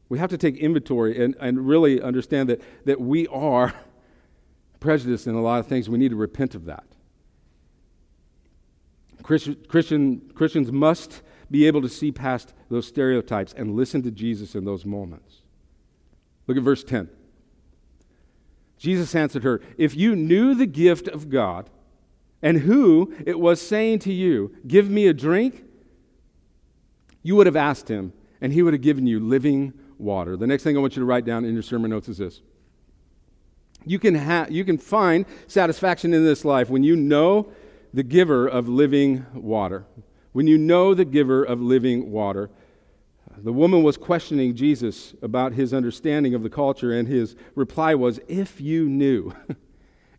We 0.09 0.19
have 0.19 0.31
to 0.31 0.39
take 0.39 0.57
inventory 0.57 1.23
and, 1.23 1.37
and 1.41 1.67
really 1.67 2.01
understand 2.01 2.49
that, 2.49 2.63
that 2.85 3.01
we 3.01 3.27
are 3.29 3.75
prejudiced 4.81 5.27
in 5.27 5.35
a 5.35 5.43
lot 5.43 5.61
of 5.61 5.67
things. 5.67 5.89
We 5.89 5.99
need 5.99 6.11
to 6.11 6.17
repent 6.17 6.55
of 6.55 6.65
that. 6.67 6.85
Christian, 9.23 9.57
Christian, 9.69 10.31
Christians 10.35 10.73
must 10.73 11.23
be 11.51 11.67
able 11.67 11.83
to 11.83 11.89
see 11.89 12.13
past 12.13 12.55
those 12.71 12.87
stereotypes 12.87 13.53
and 13.53 13.75
listen 13.75 14.03
to 14.03 14.11
Jesus 14.11 14.55
in 14.55 14.65
those 14.65 14.85
moments. 14.85 15.43
Look 16.47 16.57
at 16.57 16.63
verse 16.63 16.85
10. 16.85 17.11
Jesus 18.79 19.15
answered 19.15 19.45
her, 19.45 19.61
If 19.77 19.97
you 19.97 20.15
knew 20.15 20.55
the 20.55 20.67
gift 20.67 21.09
of 21.09 21.29
God 21.29 21.69
and 22.43 22.59
who 22.59 23.13
it 23.27 23.39
was 23.39 23.61
saying 23.61 24.01
to 24.01 24.13
you, 24.13 24.55
Give 24.67 24.89
me 24.89 25.07
a 25.07 25.13
drink, 25.13 25.65
you 27.23 27.37
would 27.37 27.47
have 27.47 27.57
asked 27.57 27.89
him, 27.89 28.13
and 28.41 28.53
he 28.53 28.63
would 28.63 28.75
have 28.75 28.83
given 28.83 29.07
you 29.07 29.21
living 29.21 29.73
water. 29.99 30.37
The 30.37 30.47
next 30.47 30.63
thing 30.63 30.77
I 30.77 30.81
want 30.81 30.97
you 30.97 31.01
to 31.01 31.07
write 31.07 31.25
down 31.25 31.45
in 31.45 31.55
your 31.55 31.63
sermon 31.63 31.91
notes 31.91 32.09
is 32.09 32.19
this. 32.19 32.41
You 33.85 33.99
can, 33.99 34.15
ha- 34.15 34.47
you 34.49 34.65
can 34.65 34.79
find 34.79 35.25
satisfaction 35.47 36.15
in 36.15 36.25
this 36.25 36.45
life 36.45 36.69
when 36.69 36.85
you 36.85 36.95
know 36.97 37.51
the 37.93 38.03
giver 38.03 38.47
of 38.47 38.69
living 38.69 39.27
water. 39.35 39.85
When 40.33 40.47
you 40.47 40.59
know 40.59 40.95
the 40.95 41.05
giver 41.05 41.43
of 41.43 41.61
living 41.61 42.11
water. 42.11 42.51
The 43.37 43.53
woman 43.53 43.83
was 43.83 43.97
questioning 43.97 44.57
Jesus 44.57 45.15
about 45.23 45.53
his 45.53 45.73
understanding 45.73 46.35
of 46.35 46.43
the 46.43 46.51
culture, 46.51 46.93
and 46.93 47.07
his 47.07 47.37
reply 47.55 47.95
was, 47.95 48.21
If 48.29 48.61
you 48.61 48.89
knew. 48.89 49.33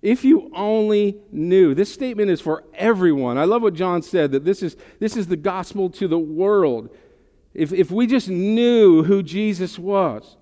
if 0.02 0.24
you 0.24 0.50
only 0.54 1.18
knew. 1.32 1.76
This 1.76 1.94
statement 1.94 2.30
is 2.30 2.42
for 2.42 2.64
everyone. 2.74 3.38
I 3.38 3.44
love 3.46 3.62
what 3.62 3.74
John 3.74 4.02
said 4.02 4.32
that 4.32 4.46
this 4.46 4.64
is, 4.64 4.78
this 5.00 5.18
is 5.18 5.28
the 5.28 5.38
gospel 5.38 5.90
to 5.92 6.08
the 6.08 6.20
world. 6.20 6.90
If, 7.54 7.74
if 7.74 7.92
we 7.92 8.08
just 8.08 8.30
knew 8.30 9.04
who 9.04 9.22
Jesus 9.24 9.78
was, 9.78 10.38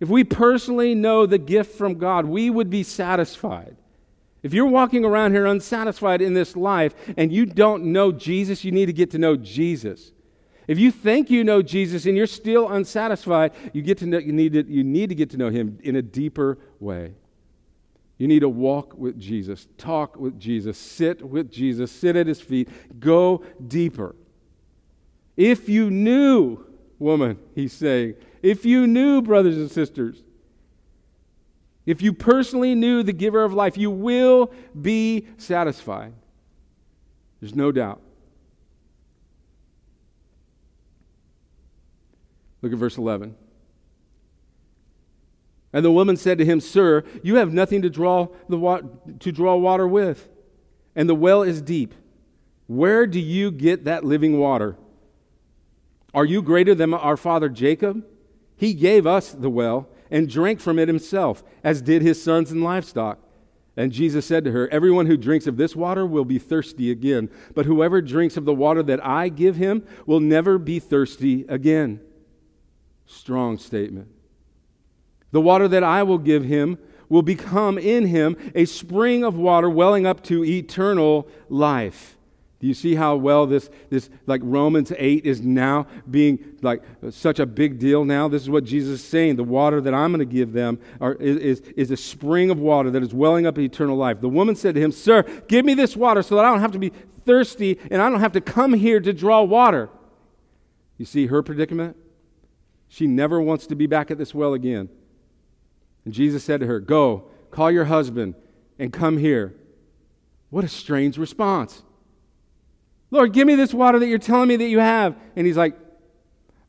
if 0.00 0.08
we 0.08 0.24
personally 0.24 0.94
know 0.94 1.26
the 1.26 1.38
gift 1.38 1.76
from 1.76 1.94
God, 1.94 2.26
we 2.26 2.50
would 2.50 2.70
be 2.70 2.82
satisfied. 2.82 3.76
If 4.42 4.52
you're 4.52 4.66
walking 4.66 5.04
around 5.04 5.32
here 5.32 5.46
unsatisfied 5.46 6.22
in 6.22 6.34
this 6.34 6.54
life 6.54 6.94
and 7.16 7.32
you 7.32 7.46
don't 7.46 7.86
know 7.86 8.12
Jesus, 8.12 8.64
you 8.64 8.70
need 8.70 8.86
to 8.86 8.92
get 8.92 9.10
to 9.12 9.18
know 9.18 9.36
Jesus. 9.36 10.12
If 10.68 10.78
you 10.78 10.92
think 10.92 11.30
you 11.30 11.42
know 11.44 11.62
Jesus 11.62 12.04
and 12.06 12.16
you're 12.16 12.26
still 12.26 12.68
unsatisfied, 12.68 13.52
you, 13.72 13.82
get 13.82 13.98
to 13.98 14.06
know, 14.06 14.18
you, 14.18 14.32
need 14.32 14.52
to, 14.52 14.70
you 14.70 14.84
need 14.84 15.08
to 15.08 15.14
get 15.14 15.30
to 15.30 15.38
know 15.38 15.50
him 15.50 15.78
in 15.82 15.96
a 15.96 16.02
deeper 16.02 16.58
way. 16.78 17.14
You 18.18 18.26
need 18.26 18.40
to 18.40 18.48
walk 18.48 18.98
with 18.98 19.18
Jesus, 19.18 19.68
talk 19.78 20.16
with 20.16 20.38
Jesus, 20.40 20.76
sit 20.76 21.22
with 21.22 21.50
Jesus, 21.50 21.90
sit 21.92 22.16
at 22.16 22.26
his 22.26 22.40
feet, 22.40 22.68
go 22.98 23.44
deeper. 23.66 24.16
If 25.36 25.68
you 25.68 25.88
knew, 25.88 26.66
woman, 26.98 27.38
he's 27.54 27.72
saying, 27.72 28.16
if 28.42 28.64
you 28.64 28.88
knew, 28.88 29.22
brothers 29.22 29.56
and 29.56 29.70
sisters, 29.70 30.22
if 31.86 32.02
you 32.02 32.12
personally 32.12 32.74
knew 32.74 33.04
the 33.04 33.12
giver 33.12 33.44
of 33.44 33.54
life, 33.54 33.78
you 33.78 33.90
will 33.90 34.52
be 34.78 35.28
satisfied. 35.38 36.12
There's 37.40 37.54
no 37.54 37.70
doubt. 37.70 38.00
Look 42.62 42.72
at 42.72 42.78
verse 42.78 42.98
11. 42.98 43.36
And 45.72 45.84
the 45.84 45.90
woman 45.92 46.16
said 46.16 46.38
to 46.38 46.44
him, 46.44 46.60
Sir, 46.60 47.04
you 47.22 47.36
have 47.36 47.52
nothing 47.52 47.82
to 47.82 47.90
draw, 47.90 48.28
the 48.48 48.58
wa- 48.58 48.82
to 49.20 49.32
draw 49.32 49.56
water 49.56 49.86
with, 49.86 50.28
and 50.96 51.08
the 51.08 51.14
well 51.14 51.42
is 51.42 51.60
deep. 51.60 51.94
Where 52.66 53.06
do 53.06 53.20
you 53.20 53.50
get 53.50 53.84
that 53.84 54.04
living 54.04 54.38
water? 54.38 54.76
Are 56.14 56.24
you 56.24 56.42
greater 56.42 56.74
than 56.74 56.94
our 56.94 57.16
father 57.16 57.48
Jacob? 57.48 58.04
He 58.56 58.74
gave 58.74 59.06
us 59.06 59.32
the 59.32 59.50
well 59.50 59.88
and 60.10 60.28
drank 60.28 60.60
from 60.60 60.78
it 60.78 60.88
himself, 60.88 61.44
as 61.62 61.82
did 61.82 62.02
his 62.02 62.22
sons 62.22 62.50
and 62.50 62.62
livestock. 62.62 63.18
And 63.76 63.92
Jesus 63.92 64.26
said 64.26 64.44
to 64.44 64.50
her, 64.50 64.68
Everyone 64.70 65.06
who 65.06 65.16
drinks 65.16 65.46
of 65.46 65.56
this 65.56 65.76
water 65.76 66.04
will 66.04 66.24
be 66.24 66.38
thirsty 66.38 66.90
again, 66.90 67.30
but 67.54 67.66
whoever 67.66 68.02
drinks 68.02 68.36
of 68.36 68.44
the 68.44 68.54
water 68.54 68.82
that 68.82 69.04
I 69.04 69.28
give 69.28 69.56
him 69.56 69.86
will 70.04 70.18
never 70.18 70.58
be 70.58 70.80
thirsty 70.80 71.44
again. 71.48 72.00
Strong 73.06 73.58
statement. 73.58 74.08
The 75.30 75.40
water 75.40 75.68
that 75.68 75.84
I 75.84 76.02
will 76.02 76.18
give 76.18 76.44
him 76.44 76.78
will 77.08 77.22
become 77.22 77.78
in 77.78 78.06
him 78.06 78.36
a 78.54 78.64
spring 78.64 79.24
of 79.24 79.36
water 79.36 79.68
welling 79.68 80.06
up 80.06 80.22
to 80.24 80.44
eternal 80.44 81.28
life. 81.48 82.18
Do 82.60 82.66
you 82.66 82.74
see 82.74 82.96
how 82.96 83.14
well 83.14 83.46
this, 83.46 83.70
this 83.88 84.10
like 84.26 84.40
Romans 84.42 84.92
8 84.96 85.24
is 85.24 85.40
now 85.40 85.86
being 86.10 86.56
like 86.60 86.82
such 87.10 87.38
a 87.38 87.46
big 87.46 87.78
deal 87.78 88.04
now? 88.04 88.26
This 88.26 88.42
is 88.42 88.50
what 88.50 88.64
Jesus 88.64 89.00
is 89.00 89.06
saying. 89.06 89.36
The 89.36 89.44
water 89.44 89.80
that 89.80 89.94
I'm 89.94 90.10
going 90.10 90.26
to 90.26 90.32
give 90.32 90.52
them 90.52 90.80
are, 91.00 91.14
is, 91.14 91.60
is 91.76 91.92
a 91.92 91.96
spring 91.96 92.50
of 92.50 92.58
water 92.58 92.90
that 92.90 93.02
is 93.02 93.14
welling 93.14 93.46
up 93.46 93.58
eternal 93.58 93.96
life. 93.96 94.20
The 94.20 94.28
woman 94.28 94.56
said 94.56 94.74
to 94.74 94.80
him, 94.80 94.90
Sir, 94.90 95.22
give 95.46 95.64
me 95.64 95.74
this 95.74 95.96
water 95.96 96.20
so 96.20 96.34
that 96.34 96.44
I 96.44 96.50
don't 96.50 96.60
have 96.60 96.72
to 96.72 96.80
be 96.80 96.90
thirsty 97.24 97.78
and 97.92 98.02
I 98.02 98.10
don't 98.10 98.20
have 98.20 98.32
to 98.32 98.40
come 98.40 98.72
here 98.72 98.98
to 98.98 99.12
draw 99.12 99.42
water. 99.42 99.88
You 100.96 101.04
see 101.04 101.28
her 101.28 101.44
predicament? 101.44 101.96
She 102.88 103.06
never 103.06 103.40
wants 103.40 103.68
to 103.68 103.76
be 103.76 103.86
back 103.86 104.10
at 104.10 104.18
this 104.18 104.34
well 104.34 104.54
again. 104.54 104.88
And 106.08 106.14
Jesus 106.14 106.42
said 106.42 106.60
to 106.60 106.66
her, 106.66 106.80
Go, 106.80 107.24
call 107.50 107.70
your 107.70 107.84
husband 107.84 108.34
and 108.78 108.90
come 108.90 109.18
here. 109.18 109.54
What 110.48 110.64
a 110.64 110.68
strange 110.68 111.18
response. 111.18 111.82
Lord, 113.10 113.34
give 113.34 113.46
me 113.46 113.56
this 113.56 113.74
water 113.74 113.98
that 113.98 114.06
you're 114.06 114.16
telling 114.16 114.48
me 114.48 114.56
that 114.56 114.68
you 114.68 114.78
have. 114.78 115.18
And 115.36 115.46
he's 115.46 115.58
like, 115.58 115.76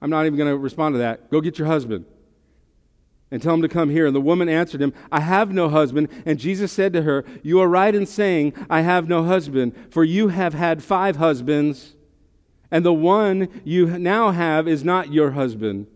I'm 0.01 0.09
not 0.09 0.25
even 0.25 0.37
going 0.37 0.51
to 0.51 0.57
respond 0.57 0.95
to 0.95 0.99
that. 0.99 1.31
Go 1.31 1.39
get 1.39 1.57
your 1.57 1.69
husband 1.69 2.03
and 3.31 3.41
tell 3.41 3.53
him 3.53 3.61
to 3.61 3.69
come 3.69 3.89
here. 3.89 4.05
And 4.05 4.13
the 4.13 4.19
woman 4.19 4.49
answered 4.49 4.81
him, 4.81 4.93
I 5.09 5.21
have 5.21 5.53
no 5.53 5.69
husband. 5.69 6.09
And 6.25 6.37
Jesus 6.37 6.73
said 6.73 6.91
to 6.91 7.03
her, 7.03 7.23
You 7.41 7.61
are 7.61 7.69
right 7.69 7.95
in 7.95 8.05
saying, 8.05 8.51
I 8.69 8.81
have 8.81 9.07
no 9.07 9.23
husband, 9.23 9.73
for 9.89 10.03
you 10.03 10.27
have 10.27 10.53
had 10.53 10.83
five 10.83 11.15
husbands, 11.15 11.95
and 12.69 12.83
the 12.83 12.91
one 12.91 13.61
you 13.63 13.85
now 13.97 14.31
have 14.31 14.67
is 14.67 14.83
not 14.83 15.13
your 15.13 15.31
husband. 15.31 15.87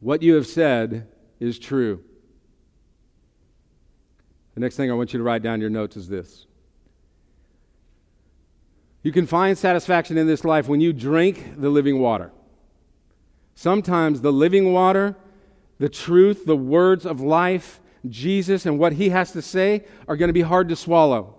What 0.00 0.22
you 0.22 0.36
have 0.36 0.46
said 0.46 1.06
is 1.40 1.58
true. 1.58 2.04
The 4.54 4.60
next 4.60 4.76
thing 4.76 4.90
I 4.90 4.94
want 4.94 5.12
you 5.12 5.18
to 5.18 5.24
write 5.24 5.42
down 5.42 5.60
your 5.60 5.70
notes 5.70 5.96
is 5.96 6.08
this 6.08 6.46
you 9.02 9.12
can 9.12 9.26
find 9.26 9.56
satisfaction 9.56 10.18
in 10.18 10.26
this 10.26 10.44
life 10.44 10.68
when 10.68 10.80
you 10.80 10.92
drink 10.92 11.54
the 11.56 11.70
living 11.70 11.98
water. 11.98 12.30
Sometimes 13.54 14.20
the 14.20 14.32
living 14.32 14.72
water, 14.72 15.16
the 15.78 15.88
truth, 15.88 16.44
the 16.44 16.56
words 16.56 17.06
of 17.06 17.20
life, 17.20 17.80
Jesus 18.08 18.66
and 18.66 18.78
what 18.78 18.94
he 18.94 19.10
has 19.10 19.32
to 19.32 19.42
say 19.42 19.84
are 20.08 20.16
going 20.16 20.28
to 20.28 20.34
be 20.34 20.42
hard 20.42 20.68
to 20.68 20.76
swallow. 20.76 21.36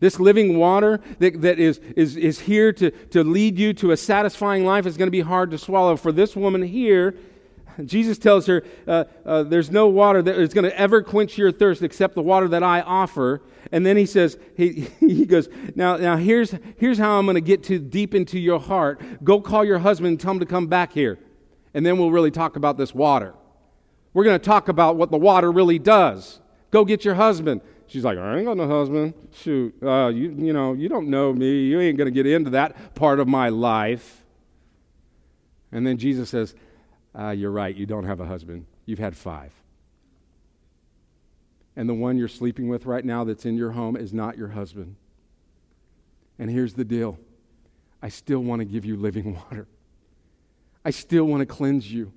This 0.00 0.20
living 0.20 0.58
water 0.58 1.00
that, 1.18 1.40
that 1.42 1.58
is, 1.58 1.78
is, 1.96 2.16
is 2.16 2.40
here 2.40 2.72
to, 2.74 2.90
to 2.90 3.24
lead 3.24 3.58
you 3.58 3.72
to 3.74 3.90
a 3.92 3.96
satisfying 3.96 4.64
life 4.64 4.86
is 4.86 4.96
going 4.96 5.06
to 5.06 5.12
be 5.12 5.20
hard 5.20 5.50
to 5.52 5.58
swallow. 5.58 5.96
For 5.96 6.12
this 6.12 6.36
woman 6.36 6.62
here, 6.62 7.14
Jesus 7.84 8.18
tells 8.18 8.46
her, 8.46 8.62
uh, 8.86 9.04
uh, 9.24 9.42
There's 9.42 9.70
no 9.70 9.88
water 9.88 10.22
that 10.22 10.38
is 10.38 10.54
going 10.54 10.64
to 10.64 10.78
ever 10.78 11.02
quench 11.02 11.38
your 11.38 11.52
thirst 11.52 11.82
except 11.82 12.14
the 12.14 12.22
water 12.22 12.48
that 12.48 12.62
I 12.62 12.80
offer. 12.80 13.42
And 13.72 13.84
then 13.84 13.96
he 13.96 14.06
says, 14.06 14.38
He, 14.56 14.88
he 15.00 15.26
goes, 15.26 15.48
Now, 15.74 15.96
now 15.96 16.16
here's, 16.16 16.54
here's 16.76 16.98
how 16.98 17.18
I'm 17.18 17.26
going 17.26 17.34
to 17.36 17.40
get 17.40 17.62
to 17.64 17.78
deep 17.78 18.14
into 18.14 18.38
your 18.38 18.60
heart. 18.60 19.02
Go 19.24 19.40
call 19.40 19.64
your 19.64 19.78
husband 19.78 20.08
and 20.08 20.20
tell 20.20 20.32
him 20.32 20.40
to 20.40 20.46
come 20.46 20.66
back 20.66 20.92
here. 20.92 21.18
And 21.72 21.84
then 21.84 21.98
we'll 21.98 22.12
really 22.12 22.30
talk 22.30 22.56
about 22.56 22.78
this 22.78 22.94
water. 22.94 23.34
We're 24.12 24.24
going 24.24 24.38
to 24.38 24.44
talk 24.44 24.68
about 24.68 24.96
what 24.96 25.10
the 25.10 25.18
water 25.18 25.50
really 25.50 25.78
does. 25.78 26.40
Go 26.70 26.84
get 26.84 27.04
your 27.04 27.14
husband. 27.14 27.60
She's 27.86 28.04
like, 28.04 28.16
I 28.16 28.36
ain't 28.36 28.46
got 28.46 28.56
no 28.56 28.68
husband. 28.68 29.14
Shoot, 29.32 29.74
uh, 29.82 30.08
you, 30.08 30.34
you 30.38 30.52
know, 30.52 30.72
you 30.72 30.88
don't 30.88 31.08
know 31.08 31.32
me. 31.32 31.64
You 31.64 31.80
ain't 31.80 31.98
going 31.98 32.06
to 32.06 32.12
get 32.12 32.26
into 32.26 32.50
that 32.50 32.94
part 32.94 33.20
of 33.20 33.28
my 33.28 33.48
life. 33.48 34.24
And 35.70 35.86
then 35.86 35.98
Jesus 35.98 36.30
says, 36.30 36.54
uh, 37.18 37.30
You're 37.30 37.50
right. 37.50 37.74
You 37.74 37.86
don't 37.86 38.04
have 38.04 38.20
a 38.20 38.26
husband. 38.26 38.66
You've 38.86 38.98
had 38.98 39.16
five. 39.16 39.52
And 41.76 41.88
the 41.88 41.94
one 41.94 42.16
you're 42.16 42.28
sleeping 42.28 42.68
with 42.68 42.86
right 42.86 43.04
now 43.04 43.24
that's 43.24 43.44
in 43.44 43.56
your 43.56 43.72
home 43.72 43.96
is 43.96 44.12
not 44.12 44.38
your 44.38 44.48
husband. 44.48 44.96
And 46.38 46.50
here's 46.50 46.74
the 46.74 46.84
deal 46.84 47.18
I 48.02 48.08
still 48.08 48.40
want 48.40 48.60
to 48.60 48.64
give 48.64 48.84
you 48.84 48.96
living 48.96 49.34
water, 49.50 49.66
I 50.84 50.90
still 50.90 51.24
want 51.24 51.40
to 51.40 51.46
cleanse 51.46 51.90
you. 51.90 52.12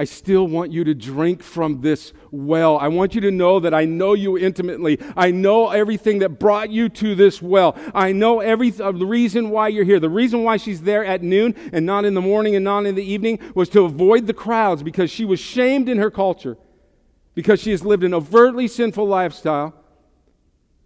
I 0.00 0.04
still 0.04 0.46
want 0.46 0.72
you 0.72 0.82
to 0.84 0.94
drink 0.94 1.42
from 1.42 1.82
this 1.82 2.14
well. 2.30 2.78
I 2.78 2.88
want 2.88 3.14
you 3.14 3.20
to 3.20 3.30
know 3.30 3.60
that 3.60 3.74
I 3.74 3.84
know 3.84 4.14
you 4.14 4.38
intimately. 4.38 4.98
I 5.14 5.30
know 5.30 5.68
everything 5.68 6.20
that 6.20 6.38
brought 6.38 6.70
you 6.70 6.88
to 6.88 7.14
this 7.14 7.42
well. 7.42 7.76
I 7.94 8.12
know 8.12 8.40
every 8.40 8.72
uh, 8.80 8.92
the 8.92 9.04
reason 9.04 9.50
why 9.50 9.68
you're 9.68 9.84
here. 9.84 10.00
The 10.00 10.08
reason 10.08 10.42
why 10.42 10.56
she's 10.56 10.80
there 10.80 11.04
at 11.04 11.22
noon 11.22 11.54
and 11.70 11.84
not 11.84 12.06
in 12.06 12.14
the 12.14 12.22
morning 12.22 12.56
and 12.56 12.64
not 12.64 12.86
in 12.86 12.94
the 12.94 13.04
evening 13.04 13.40
was 13.54 13.68
to 13.68 13.82
avoid 13.82 14.26
the 14.26 14.32
crowds 14.32 14.82
because 14.82 15.10
she 15.10 15.26
was 15.26 15.38
shamed 15.38 15.86
in 15.86 15.98
her 15.98 16.10
culture 16.10 16.56
because 17.34 17.60
she 17.60 17.70
has 17.70 17.84
lived 17.84 18.02
an 18.02 18.14
overtly 18.14 18.68
sinful 18.68 19.04
lifestyle 19.06 19.74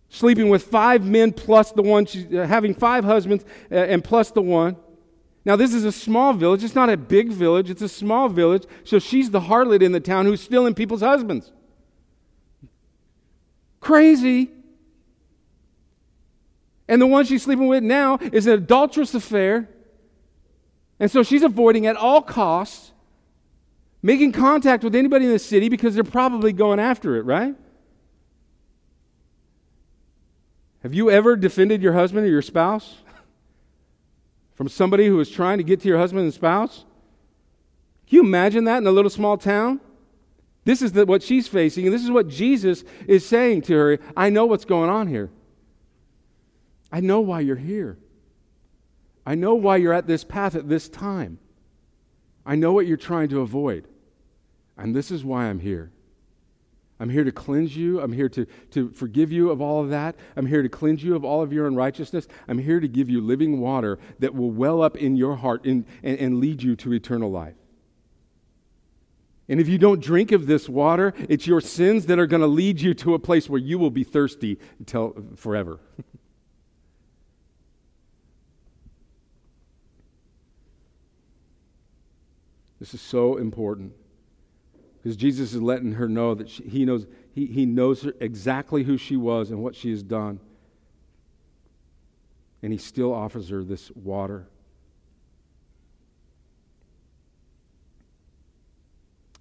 sleeping 0.08 0.48
with 0.48 0.64
five 0.64 1.04
men 1.04 1.32
plus 1.32 1.70
the 1.70 1.82
one 1.82 2.04
she's 2.04 2.26
uh, 2.34 2.44
having 2.48 2.74
five 2.74 3.04
husbands 3.04 3.44
uh, 3.70 3.76
and 3.76 4.02
plus 4.02 4.32
the 4.32 4.42
one 4.42 4.74
now, 5.44 5.56
this 5.56 5.74
is 5.74 5.84
a 5.84 5.92
small 5.92 6.32
village. 6.32 6.64
It's 6.64 6.74
not 6.74 6.88
a 6.88 6.96
big 6.96 7.28
village, 7.28 7.68
it's 7.68 7.82
a 7.82 7.88
small 7.88 8.28
village. 8.28 8.64
So 8.82 8.98
she's 8.98 9.30
the 9.30 9.40
harlot 9.40 9.82
in 9.82 9.92
the 9.92 10.00
town 10.00 10.24
who's 10.24 10.40
stealing 10.40 10.74
people's 10.74 11.02
husbands. 11.02 11.52
Crazy. 13.80 14.50
And 16.88 17.00
the 17.00 17.06
one 17.06 17.26
she's 17.26 17.42
sleeping 17.42 17.66
with 17.66 17.82
now 17.82 18.18
is 18.32 18.46
an 18.46 18.54
adulterous 18.54 19.14
affair. 19.14 19.68
And 20.98 21.10
so 21.10 21.22
she's 21.22 21.42
avoiding 21.42 21.86
at 21.86 21.96
all 21.96 22.22
costs 22.22 22.92
making 24.04 24.32
contact 24.32 24.84
with 24.84 24.94
anybody 24.94 25.24
in 25.24 25.30
the 25.30 25.38
city 25.38 25.70
because 25.70 25.94
they're 25.94 26.04
probably 26.04 26.52
going 26.52 26.78
after 26.78 27.16
it, 27.16 27.22
right? 27.22 27.54
Have 30.82 30.92
you 30.92 31.10
ever 31.10 31.36
defended 31.36 31.82
your 31.82 31.94
husband 31.94 32.26
or 32.26 32.28
your 32.28 32.42
spouse? 32.42 32.96
From 34.54 34.68
somebody 34.68 35.06
who 35.06 35.18
is 35.20 35.30
trying 35.30 35.58
to 35.58 35.64
get 35.64 35.80
to 35.80 35.88
your 35.88 35.98
husband 35.98 36.24
and 36.24 36.34
spouse? 36.34 36.84
Can 38.06 38.16
you 38.16 38.22
imagine 38.22 38.64
that 38.64 38.78
in 38.78 38.86
a 38.86 38.92
little 38.92 39.10
small 39.10 39.36
town? 39.36 39.80
This 40.64 40.80
is 40.80 40.92
the, 40.92 41.04
what 41.04 41.22
she's 41.22 41.46
facing, 41.46 41.84
and 41.86 41.94
this 41.94 42.02
is 42.02 42.10
what 42.10 42.28
Jesus 42.28 42.84
is 43.06 43.26
saying 43.26 43.62
to 43.62 43.74
her. 43.74 43.98
I 44.16 44.30
know 44.30 44.46
what's 44.46 44.64
going 44.64 44.88
on 44.88 45.08
here. 45.08 45.30
I 46.90 47.00
know 47.00 47.20
why 47.20 47.40
you're 47.40 47.56
here. 47.56 47.98
I 49.26 49.34
know 49.34 49.54
why 49.54 49.76
you're 49.76 49.92
at 49.92 50.06
this 50.06 50.24
path 50.24 50.54
at 50.54 50.68
this 50.68 50.88
time. 50.88 51.38
I 52.46 52.56
know 52.56 52.72
what 52.72 52.86
you're 52.86 52.96
trying 52.96 53.28
to 53.30 53.40
avoid. 53.40 53.88
And 54.76 54.94
this 54.94 55.10
is 55.10 55.24
why 55.24 55.46
I'm 55.46 55.60
here. 55.60 55.90
I'm 57.04 57.10
here 57.10 57.24
to 57.24 57.32
cleanse 57.32 57.76
you. 57.76 58.00
I'm 58.00 58.14
here 58.14 58.30
to, 58.30 58.46
to 58.70 58.88
forgive 58.92 59.30
you 59.30 59.50
of 59.50 59.60
all 59.60 59.82
of 59.82 59.90
that. 59.90 60.16
I'm 60.36 60.46
here 60.46 60.62
to 60.62 60.70
cleanse 60.70 61.04
you 61.04 61.14
of 61.14 61.22
all 61.22 61.42
of 61.42 61.52
your 61.52 61.66
unrighteousness. 61.66 62.26
I'm 62.48 62.56
here 62.56 62.80
to 62.80 62.88
give 62.88 63.10
you 63.10 63.20
living 63.20 63.60
water 63.60 63.98
that 64.20 64.34
will 64.34 64.50
well 64.50 64.80
up 64.80 64.96
in 64.96 65.14
your 65.14 65.36
heart 65.36 65.66
and, 65.66 65.84
and, 66.02 66.18
and 66.18 66.40
lead 66.40 66.62
you 66.62 66.74
to 66.76 66.94
eternal 66.94 67.30
life. 67.30 67.56
And 69.50 69.60
if 69.60 69.68
you 69.68 69.76
don't 69.76 70.00
drink 70.00 70.32
of 70.32 70.46
this 70.46 70.66
water, 70.66 71.12
it's 71.28 71.46
your 71.46 71.60
sins 71.60 72.06
that 72.06 72.18
are 72.18 72.26
going 72.26 72.40
to 72.40 72.46
lead 72.46 72.80
you 72.80 72.94
to 72.94 73.12
a 73.12 73.18
place 73.18 73.50
where 73.50 73.60
you 73.60 73.78
will 73.78 73.90
be 73.90 74.02
thirsty 74.02 74.58
until 74.78 75.14
forever. 75.36 75.80
this 82.80 82.94
is 82.94 83.02
so 83.02 83.36
important 83.36 83.92
because 85.04 85.18
Jesus 85.18 85.52
is 85.52 85.60
letting 85.60 85.92
her 85.92 86.08
know 86.08 86.34
that 86.34 86.48
she, 86.48 86.62
he 86.62 86.86
knows 86.86 87.06
he, 87.34 87.44
he 87.44 87.66
knows 87.66 88.08
exactly 88.20 88.84
who 88.84 88.96
she 88.96 89.16
was 89.18 89.50
and 89.50 89.62
what 89.62 89.76
she 89.76 89.90
has 89.90 90.02
done. 90.02 90.40
And 92.62 92.72
he 92.72 92.78
still 92.78 93.12
offers 93.12 93.50
her 93.50 93.62
this 93.62 93.90
water. 93.90 94.46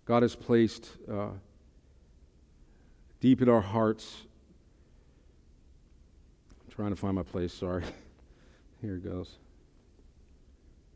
God 0.04 0.24
has 0.24 0.36
placed 0.36 0.90
uh, 1.10 1.30
deep 3.22 3.42
in 3.42 3.48
our 3.48 3.62
hearts. 3.62 4.24
I'm 6.66 6.74
trying 6.74 6.90
to 6.90 6.98
find 6.98 7.16
my 7.16 7.24
place, 7.24 7.54
sorry. 7.54 7.84
Here 8.82 8.96
it 8.96 9.04
goes. 9.06 9.38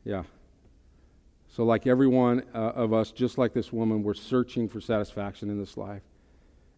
Yeah. 0.03 0.23
So, 1.57 1.63
like 1.63 1.87
every 1.87 2.05
one 2.05 2.43
uh, 2.53 2.73
of 2.75 2.93
us, 2.93 3.09
just 3.09 3.39
like 3.39 3.51
this 3.51 3.73
woman, 3.73 4.03
we're 4.03 4.13
searching 4.13 4.69
for 4.69 4.79
satisfaction 4.79 5.49
in 5.49 5.57
this 5.57 5.75
life. 5.75 6.03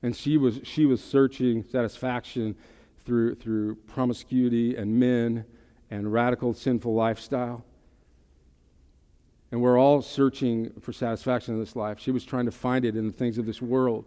And 0.01 0.15
she 0.15 0.37
was, 0.37 0.61
she 0.63 0.85
was 0.85 1.03
searching 1.03 1.65
satisfaction 1.65 2.55
through, 3.03 3.35
through 3.35 3.75
promiscuity 3.75 4.77
and 4.77 4.97
men 4.97 5.43
and 5.91 6.13
radical 6.13 6.53
sinful 6.53 6.93
lifestyle. 6.93 7.65
And 9.51 9.61
we're 9.61 9.77
all 9.77 10.01
searching 10.01 10.71
for 10.79 10.93
satisfaction 10.93 11.55
in 11.55 11.59
this 11.59 11.75
life. 11.75 11.99
She 11.99 12.11
was 12.11 12.23
trying 12.23 12.45
to 12.45 12.51
find 12.53 12.85
it 12.85 12.95
in 12.95 13.05
the 13.05 13.13
things 13.13 13.37
of 13.37 13.45
this 13.45 13.61
world. 13.61 14.05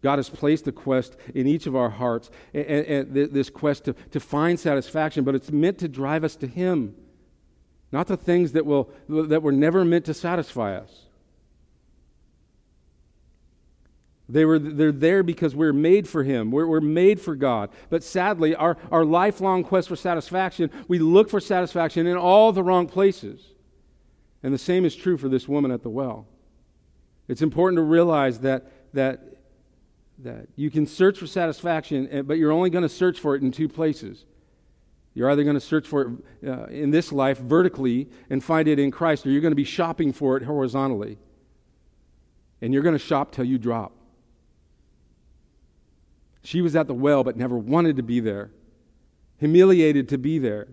God 0.00 0.20
has 0.20 0.30
placed 0.30 0.68
a 0.68 0.72
quest 0.72 1.16
in 1.34 1.48
each 1.48 1.66
of 1.66 1.74
our 1.74 1.90
hearts, 1.90 2.30
and, 2.54 2.66
and, 2.66 3.16
and 3.16 3.32
this 3.32 3.50
quest 3.50 3.86
to, 3.86 3.94
to 4.12 4.20
find 4.20 4.60
satisfaction, 4.60 5.24
but 5.24 5.34
it's 5.34 5.50
meant 5.50 5.78
to 5.78 5.88
drive 5.88 6.22
us 6.22 6.36
to 6.36 6.46
Him 6.46 6.94
not 7.92 8.06
the 8.06 8.16
things 8.16 8.52
that, 8.52 8.64
will, 8.64 8.90
that 9.08 9.42
were 9.42 9.52
never 9.52 9.84
meant 9.84 10.06
to 10.06 10.14
satisfy 10.14 10.74
us. 10.74 11.02
They 14.28 14.46
were, 14.46 14.58
they're 14.58 14.92
there 14.92 15.22
because 15.22 15.54
we're 15.54 15.74
made 15.74 16.08
for 16.08 16.22
Him. 16.22 16.50
We're, 16.50 16.66
we're 16.66 16.80
made 16.80 17.20
for 17.20 17.36
God. 17.36 17.68
But 17.90 18.02
sadly, 18.02 18.54
our, 18.54 18.78
our 18.90 19.04
lifelong 19.04 19.62
quest 19.62 19.88
for 19.88 19.96
satisfaction, 19.96 20.70
we 20.88 20.98
look 20.98 21.28
for 21.28 21.38
satisfaction 21.38 22.06
in 22.06 22.16
all 22.16 22.50
the 22.50 22.62
wrong 22.62 22.86
places. 22.86 23.42
And 24.42 24.54
the 24.54 24.58
same 24.58 24.86
is 24.86 24.96
true 24.96 25.18
for 25.18 25.28
this 25.28 25.46
woman 25.46 25.70
at 25.70 25.82
the 25.82 25.90
well. 25.90 26.26
It's 27.28 27.42
important 27.42 27.76
to 27.76 27.82
realize 27.82 28.40
that, 28.40 28.72
that, 28.94 29.36
that 30.20 30.48
you 30.56 30.70
can 30.70 30.86
search 30.86 31.18
for 31.18 31.26
satisfaction, 31.26 32.08
eh, 32.10 32.22
but 32.22 32.38
you're 32.38 32.52
only 32.52 32.70
going 32.70 32.82
to 32.82 32.88
search 32.88 33.20
for 33.20 33.36
it 33.36 33.42
in 33.42 33.52
two 33.52 33.68
places 33.68 34.24
you're 35.14 35.30
either 35.30 35.44
going 35.44 35.54
to 35.54 35.60
search 35.60 35.86
for 35.86 36.02
it 36.02 36.48
uh, 36.48 36.64
in 36.66 36.90
this 36.90 37.12
life 37.12 37.38
vertically 37.38 38.08
and 38.30 38.42
find 38.42 38.66
it 38.66 38.78
in 38.78 38.90
Christ, 38.90 39.26
or 39.26 39.30
you're 39.30 39.42
going 39.42 39.52
to 39.52 39.56
be 39.56 39.64
shopping 39.64 40.12
for 40.12 40.36
it 40.36 40.42
horizontally. 40.44 41.18
And 42.62 42.72
you're 42.72 42.82
going 42.82 42.94
to 42.94 42.98
shop 42.98 43.32
till 43.32 43.44
you 43.44 43.58
drop. 43.58 43.92
She 46.44 46.60
was 46.60 46.74
at 46.74 46.86
the 46.86 46.94
well 46.94 47.24
but 47.24 47.36
never 47.36 47.56
wanted 47.58 47.96
to 47.96 48.02
be 48.02 48.20
there, 48.20 48.50
humiliated 49.38 50.08
to 50.10 50.18
be 50.18 50.38
there. 50.38 50.68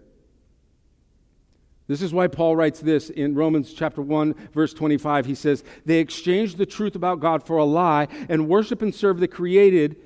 This 1.87 2.01
is 2.03 2.13
why 2.13 2.27
Paul 2.27 2.55
writes 2.55 2.79
this 2.79 3.09
in 3.09 3.33
Romans 3.33 3.73
chapter 3.73 4.01
1 4.01 4.35
verse 4.53 4.73
25. 4.73 5.25
He 5.25 5.35
says, 5.35 5.63
"They 5.85 5.99
exchanged 5.99 6.57
the 6.57 6.67
truth 6.67 6.95
about 6.95 7.19
God 7.19 7.43
for 7.43 7.57
a 7.57 7.65
lie 7.65 8.07
and 8.29 8.47
worship 8.47 8.81
and 8.81 8.93
serve 8.93 9.19
the 9.19 9.27
created 9.27 9.97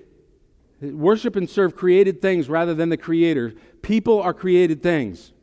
worship 0.91 1.35
and 1.35 1.49
serve 1.49 1.75
created 1.75 2.21
things 2.21 2.49
rather 2.49 2.73
than 2.73 2.89
the 2.89 2.97
creator 2.97 3.53
People 3.83 4.21
are 4.21 4.33
created 4.33 4.81
things, 4.81 5.33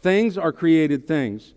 things 0.00 0.36
are 0.36 0.52
created 0.52 1.06
things. 1.06 1.52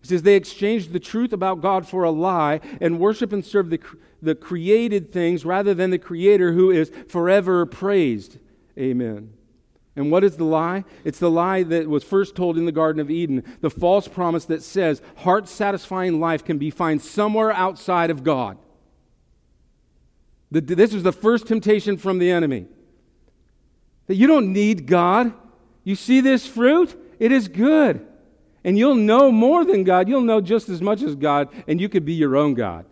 He 0.00 0.08
says 0.08 0.22
they 0.22 0.36
exchanged 0.36 0.92
the 0.92 1.00
truth 1.00 1.32
about 1.32 1.60
God 1.60 1.86
for 1.86 2.02
a 2.04 2.10
lie 2.10 2.60
and 2.80 2.98
worship 2.98 3.32
and 3.32 3.44
serve 3.44 3.70
the, 3.70 3.80
the 4.20 4.34
created 4.34 5.12
things 5.12 5.44
rather 5.44 5.74
than 5.74 5.90
the 5.90 5.98
Creator 5.98 6.52
who 6.52 6.72
is 6.72 6.90
forever 7.08 7.66
praised. 7.66 8.38
Amen. 8.76 9.32
And 9.94 10.10
what 10.10 10.24
is 10.24 10.36
the 10.36 10.44
lie? 10.44 10.84
It's 11.04 11.20
the 11.20 11.30
lie 11.30 11.62
that 11.62 11.88
was 11.88 12.02
first 12.02 12.34
told 12.34 12.58
in 12.58 12.66
the 12.66 12.72
Garden 12.72 13.00
of 13.00 13.12
Eden, 13.12 13.44
the 13.60 13.70
false 13.70 14.08
promise 14.08 14.44
that 14.46 14.64
says 14.64 15.02
heart 15.18 15.48
satisfying 15.48 16.18
life 16.18 16.44
can 16.44 16.58
be 16.58 16.70
found 16.70 17.02
somewhere 17.02 17.52
outside 17.52 18.10
of 18.10 18.24
God. 18.24 18.58
This 20.52 20.92
was 20.92 21.02
the 21.02 21.12
first 21.12 21.46
temptation 21.46 21.96
from 21.96 22.18
the 22.18 22.30
enemy. 22.30 22.66
That 24.06 24.16
you 24.16 24.26
don't 24.26 24.52
need 24.52 24.86
God. 24.86 25.32
You 25.82 25.96
see 25.96 26.20
this 26.20 26.46
fruit? 26.46 26.94
It 27.18 27.32
is 27.32 27.48
good. 27.48 28.06
And 28.62 28.78
you'll 28.78 28.94
know 28.94 29.32
more 29.32 29.64
than 29.64 29.82
God. 29.82 30.08
You'll 30.08 30.20
know 30.20 30.40
just 30.40 30.68
as 30.68 30.82
much 30.82 31.02
as 31.02 31.14
God, 31.14 31.48
and 31.66 31.80
you 31.80 31.88
could 31.88 32.04
be 32.04 32.12
your 32.12 32.36
own 32.36 32.54
God. 32.54 32.84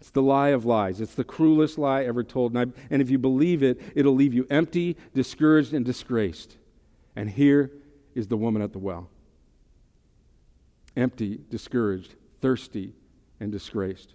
It's 0.00 0.10
the 0.10 0.22
lie 0.22 0.50
of 0.50 0.64
lies. 0.64 1.00
It's 1.00 1.14
the 1.14 1.24
cruelest 1.24 1.78
lie 1.78 2.04
ever 2.04 2.22
told. 2.22 2.54
And, 2.54 2.72
I, 2.72 2.80
and, 2.90 3.02
if 3.02 3.10
you 3.10 3.18
believe 3.18 3.62
it, 3.62 3.80
it'll 3.94 4.14
leave 4.14 4.34
you 4.34 4.46
empty, 4.48 4.96
discouraged, 5.14 5.74
and 5.74 5.84
disgraced. 5.84 6.56
And 7.16 7.28
here 7.30 7.72
is 8.14 8.28
the 8.28 8.36
woman 8.36 8.62
at 8.62 8.72
the 8.72 8.78
well 8.78 9.08
empty, 10.96 11.40
discouraged, 11.48 12.14
thirsty, 12.40 12.92
and 13.40 13.52
disgraced. 13.52 14.14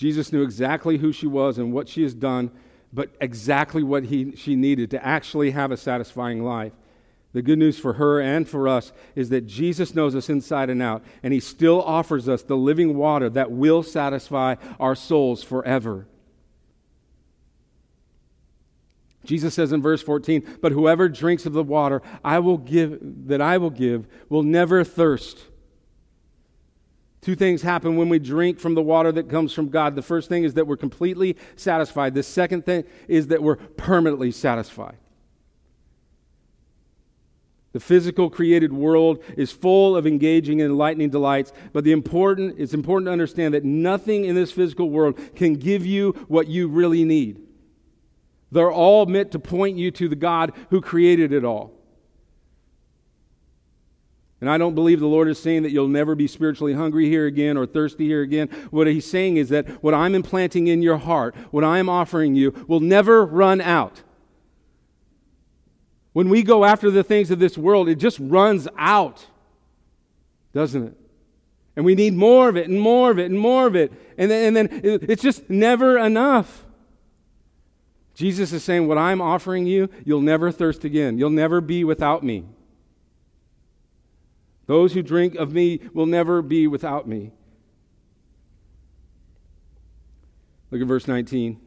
Jesus 0.00 0.32
knew 0.32 0.42
exactly 0.42 0.96
who 0.96 1.12
she 1.12 1.26
was 1.26 1.58
and 1.58 1.74
what 1.74 1.86
she 1.86 2.02
has 2.02 2.14
done, 2.14 2.50
but 2.90 3.10
exactly 3.20 3.82
what 3.82 4.04
he, 4.04 4.34
she 4.34 4.56
needed 4.56 4.90
to 4.92 5.06
actually 5.06 5.50
have 5.50 5.70
a 5.70 5.76
satisfying 5.76 6.42
life. 6.42 6.72
The 7.34 7.42
good 7.42 7.58
news 7.58 7.78
for 7.78 7.92
her 7.92 8.18
and 8.18 8.48
for 8.48 8.66
us 8.66 8.92
is 9.14 9.28
that 9.28 9.46
Jesus 9.46 9.94
knows 9.94 10.16
us 10.16 10.30
inside 10.30 10.70
and 10.70 10.80
out, 10.80 11.04
and 11.22 11.34
he 11.34 11.38
still 11.38 11.82
offers 11.82 12.30
us 12.30 12.42
the 12.42 12.56
living 12.56 12.96
water 12.96 13.28
that 13.28 13.50
will 13.50 13.82
satisfy 13.82 14.54
our 14.80 14.94
souls 14.94 15.42
forever. 15.42 16.06
Jesus 19.22 19.52
says 19.52 19.70
in 19.70 19.82
verse 19.82 20.00
14, 20.00 20.42
"But 20.62 20.72
whoever 20.72 21.10
drinks 21.10 21.44
of 21.44 21.52
the 21.52 21.62
water 21.62 22.00
I 22.24 22.38
will 22.38 22.56
give 22.56 22.98
that 23.26 23.42
I 23.42 23.58
will 23.58 23.68
give 23.68 24.06
will 24.30 24.44
never 24.44 24.82
thirst." 24.82 25.49
Two 27.20 27.36
things 27.36 27.62
happen 27.62 27.96
when 27.96 28.08
we 28.08 28.18
drink 28.18 28.58
from 28.58 28.74
the 28.74 28.82
water 28.82 29.12
that 29.12 29.28
comes 29.28 29.52
from 29.52 29.68
God. 29.68 29.94
The 29.94 30.02
first 30.02 30.28
thing 30.28 30.44
is 30.44 30.54
that 30.54 30.66
we're 30.66 30.76
completely 30.76 31.36
satisfied. 31.54 32.14
The 32.14 32.22
second 32.22 32.64
thing 32.64 32.84
is 33.08 33.26
that 33.26 33.42
we're 33.42 33.56
permanently 33.56 34.30
satisfied. 34.30 34.96
The 37.72 37.80
physical 37.80 38.30
created 38.30 38.72
world 38.72 39.22
is 39.36 39.52
full 39.52 39.96
of 39.96 40.06
engaging 40.06 40.60
and 40.60 40.70
enlightening 40.70 41.10
delights, 41.10 41.52
but 41.72 41.84
the 41.84 41.92
important, 41.92 42.56
it's 42.58 42.74
important 42.74 43.06
to 43.06 43.12
understand 43.12 43.54
that 43.54 43.64
nothing 43.64 44.24
in 44.24 44.34
this 44.34 44.50
physical 44.50 44.90
world 44.90 45.18
can 45.36 45.54
give 45.54 45.86
you 45.86 46.12
what 46.26 46.48
you 46.48 46.68
really 46.68 47.04
need. 47.04 47.46
They're 48.50 48.72
all 48.72 49.06
meant 49.06 49.30
to 49.32 49.38
point 49.38 49.76
you 49.76 49.92
to 49.92 50.08
the 50.08 50.16
God 50.16 50.52
who 50.70 50.80
created 50.80 51.32
it 51.32 51.44
all. 51.44 51.79
And 54.40 54.48
I 54.48 54.56
don't 54.56 54.74
believe 54.74 55.00
the 55.00 55.06
Lord 55.06 55.28
is 55.28 55.38
saying 55.38 55.64
that 55.64 55.70
you'll 55.70 55.88
never 55.88 56.14
be 56.14 56.26
spiritually 56.26 56.72
hungry 56.72 57.08
here 57.08 57.26
again 57.26 57.56
or 57.56 57.66
thirsty 57.66 58.06
here 58.06 58.22
again. 58.22 58.48
What 58.70 58.86
He's 58.86 59.08
saying 59.08 59.36
is 59.36 59.50
that 59.50 59.68
what 59.82 59.92
I'm 59.92 60.14
implanting 60.14 60.66
in 60.66 60.80
your 60.80 60.96
heart, 60.96 61.34
what 61.50 61.62
I'm 61.62 61.88
offering 61.88 62.34
you, 62.34 62.64
will 62.66 62.80
never 62.80 63.24
run 63.24 63.60
out. 63.60 64.02
When 66.12 66.28
we 66.28 66.42
go 66.42 66.64
after 66.64 66.90
the 66.90 67.04
things 67.04 67.30
of 67.30 67.38
this 67.38 67.56
world, 67.56 67.88
it 67.88 67.96
just 67.96 68.18
runs 68.18 68.66
out, 68.76 69.26
doesn't 70.54 70.88
it? 70.88 70.96
And 71.76 71.84
we 71.84 71.94
need 71.94 72.14
more 72.14 72.48
of 72.48 72.56
it 72.56 72.68
and 72.68 72.80
more 72.80 73.10
of 73.10 73.18
it 73.18 73.30
and 73.30 73.38
more 73.38 73.66
of 73.66 73.76
it. 73.76 73.92
And 74.18 74.30
then, 74.30 74.56
and 74.56 74.70
then 74.70 74.98
it's 75.08 75.22
just 75.22 75.48
never 75.48 75.98
enough. 75.98 76.64
Jesus 78.14 78.52
is 78.52 78.64
saying, 78.64 78.88
What 78.88 78.98
I'm 78.98 79.20
offering 79.20 79.66
you, 79.66 79.88
you'll 80.04 80.20
never 80.20 80.50
thirst 80.50 80.84
again. 80.84 81.16
You'll 81.18 81.30
never 81.30 81.60
be 81.60 81.84
without 81.84 82.24
me. 82.24 82.44
Those 84.70 84.92
who 84.92 85.02
drink 85.02 85.34
of 85.34 85.52
me 85.52 85.80
will 85.92 86.06
never 86.06 86.42
be 86.42 86.68
without 86.68 87.08
me. 87.08 87.32
Look 90.70 90.80
at 90.80 90.86
verse 90.86 91.08
19. 91.08 91.60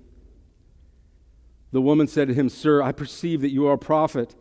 The 1.74 1.82
woman 1.82 2.08
said 2.08 2.30
to 2.30 2.34
him, 2.34 2.47
Sir, 2.47 2.82
I 2.82 2.93
perceive 2.93 3.41
that 3.41 3.51
you 3.51 3.68
are 3.68 3.74
a 3.74 3.78
prophet. 3.78 4.36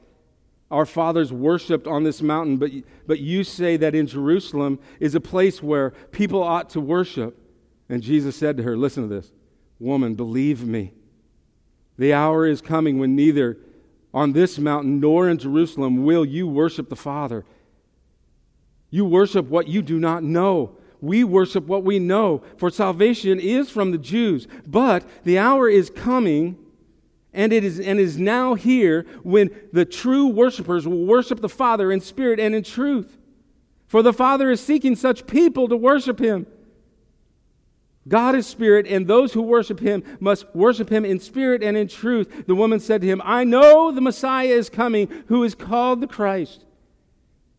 Our 0.70 0.86
fathers 0.86 1.32
worshipped 1.32 1.88
on 1.88 2.04
this 2.04 2.22
mountain, 2.22 2.56
but, 2.56 2.70
but 3.04 3.18
you 3.18 3.42
say 3.42 3.76
that 3.78 3.96
in 3.96 4.06
Jerusalem 4.06 4.78
is 5.00 5.16
a 5.16 5.20
place 5.20 5.60
where 5.60 5.90
people 6.12 6.40
ought 6.40 6.70
to 6.70 6.80
worship. 6.80 7.36
And 7.88 8.00
Jesus 8.00 8.36
said 8.36 8.56
to 8.58 8.62
her, 8.62 8.76
Listen 8.76 9.08
to 9.08 9.12
this, 9.12 9.32
woman, 9.80 10.14
believe 10.14 10.64
me. 10.64 10.92
The 11.98 12.12
hour 12.12 12.46
is 12.46 12.60
coming 12.60 13.00
when 13.00 13.16
neither 13.16 13.58
on 14.14 14.34
this 14.34 14.56
mountain 14.56 15.00
nor 15.00 15.28
in 15.28 15.38
Jerusalem 15.38 16.04
will 16.04 16.24
you 16.24 16.46
worship 16.46 16.90
the 16.90 16.94
Father. 16.94 17.44
You 18.92 19.06
worship 19.06 19.48
what 19.48 19.66
you 19.66 19.82
do 19.82 19.98
not 19.98 20.22
know. 20.22 20.76
We 21.00 21.24
worship 21.24 21.66
what 21.66 21.82
we 21.82 21.98
know, 21.98 22.42
for 22.58 22.70
salvation 22.70 23.40
is 23.40 23.68
from 23.70 23.90
the 23.90 23.98
Jews. 23.98 24.46
But 24.64 25.04
the 25.24 25.38
hour 25.38 25.68
is 25.68 25.90
coming 25.90 26.56
and 27.32 27.52
it 27.52 27.64
is, 27.64 27.80
and 27.80 27.98
is 27.98 28.18
now 28.18 28.54
here 28.54 29.06
when 29.22 29.50
the 29.72 29.86
true 29.86 30.28
worshipers 30.28 30.86
will 30.86 31.06
worship 31.06 31.40
the 31.40 31.48
Father 31.48 31.90
in 31.90 32.00
spirit 32.00 32.38
and 32.38 32.54
in 32.54 32.62
truth. 32.62 33.18
For 33.88 34.02
the 34.02 34.12
Father 34.12 34.50
is 34.50 34.60
seeking 34.60 34.94
such 34.94 35.26
people 35.26 35.68
to 35.68 35.76
worship 35.76 36.20
Him. 36.20 36.46
God 38.06 38.34
is 38.34 38.46
spirit, 38.46 38.86
and 38.86 39.06
those 39.06 39.32
who 39.32 39.42
worship 39.42 39.80
Him 39.80 40.04
must 40.20 40.44
worship 40.54 40.90
Him 40.90 41.04
in 41.04 41.18
spirit 41.18 41.62
and 41.62 41.76
in 41.76 41.88
truth. 41.88 42.46
The 42.46 42.54
woman 42.54 42.78
said 42.78 43.00
to 43.00 43.06
him, 43.06 43.22
I 43.24 43.44
know 43.44 43.90
the 43.90 44.00
Messiah 44.00 44.48
is 44.48 44.68
coming, 44.68 45.08
who 45.28 45.42
is 45.42 45.54
called 45.54 46.00
the 46.00 46.06
Christ. 46.06 46.66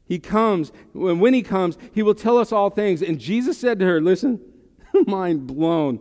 He 0.05 0.19
comes, 0.19 0.71
and 0.93 1.21
when 1.21 1.33
He 1.33 1.41
comes, 1.41 1.77
He 1.93 2.03
will 2.03 2.15
tell 2.15 2.37
us 2.37 2.51
all 2.51 2.69
things. 2.69 3.01
And 3.01 3.19
Jesus 3.19 3.57
said 3.57 3.79
to 3.79 3.85
her, 3.85 4.01
Listen, 4.01 4.39
mind 5.07 5.47
blown. 5.47 5.99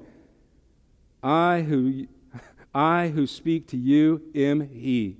I 1.23 1.63
who 1.63 2.09
I 2.75 3.09
who 3.09 3.27
speak 3.27 3.69
to 3.69 3.77
you 3.77 4.23
am 4.35 4.61
He. 4.61 5.19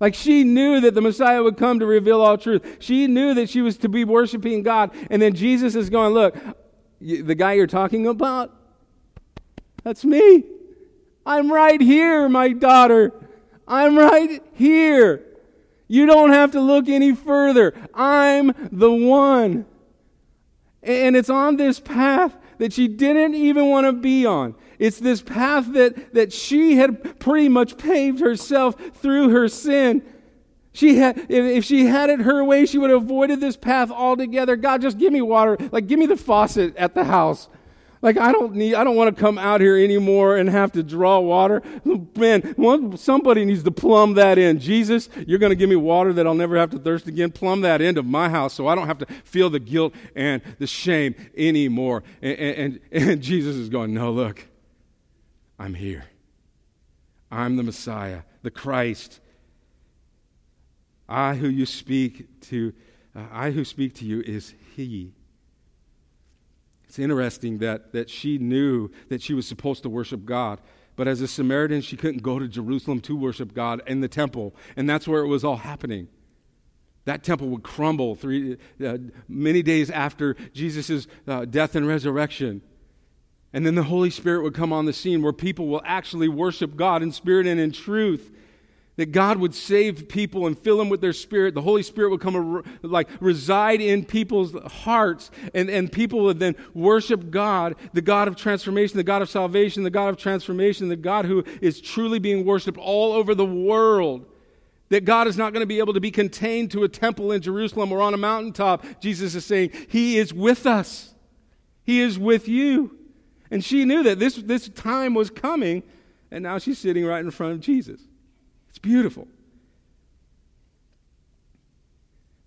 Like 0.00 0.14
she 0.14 0.42
knew 0.42 0.80
that 0.80 0.94
the 0.94 1.00
Messiah 1.00 1.42
would 1.42 1.56
come 1.56 1.78
to 1.78 1.86
reveal 1.86 2.20
all 2.20 2.36
truth. 2.36 2.78
She 2.80 3.06
knew 3.06 3.34
that 3.34 3.48
she 3.48 3.62
was 3.62 3.76
to 3.78 3.88
be 3.88 4.04
worshiping 4.04 4.64
God. 4.64 4.90
And 5.10 5.22
then 5.22 5.34
Jesus 5.34 5.76
is 5.76 5.88
going, 5.90 6.12
Look, 6.12 6.36
the 7.00 7.34
guy 7.34 7.54
you're 7.54 7.66
talking 7.66 8.06
about, 8.06 8.54
that's 9.84 10.04
me. 10.04 10.44
I'm 11.24 11.52
right 11.52 11.80
here, 11.80 12.28
my 12.28 12.48
daughter. 12.48 13.12
I'm 13.66 13.96
right 13.96 14.42
here. 14.54 15.24
You 15.92 16.06
don't 16.06 16.32
have 16.32 16.52
to 16.52 16.60
look 16.62 16.88
any 16.88 17.14
further. 17.14 17.74
I'm 17.92 18.54
the 18.72 18.90
one. 18.90 19.66
And 20.82 21.14
it's 21.14 21.28
on 21.28 21.58
this 21.58 21.80
path 21.80 22.34
that 22.56 22.72
she 22.72 22.88
didn't 22.88 23.34
even 23.34 23.68
want 23.68 23.84
to 23.84 23.92
be 23.92 24.24
on. 24.24 24.54
It's 24.78 24.98
this 24.98 25.20
path 25.20 25.70
that, 25.74 26.14
that 26.14 26.32
she 26.32 26.76
had 26.76 27.20
pretty 27.20 27.50
much 27.50 27.76
paved 27.76 28.20
herself 28.20 28.74
through 28.94 29.28
her 29.28 29.48
sin. 29.48 30.02
She 30.72 30.96
had, 30.96 31.26
if 31.28 31.62
she 31.66 31.84
had 31.84 32.08
it 32.08 32.20
her 32.20 32.42
way, 32.42 32.64
she 32.64 32.78
would 32.78 32.88
have 32.88 33.02
avoided 33.02 33.40
this 33.40 33.58
path 33.58 33.90
altogether. 33.90 34.56
God, 34.56 34.80
just 34.80 34.96
give 34.96 35.12
me 35.12 35.20
water. 35.20 35.58
Like, 35.72 35.88
give 35.88 35.98
me 35.98 36.06
the 36.06 36.16
faucet 36.16 36.74
at 36.76 36.94
the 36.94 37.04
house. 37.04 37.50
Like, 38.02 38.18
I 38.18 38.32
don't 38.32 38.54
need, 38.54 38.74
I 38.74 38.82
don't 38.82 38.96
want 38.96 39.14
to 39.14 39.20
come 39.20 39.38
out 39.38 39.60
here 39.60 39.76
anymore 39.76 40.36
and 40.36 40.50
have 40.50 40.72
to 40.72 40.82
draw 40.82 41.20
water. 41.20 41.62
Man, 42.16 42.96
somebody 42.96 43.44
needs 43.44 43.62
to 43.62 43.70
plumb 43.70 44.14
that 44.14 44.38
in. 44.38 44.58
Jesus, 44.58 45.08
you're 45.24 45.38
going 45.38 45.50
to 45.50 45.56
give 45.56 45.70
me 45.70 45.76
water 45.76 46.12
that 46.12 46.26
I'll 46.26 46.34
never 46.34 46.56
have 46.56 46.70
to 46.70 46.80
thirst 46.80 47.06
again. 47.06 47.30
Plumb 47.30 47.60
that 47.60 47.80
into 47.80 48.02
my 48.02 48.28
house 48.28 48.54
so 48.54 48.66
I 48.66 48.74
don't 48.74 48.88
have 48.88 48.98
to 48.98 49.06
feel 49.24 49.50
the 49.50 49.60
guilt 49.60 49.94
and 50.16 50.42
the 50.58 50.66
shame 50.66 51.14
anymore. 51.36 52.02
And, 52.20 52.38
and, 52.38 52.80
and 52.90 53.22
Jesus 53.22 53.54
is 53.54 53.68
going, 53.68 53.94
no, 53.94 54.10
look, 54.10 54.48
I'm 55.56 55.74
here. 55.74 56.04
I'm 57.30 57.56
the 57.56 57.62
Messiah, 57.62 58.22
the 58.42 58.50
Christ. 58.50 59.20
I 61.08 61.34
who 61.36 61.46
you 61.46 61.66
speak 61.66 62.40
to, 62.48 62.72
uh, 63.14 63.26
I 63.30 63.52
who 63.52 63.64
speak 63.64 63.94
to 63.96 64.04
you 64.04 64.22
is 64.22 64.54
He. 64.74 65.14
It's 66.92 66.98
interesting 66.98 67.56
that, 67.60 67.92
that 67.92 68.10
she 68.10 68.36
knew 68.36 68.90
that 69.08 69.22
she 69.22 69.32
was 69.32 69.46
supposed 69.48 69.82
to 69.84 69.88
worship 69.88 70.26
God. 70.26 70.60
But 70.94 71.08
as 71.08 71.22
a 71.22 71.26
Samaritan, 71.26 71.80
she 71.80 71.96
couldn't 71.96 72.22
go 72.22 72.38
to 72.38 72.46
Jerusalem 72.46 73.00
to 73.00 73.16
worship 73.16 73.54
God 73.54 73.80
in 73.86 74.02
the 74.02 74.08
temple. 74.08 74.54
And 74.76 74.90
that's 74.90 75.08
where 75.08 75.22
it 75.22 75.26
was 75.26 75.42
all 75.42 75.56
happening. 75.56 76.08
That 77.06 77.24
temple 77.24 77.48
would 77.48 77.62
crumble 77.62 78.14
three, 78.14 78.58
uh, 78.84 78.98
many 79.26 79.62
days 79.62 79.88
after 79.90 80.34
Jesus' 80.52 81.06
uh, 81.26 81.46
death 81.46 81.76
and 81.76 81.88
resurrection. 81.88 82.60
And 83.54 83.64
then 83.64 83.74
the 83.74 83.84
Holy 83.84 84.10
Spirit 84.10 84.42
would 84.42 84.52
come 84.52 84.70
on 84.70 84.84
the 84.84 84.92
scene 84.92 85.22
where 85.22 85.32
people 85.32 85.68
will 85.68 85.82
actually 85.86 86.28
worship 86.28 86.76
God 86.76 87.02
in 87.02 87.10
spirit 87.10 87.46
and 87.46 87.58
in 87.58 87.72
truth. 87.72 88.30
That 88.96 89.10
God 89.10 89.38
would 89.38 89.54
save 89.54 90.08
people 90.08 90.46
and 90.46 90.58
fill 90.58 90.76
them 90.76 90.90
with 90.90 91.00
their 91.00 91.14
spirit. 91.14 91.54
The 91.54 91.62
Holy 91.62 91.82
Spirit 91.82 92.10
would 92.10 92.20
come 92.20 92.62
like 92.82 93.08
reside 93.20 93.80
in 93.80 94.04
people's 94.04 94.52
hearts, 94.70 95.30
and, 95.54 95.70
and 95.70 95.90
people 95.90 96.20
would 96.24 96.38
then 96.38 96.56
worship 96.74 97.30
God, 97.30 97.74
the 97.94 98.02
God 98.02 98.28
of 98.28 98.36
transformation, 98.36 98.98
the 98.98 99.02
God 99.02 99.22
of 99.22 99.30
salvation, 99.30 99.82
the 99.82 99.90
God 99.90 100.08
of 100.08 100.18
transformation, 100.18 100.88
the 100.88 100.96
God 100.96 101.24
who 101.24 101.42
is 101.62 101.80
truly 101.80 102.18
being 102.18 102.44
worshiped 102.44 102.78
all 102.78 103.12
over 103.12 103.34
the 103.34 103.46
world. 103.46 104.26
That 104.90 105.06
God 105.06 105.26
is 105.26 105.38
not 105.38 105.54
going 105.54 105.62
to 105.62 105.66
be 105.66 105.78
able 105.78 105.94
to 105.94 106.00
be 106.00 106.10
contained 106.10 106.70
to 106.72 106.84
a 106.84 106.88
temple 106.88 107.32
in 107.32 107.40
Jerusalem 107.40 107.92
or 107.92 108.02
on 108.02 108.12
a 108.12 108.18
mountaintop. 108.18 108.84
Jesus 109.00 109.34
is 109.34 109.46
saying, 109.46 109.70
He 109.88 110.18
is 110.18 110.34
with 110.34 110.66
us, 110.66 111.14
He 111.82 112.02
is 112.02 112.18
with 112.18 112.46
you. 112.46 112.98
And 113.50 113.64
she 113.64 113.86
knew 113.86 114.02
that 114.02 114.18
this, 114.18 114.36
this 114.36 114.68
time 114.68 115.14
was 115.14 115.30
coming, 115.30 115.82
and 116.30 116.42
now 116.42 116.58
she's 116.58 116.78
sitting 116.78 117.06
right 117.06 117.24
in 117.24 117.30
front 117.30 117.54
of 117.54 117.60
Jesus. 117.60 118.02
It's 118.72 118.78
beautiful. 118.78 119.28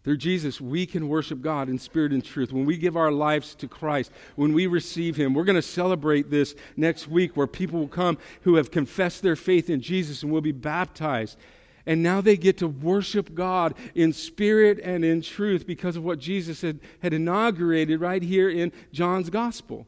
Through 0.03 0.17
Jesus, 0.17 0.59
we 0.59 0.87
can 0.87 1.07
worship 1.07 1.39
God 1.39 1.69
in 1.69 1.77
spirit 1.77 2.11
and 2.11 2.25
truth. 2.25 2.51
When 2.51 2.65
we 2.65 2.77
give 2.77 2.97
our 2.97 3.11
lives 3.11 3.53
to 3.55 3.67
Christ, 3.67 4.11
when 4.35 4.53
we 4.53 4.65
receive 4.65 5.15
Him, 5.15 5.35
we're 5.35 5.43
going 5.43 5.55
to 5.55 5.61
celebrate 5.61 6.31
this 6.31 6.55
next 6.75 7.07
week 7.07 7.37
where 7.37 7.45
people 7.45 7.79
will 7.79 7.87
come 7.87 8.17
who 8.41 8.55
have 8.55 8.71
confessed 8.71 9.21
their 9.21 9.35
faith 9.35 9.69
in 9.69 9.81
Jesus 9.81 10.23
and 10.23 10.31
will 10.31 10.41
be 10.41 10.51
baptized. 10.51 11.37
And 11.85 12.01
now 12.01 12.21
they 12.21 12.37
get 12.37 12.57
to 12.57 12.67
worship 12.67 13.35
God 13.35 13.75
in 13.93 14.13
spirit 14.13 14.79
and 14.83 15.05
in 15.05 15.21
truth 15.21 15.67
because 15.67 15.95
of 15.95 16.03
what 16.03 16.17
Jesus 16.17 16.61
had, 16.61 16.79
had 17.03 17.13
inaugurated 17.13 18.01
right 18.01 18.23
here 18.23 18.49
in 18.49 18.71
John's 18.91 19.29
Gospel. 19.29 19.85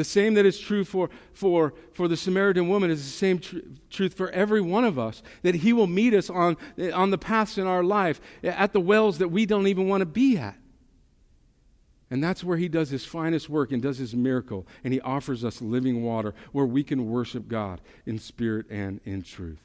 The 0.00 0.04
same 0.04 0.32
that 0.32 0.46
is 0.46 0.58
true 0.58 0.82
for, 0.82 1.10
for, 1.34 1.74
for 1.92 2.08
the 2.08 2.16
Samaritan 2.16 2.70
woman 2.70 2.90
is 2.90 3.04
the 3.04 3.10
same 3.10 3.38
tr- 3.38 3.58
truth 3.90 4.14
for 4.14 4.30
every 4.30 4.62
one 4.62 4.86
of 4.86 4.98
us. 4.98 5.22
That 5.42 5.56
He 5.56 5.74
will 5.74 5.86
meet 5.86 6.14
us 6.14 6.30
on, 6.30 6.56
on 6.94 7.10
the 7.10 7.18
paths 7.18 7.58
in 7.58 7.66
our 7.66 7.84
life, 7.84 8.18
at 8.42 8.72
the 8.72 8.80
wells 8.80 9.18
that 9.18 9.28
we 9.28 9.44
don't 9.44 9.66
even 9.66 9.88
want 9.88 10.00
to 10.00 10.06
be 10.06 10.38
at. 10.38 10.56
And 12.10 12.24
that's 12.24 12.42
where 12.42 12.56
He 12.56 12.66
does 12.66 12.88
His 12.88 13.04
finest 13.04 13.50
work 13.50 13.72
and 13.72 13.82
does 13.82 13.98
His 13.98 14.14
miracle. 14.16 14.66
And 14.84 14.94
He 14.94 15.02
offers 15.02 15.44
us 15.44 15.60
living 15.60 16.02
water 16.02 16.32
where 16.52 16.64
we 16.64 16.82
can 16.82 17.10
worship 17.10 17.46
God 17.46 17.82
in 18.06 18.18
spirit 18.18 18.70
and 18.70 19.02
in 19.04 19.20
truth. 19.20 19.60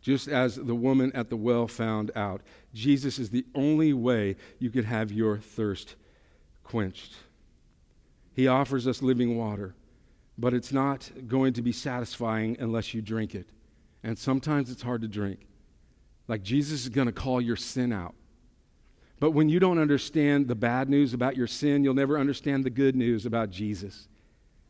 Just 0.00 0.26
as 0.26 0.56
the 0.56 0.74
woman 0.74 1.12
at 1.14 1.28
the 1.28 1.36
well 1.36 1.68
found 1.68 2.12
out, 2.16 2.40
Jesus 2.72 3.18
is 3.18 3.28
the 3.28 3.44
only 3.54 3.92
way 3.92 4.36
you 4.58 4.70
could 4.70 4.86
have 4.86 5.12
your 5.12 5.36
thirst 5.36 5.96
quenched. 6.64 7.12
He 8.34 8.48
offers 8.48 8.86
us 8.86 9.02
living 9.02 9.36
water, 9.36 9.74
but 10.38 10.54
it's 10.54 10.72
not 10.72 11.10
going 11.28 11.52
to 11.54 11.62
be 11.62 11.72
satisfying 11.72 12.56
unless 12.58 12.94
you 12.94 13.02
drink 13.02 13.34
it. 13.34 13.48
And 14.02 14.18
sometimes 14.18 14.70
it's 14.70 14.82
hard 14.82 15.02
to 15.02 15.08
drink. 15.08 15.46
Like 16.28 16.42
Jesus 16.42 16.82
is 16.82 16.88
going 16.88 17.06
to 17.06 17.12
call 17.12 17.40
your 17.40 17.56
sin 17.56 17.92
out. 17.92 18.14
But 19.20 19.32
when 19.32 19.48
you 19.48 19.60
don't 19.60 19.78
understand 19.78 20.48
the 20.48 20.54
bad 20.54 20.88
news 20.88 21.14
about 21.14 21.36
your 21.36 21.46
sin, 21.46 21.84
you'll 21.84 21.94
never 21.94 22.18
understand 22.18 22.64
the 22.64 22.70
good 22.70 22.96
news 22.96 23.24
about 23.24 23.50
Jesus. 23.50 24.08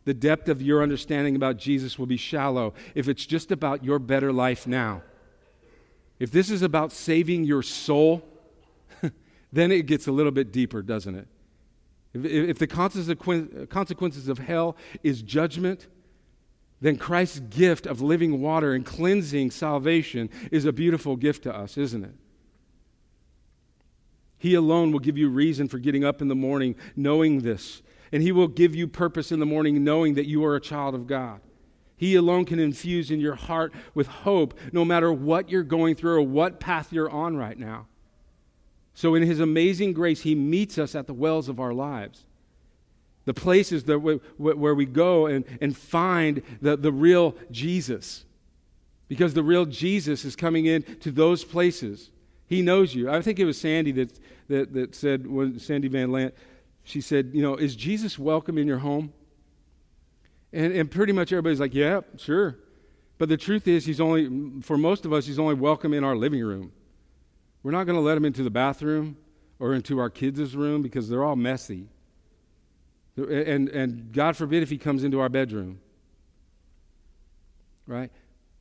The 0.05 0.13
depth 0.13 0.49
of 0.49 0.61
your 0.61 0.83
understanding 0.83 1.37
about 1.37 1.57
Jesus 1.57 1.99
will 1.99 2.07
be 2.07 2.17
shallow 2.17 2.75
if 2.95 3.09
it's 3.09 3.25
just 3.25 3.53
about 3.53 3.85
your 3.85 3.99
better 3.99 4.33
life 4.33 4.67
now. 4.67 5.03
If 6.19 6.31
this 6.31 6.51
is 6.51 6.63
about 6.63 6.93
saving 6.93 7.45
your 7.45 7.63
soul, 7.63 8.23
then 9.53 9.73
it 9.73 9.87
gets 9.87 10.07
a 10.07 10.13
little 10.13 10.33
bit 10.33 10.53
deeper, 10.53 10.83
doesn't 10.83 11.15
it? 11.15 11.29
If, 12.15 12.25
if 12.25 12.59
the 12.59 12.67
consequences 12.67 14.29
of 14.29 14.39
hell 14.39 14.77
is 15.03 15.23
judgment, 15.23 15.87
then 16.81 16.97
Christ's 16.97 17.41
gift 17.41 17.87
of 17.87 18.01
living 18.01 18.41
water 18.41 18.73
and 18.73 18.85
cleansing 18.85 19.53
salvation 19.53 20.29
is 20.51 20.65
a 20.65 20.73
beautiful 20.73 21.17
gift 21.17 21.45
to 21.45 21.55
us, 21.55 21.79
isn't 21.79 22.05
it? 22.05 22.15
He 24.37 24.55
alone 24.55 24.91
will 24.91 24.99
give 24.99 25.17
you 25.17 25.29
reason 25.29 25.69
for 25.69 25.79
getting 25.79 26.05
up 26.05 26.21
in 26.21 26.27
the 26.27 26.35
morning 26.35 26.75
knowing 26.97 27.43
this. 27.43 27.81
And 28.11 28.23
He 28.23 28.33
will 28.33 28.49
give 28.49 28.75
you 28.75 28.89
purpose 28.89 29.31
in 29.31 29.39
the 29.39 29.47
morning 29.47 29.85
knowing 29.85 30.15
that 30.15 30.27
you 30.27 30.45
are 30.45 30.57
a 30.57 30.61
child 30.61 30.97
of 30.97 31.07
God. 31.07 31.41
He 31.97 32.17
alone 32.17 32.45
can 32.47 32.59
infuse 32.59 33.13
in 33.13 33.21
your 33.21 33.37
heart 33.37 33.73
with 33.95 34.09
hope 34.09 34.59
no 34.73 34.85
matter 34.85 35.13
what 35.13 35.49
you're 35.49 35.63
going 35.63 35.95
through 35.95 36.17
or 36.17 36.23
what 36.23 36.59
path 36.59 36.93
you're 36.93 37.09
on 37.09 37.37
right 37.37 37.57
now. 37.57 37.87
So, 38.95 39.15
in 39.15 39.23
His 39.23 39.41
amazing 39.41 39.93
grace, 39.93 40.23
He 40.23 40.35
meets 40.35 40.79
us 40.79 40.95
at 40.95 41.07
the 41.07 41.15
wells 41.15 41.49
of 41.49 41.61
our 41.61 41.73
lives. 41.73 42.25
The 43.25 43.35
places 43.35 43.85
that 43.85 44.01
we, 44.01 44.15
where 44.37 44.75
we 44.75 44.85
go 44.85 45.27
and, 45.27 45.45
and 45.61 45.77
find 45.77 46.43
the, 46.61 46.77
the 46.77 46.93
real 46.93 47.37
Jesus. 47.51 48.25
Because 49.09 49.35
the 49.35 49.43
real 49.43 49.65
Jesus 49.65 50.25
is 50.25 50.35
coming 50.35 50.67
in 50.67 50.83
to 51.01 51.11
those 51.11 51.45
places. 51.45 52.11
He 52.47 52.63
knows 52.63 52.95
you. 52.95 53.09
I 53.09 53.23
think 53.23 53.39
it 53.39 53.45
was 53.45 53.59
Sandy 53.59 53.93
that, 53.93 54.19
that, 54.49 54.73
that 54.75 54.95
said, 54.95 55.27
when 55.27 55.59
Sandy 55.59 55.89
Van 55.89 56.11
Lant, 56.11 56.35
she 56.85 57.01
said, 57.01 57.31
You 57.33 57.43
know, 57.43 57.57
is 57.57 57.77
Jesus 57.77 58.19
welcome 58.19 58.59
in 58.59 58.67
your 58.67 58.79
home? 58.79 59.13
And, 60.53 60.73
and 60.73 60.91
pretty 60.91 61.13
much 61.13 61.33
everybody's 61.33 61.61
like, 61.61 61.75
Yeah, 61.75 62.01
sure. 62.19 62.59
But 63.19 63.29
the 63.29 63.37
truth 63.37 63.69
is, 63.69 63.87
he's 63.87 64.01
only, 64.01 64.61
for 64.63 64.77
most 64.77 65.05
of 65.05 65.13
us, 65.13 65.27
he's 65.27 65.39
only 65.39 65.55
welcome 65.55 65.95
in 65.95 66.03
our 66.03 66.17
living 66.17 66.43
room. 66.43 66.73
We're 67.63 67.73
not 67.73 67.85
going 67.85 67.97
to 67.97 68.03
let 68.03 68.15
them 68.15 68.25
into 68.25 68.43
the 68.43 68.51
bathroom 68.51 69.17
or 69.59 69.75
into 69.75 69.99
our 69.99 70.11
kids' 70.11 70.57
room 70.57 70.83
because 70.83 71.09
they're 71.09 71.25
all 71.25 71.37
messy. 71.37 71.89
And, 73.17 73.69
and 73.69 74.13
God 74.13 74.37
forbid 74.37 74.63
if 74.63 74.71
he 74.71 74.79
comes 74.79 75.05
into 75.05 75.21
our 75.21 75.29
bedroom. 75.29 75.81
Right? 77.87 78.11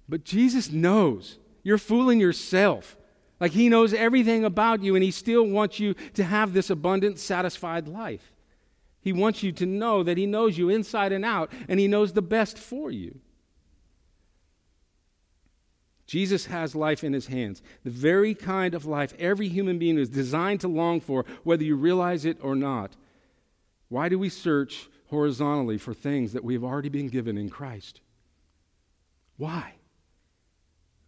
But 0.07 0.23
Jesus 0.23 0.71
knows. 0.71 1.39
You're 1.63 1.77
fooling 1.77 2.19
yourself. 2.19 2.97
Like 3.39 3.53
he 3.53 3.69
knows 3.69 3.93
everything 3.93 4.45
about 4.45 4.83
you, 4.83 4.95
and 4.95 5.03
he 5.03 5.09
still 5.09 5.43
wants 5.43 5.79
you 5.79 5.95
to 6.13 6.23
have 6.23 6.53
this 6.53 6.69
abundant, 6.69 7.17
satisfied 7.17 7.87
life. 7.87 8.31
He 9.01 9.13
wants 9.13 9.41
you 9.41 9.51
to 9.53 9.65
know 9.65 10.03
that 10.03 10.17
he 10.17 10.27
knows 10.27 10.57
you 10.57 10.69
inside 10.69 11.11
and 11.11 11.25
out, 11.25 11.51
and 11.67 11.79
he 11.79 11.87
knows 11.87 12.13
the 12.13 12.21
best 12.21 12.57
for 12.57 12.91
you. 12.91 13.19
Jesus 16.11 16.47
has 16.47 16.75
life 16.75 17.05
in 17.05 17.13
his 17.13 17.27
hands, 17.27 17.61
the 17.85 17.89
very 17.89 18.35
kind 18.35 18.73
of 18.73 18.85
life 18.85 19.13
every 19.17 19.47
human 19.47 19.79
being 19.79 19.97
is 19.97 20.09
designed 20.09 20.59
to 20.59 20.67
long 20.67 20.99
for, 20.99 21.23
whether 21.45 21.63
you 21.63 21.77
realize 21.77 22.25
it 22.25 22.37
or 22.41 22.53
not. 22.53 22.97
Why 23.87 24.09
do 24.09 24.19
we 24.19 24.27
search 24.27 24.89
horizontally 25.05 25.77
for 25.77 25.93
things 25.93 26.33
that 26.33 26.43
we 26.43 26.53
have 26.53 26.65
already 26.65 26.89
been 26.89 27.07
given 27.07 27.37
in 27.37 27.47
Christ? 27.47 28.01
Why? 29.37 29.75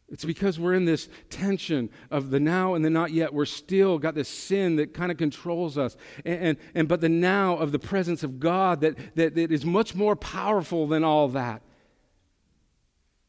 It's 0.08 0.24
because 0.24 0.58
we're 0.58 0.74
in 0.74 0.86
this 0.86 1.10
tension 1.30 1.89
of 2.10 2.30
the 2.30 2.39
now 2.39 2.74
and 2.74 2.86
the 2.86 2.89
not 2.89 3.12
yet. 3.12 3.34
We're 3.34 3.43
still 3.43 3.99
got 3.99 4.16
this 4.16 4.30
sin 4.30 4.78
that 4.78 4.93
kind 4.93 5.12
of 5.12 5.18
controls 5.18 5.78
us. 5.78 5.97
And, 6.24 6.39
and, 6.39 6.58
and, 6.76 6.88
but 6.88 7.01
the 7.01 7.10
now 7.10 7.58
of 7.58 7.74
the 7.74 7.80
presence 7.80 8.24
of 8.24 8.39
God 8.39 8.80
that, 8.80 8.95
that, 9.18 9.36
that 9.36 9.51
is 9.51 9.66
much 9.66 9.95
more 9.95 10.16
powerful 10.16 10.88
than 10.88 11.04
all 11.04 11.28
that. 11.28 11.62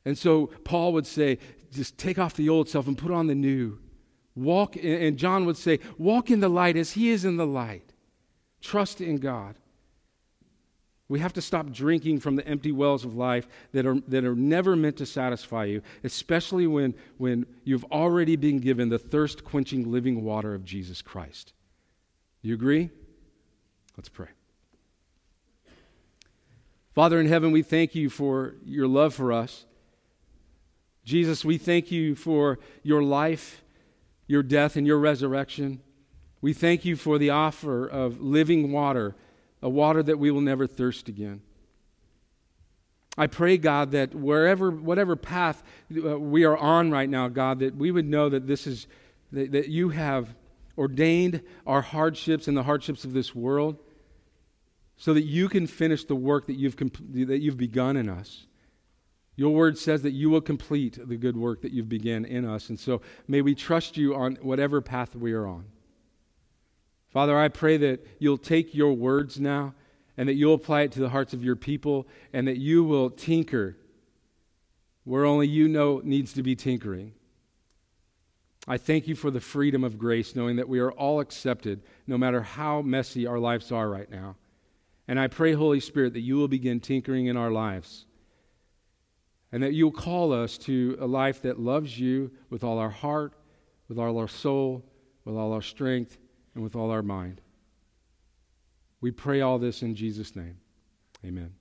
And 0.04 0.18
so 0.18 0.48
Paul 0.64 0.92
would 0.92 1.06
say, 1.06 1.38
just 1.74 1.98
take 1.98 2.18
off 2.18 2.34
the 2.34 2.48
old 2.48 2.68
self 2.68 2.86
and 2.86 2.96
put 2.96 3.10
on 3.10 3.26
the 3.26 3.34
new. 3.34 3.78
Walk, 4.34 4.76
and 4.76 5.16
John 5.16 5.44
would 5.46 5.56
say, 5.56 5.78
walk 5.98 6.30
in 6.30 6.40
the 6.40 6.48
light 6.48 6.76
as 6.76 6.92
he 6.92 7.10
is 7.10 7.24
in 7.24 7.36
the 7.36 7.46
light. 7.46 7.92
Trust 8.60 9.00
in 9.00 9.18
God. 9.18 9.56
We 11.08 11.20
have 11.20 11.34
to 11.34 11.42
stop 11.42 11.70
drinking 11.70 12.20
from 12.20 12.36
the 12.36 12.46
empty 12.48 12.72
wells 12.72 13.04
of 13.04 13.14
life 13.14 13.46
that 13.72 13.84
are, 13.84 14.00
that 14.08 14.24
are 14.24 14.34
never 14.34 14.74
meant 14.74 14.96
to 14.96 15.06
satisfy 15.06 15.66
you, 15.66 15.82
especially 16.02 16.66
when, 16.66 16.94
when 17.18 17.46
you've 17.62 17.84
already 17.84 18.36
been 18.36 18.58
given 18.58 18.88
the 18.88 18.98
thirst 18.98 19.44
quenching 19.44 19.92
living 19.92 20.24
water 20.24 20.54
of 20.54 20.64
Jesus 20.64 21.02
Christ. 21.02 21.52
You 22.40 22.54
agree? 22.54 22.90
Let's 23.96 24.08
pray. 24.08 24.28
Father 26.94 27.20
in 27.20 27.26
heaven, 27.26 27.52
we 27.52 27.62
thank 27.62 27.94
you 27.94 28.08
for 28.08 28.54
your 28.64 28.88
love 28.88 29.14
for 29.14 29.32
us. 29.32 29.66
Jesus, 31.04 31.44
we 31.44 31.58
thank 31.58 31.90
you 31.90 32.14
for 32.14 32.58
your 32.82 33.02
life, 33.02 33.62
your 34.26 34.42
death, 34.42 34.76
and 34.76 34.86
your 34.86 34.98
resurrection. 34.98 35.80
We 36.40 36.52
thank 36.52 36.84
you 36.84 36.96
for 36.96 37.18
the 37.18 37.30
offer 37.30 37.86
of 37.86 38.20
living 38.20 38.72
water, 38.72 39.14
a 39.62 39.68
water 39.68 40.02
that 40.02 40.18
we 40.18 40.30
will 40.30 40.40
never 40.40 40.66
thirst 40.66 41.08
again. 41.08 41.42
I 43.16 43.28
pray, 43.28 43.58
God, 43.58 43.92
that 43.92 44.14
wherever, 44.14 44.70
whatever 44.70 45.14
path 45.14 45.62
uh, 45.94 46.18
we 46.18 46.44
are 46.44 46.56
on 46.56 46.90
right 46.90 47.08
now, 47.08 47.28
God, 47.28 47.60
that 47.60 47.76
we 47.76 47.90
would 47.90 48.06
know 48.06 48.28
that 48.28 48.46
this 48.46 48.66
is, 48.66 48.86
that, 49.30 49.52
that 49.52 49.68
you 49.68 49.90
have 49.90 50.34
ordained 50.76 51.42
our 51.66 51.82
hardships 51.82 52.48
and 52.48 52.56
the 52.56 52.64
hardships 52.64 53.04
of 53.04 53.12
this 53.12 53.34
world 53.34 53.78
so 54.96 55.14
that 55.14 55.22
you 55.22 55.48
can 55.48 55.66
finish 55.66 56.04
the 56.04 56.16
work 56.16 56.46
that 56.46 56.54
you've, 56.54 56.76
that 56.76 57.40
you've 57.40 57.56
begun 57.56 57.96
in 57.96 58.08
us. 58.08 58.46
Your 59.36 59.52
word 59.52 59.76
says 59.78 60.02
that 60.02 60.12
you 60.12 60.30
will 60.30 60.40
complete 60.40 60.98
the 61.00 61.16
good 61.16 61.36
work 61.36 61.62
that 61.62 61.72
you've 61.72 61.88
begun 61.88 62.24
in 62.24 62.44
us. 62.44 62.68
And 62.68 62.78
so 62.78 63.02
may 63.26 63.42
we 63.42 63.54
trust 63.54 63.96
you 63.96 64.14
on 64.14 64.36
whatever 64.36 64.80
path 64.80 65.16
we 65.16 65.32
are 65.32 65.46
on. 65.46 65.64
Father, 67.08 67.38
I 67.38 67.48
pray 67.48 67.76
that 67.78 68.06
you'll 68.18 68.38
take 68.38 68.74
your 68.74 68.92
words 68.92 69.40
now 69.40 69.74
and 70.16 70.28
that 70.28 70.34
you'll 70.34 70.54
apply 70.54 70.82
it 70.82 70.92
to 70.92 71.00
the 71.00 71.08
hearts 71.08 71.32
of 71.32 71.44
your 71.44 71.56
people 71.56 72.06
and 72.32 72.46
that 72.46 72.58
you 72.58 72.84
will 72.84 73.10
tinker 73.10 73.76
where 75.04 75.24
only 75.24 75.46
you 75.46 75.68
know 75.68 76.00
needs 76.02 76.32
to 76.32 76.42
be 76.42 76.56
tinkering. 76.56 77.12
I 78.66 78.78
thank 78.78 79.06
you 79.06 79.14
for 79.14 79.30
the 79.30 79.40
freedom 79.40 79.84
of 79.84 79.98
grace, 79.98 80.34
knowing 80.34 80.56
that 80.56 80.68
we 80.68 80.78
are 80.78 80.92
all 80.92 81.20
accepted 81.20 81.82
no 82.06 82.16
matter 82.16 82.40
how 82.40 82.80
messy 82.80 83.26
our 83.26 83.38
lives 83.38 83.70
are 83.70 83.90
right 83.90 84.10
now. 84.10 84.36
And 85.06 85.20
I 85.20 85.26
pray, 85.26 85.52
Holy 85.52 85.80
Spirit, 85.80 86.14
that 86.14 86.20
you 86.20 86.36
will 86.36 86.48
begin 86.48 86.80
tinkering 86.80 87.26
in 87.26 87.36
our 87.36 87.50
lives 87.50 88.06
and 89.54 89.62
that 89.62 89.72
you'll 89.72 89.92
call 89.92 90.32
us 90.32 90.58
to 90.58 90.98
a 90.98 91.06
life 91.06 91.42
that 91.42 91.60
loves 91.60 91.96
you 91.96 92.28
with 92.50 92.64
all 92.64 92.76
our 92.76 92.90
heart, 92.90 93.34
with 93.88 94.00
all 94.00 94.18
our 94.18 94.26
soul, 94.26 94.84
with 95.24 95.36
all 95.36 95.52
our 95.52 95.62
strength, 95.62 96.18
and 96.56 96.64
with 96.64 96.74
all 96.74 96.90
our 96.90 97.02
mind. 97.02 97.40
We 99.00 99.12
pray 99.12 99.42
all 99.42 99.60
this 99.60 99.80
in 99.82 99.94
Jesus' 99.94 100.34
name. 100.34 100.56
Amen. 101.24 101.54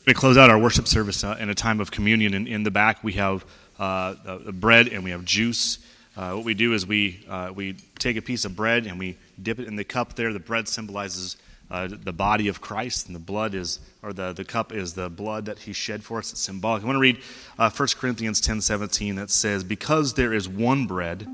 We're 0.00 0.04
going 0.04 0.14
to 0.14 0.20
close 0.20 0.36
out 0.36 0.50
our 0.50 0.58
worship 0.58 0.86
service 0.86 1.24
uh, 1.24 1.38
in 1.40 1.48
a 1.48 1.54
time 1.54 1.80
of 1.80 1.90
communion. 1.90 2.34
In, 2.34 2.46
in 2.46 2.62
the 2.62 2.70
back, 2.70 3.02
we 3.02 3.14
have 3.14 3.46
uh, 3.78 4.16
the 4.44 4.52
bread 4.52 4.88
and 4.88 5.02
we 5.02 5.12
have 5.12 5.24
juice. 5.24 5.78
Uh, 6.14 6.32
what 6.32 6.44
we 6.44 6.52
do 6.52 6.74
is 6.74 6.86
we, 6.86 7.24
uh, 7.26 7.52
we 7.54 7.72
take 7.98 8.18
a 8.18 8.22
piece 8.22 8.44
of 8.44 8.54
bread 8.54 8.84
and 8.86 8.98
we 8.98 9.16
dip 9.40 9.58
it 9.58 9.66
in 9.66 9.76
the 9.76 9.84
cup 9.84 10.14
there. 10.14 10.30
The 10.34 10.40
bread 10.40 10.68
symbolizes 10.68 11.38
uh, 11.70 11.88
the 11.90 12.12
body 12.12 12.48
of 12.48 12.60
Christ, 12.60 13.06
and 13.06 13.14
the 13.14 13.20
blood 13.20 13.54
is, 13.54 13.80
or 14.02 14.12
the, 14.12 14.32
the 14.32 14.44
cup 14.44 14.72
is 14.72 14.94
the 14.94 15.10
blood 15.10 15.44
that 15.46 15.60
he 15.60 15.72
shed 15.72 16.02
for 16.02 16.18
us. 16.18 16.32
It's 16.32 16.40
symbolic. 16.40 16.82
I 16.82 16.86
want 16.86 16.96
to 16.96 17.00
read 17.00 17.18
uh, 17.58 17.70
1 17.70 17.88
Corinthians 17.98 18.40
ten 18.40 18.60
seventeen 18.60 19.16
that 19.16 19.30
says, 19.30 19.64
Because 19.64 20.14
there 20.14 20.32
is 20.32 20.48
one 20.48 20.86
bread. 20.86 21.26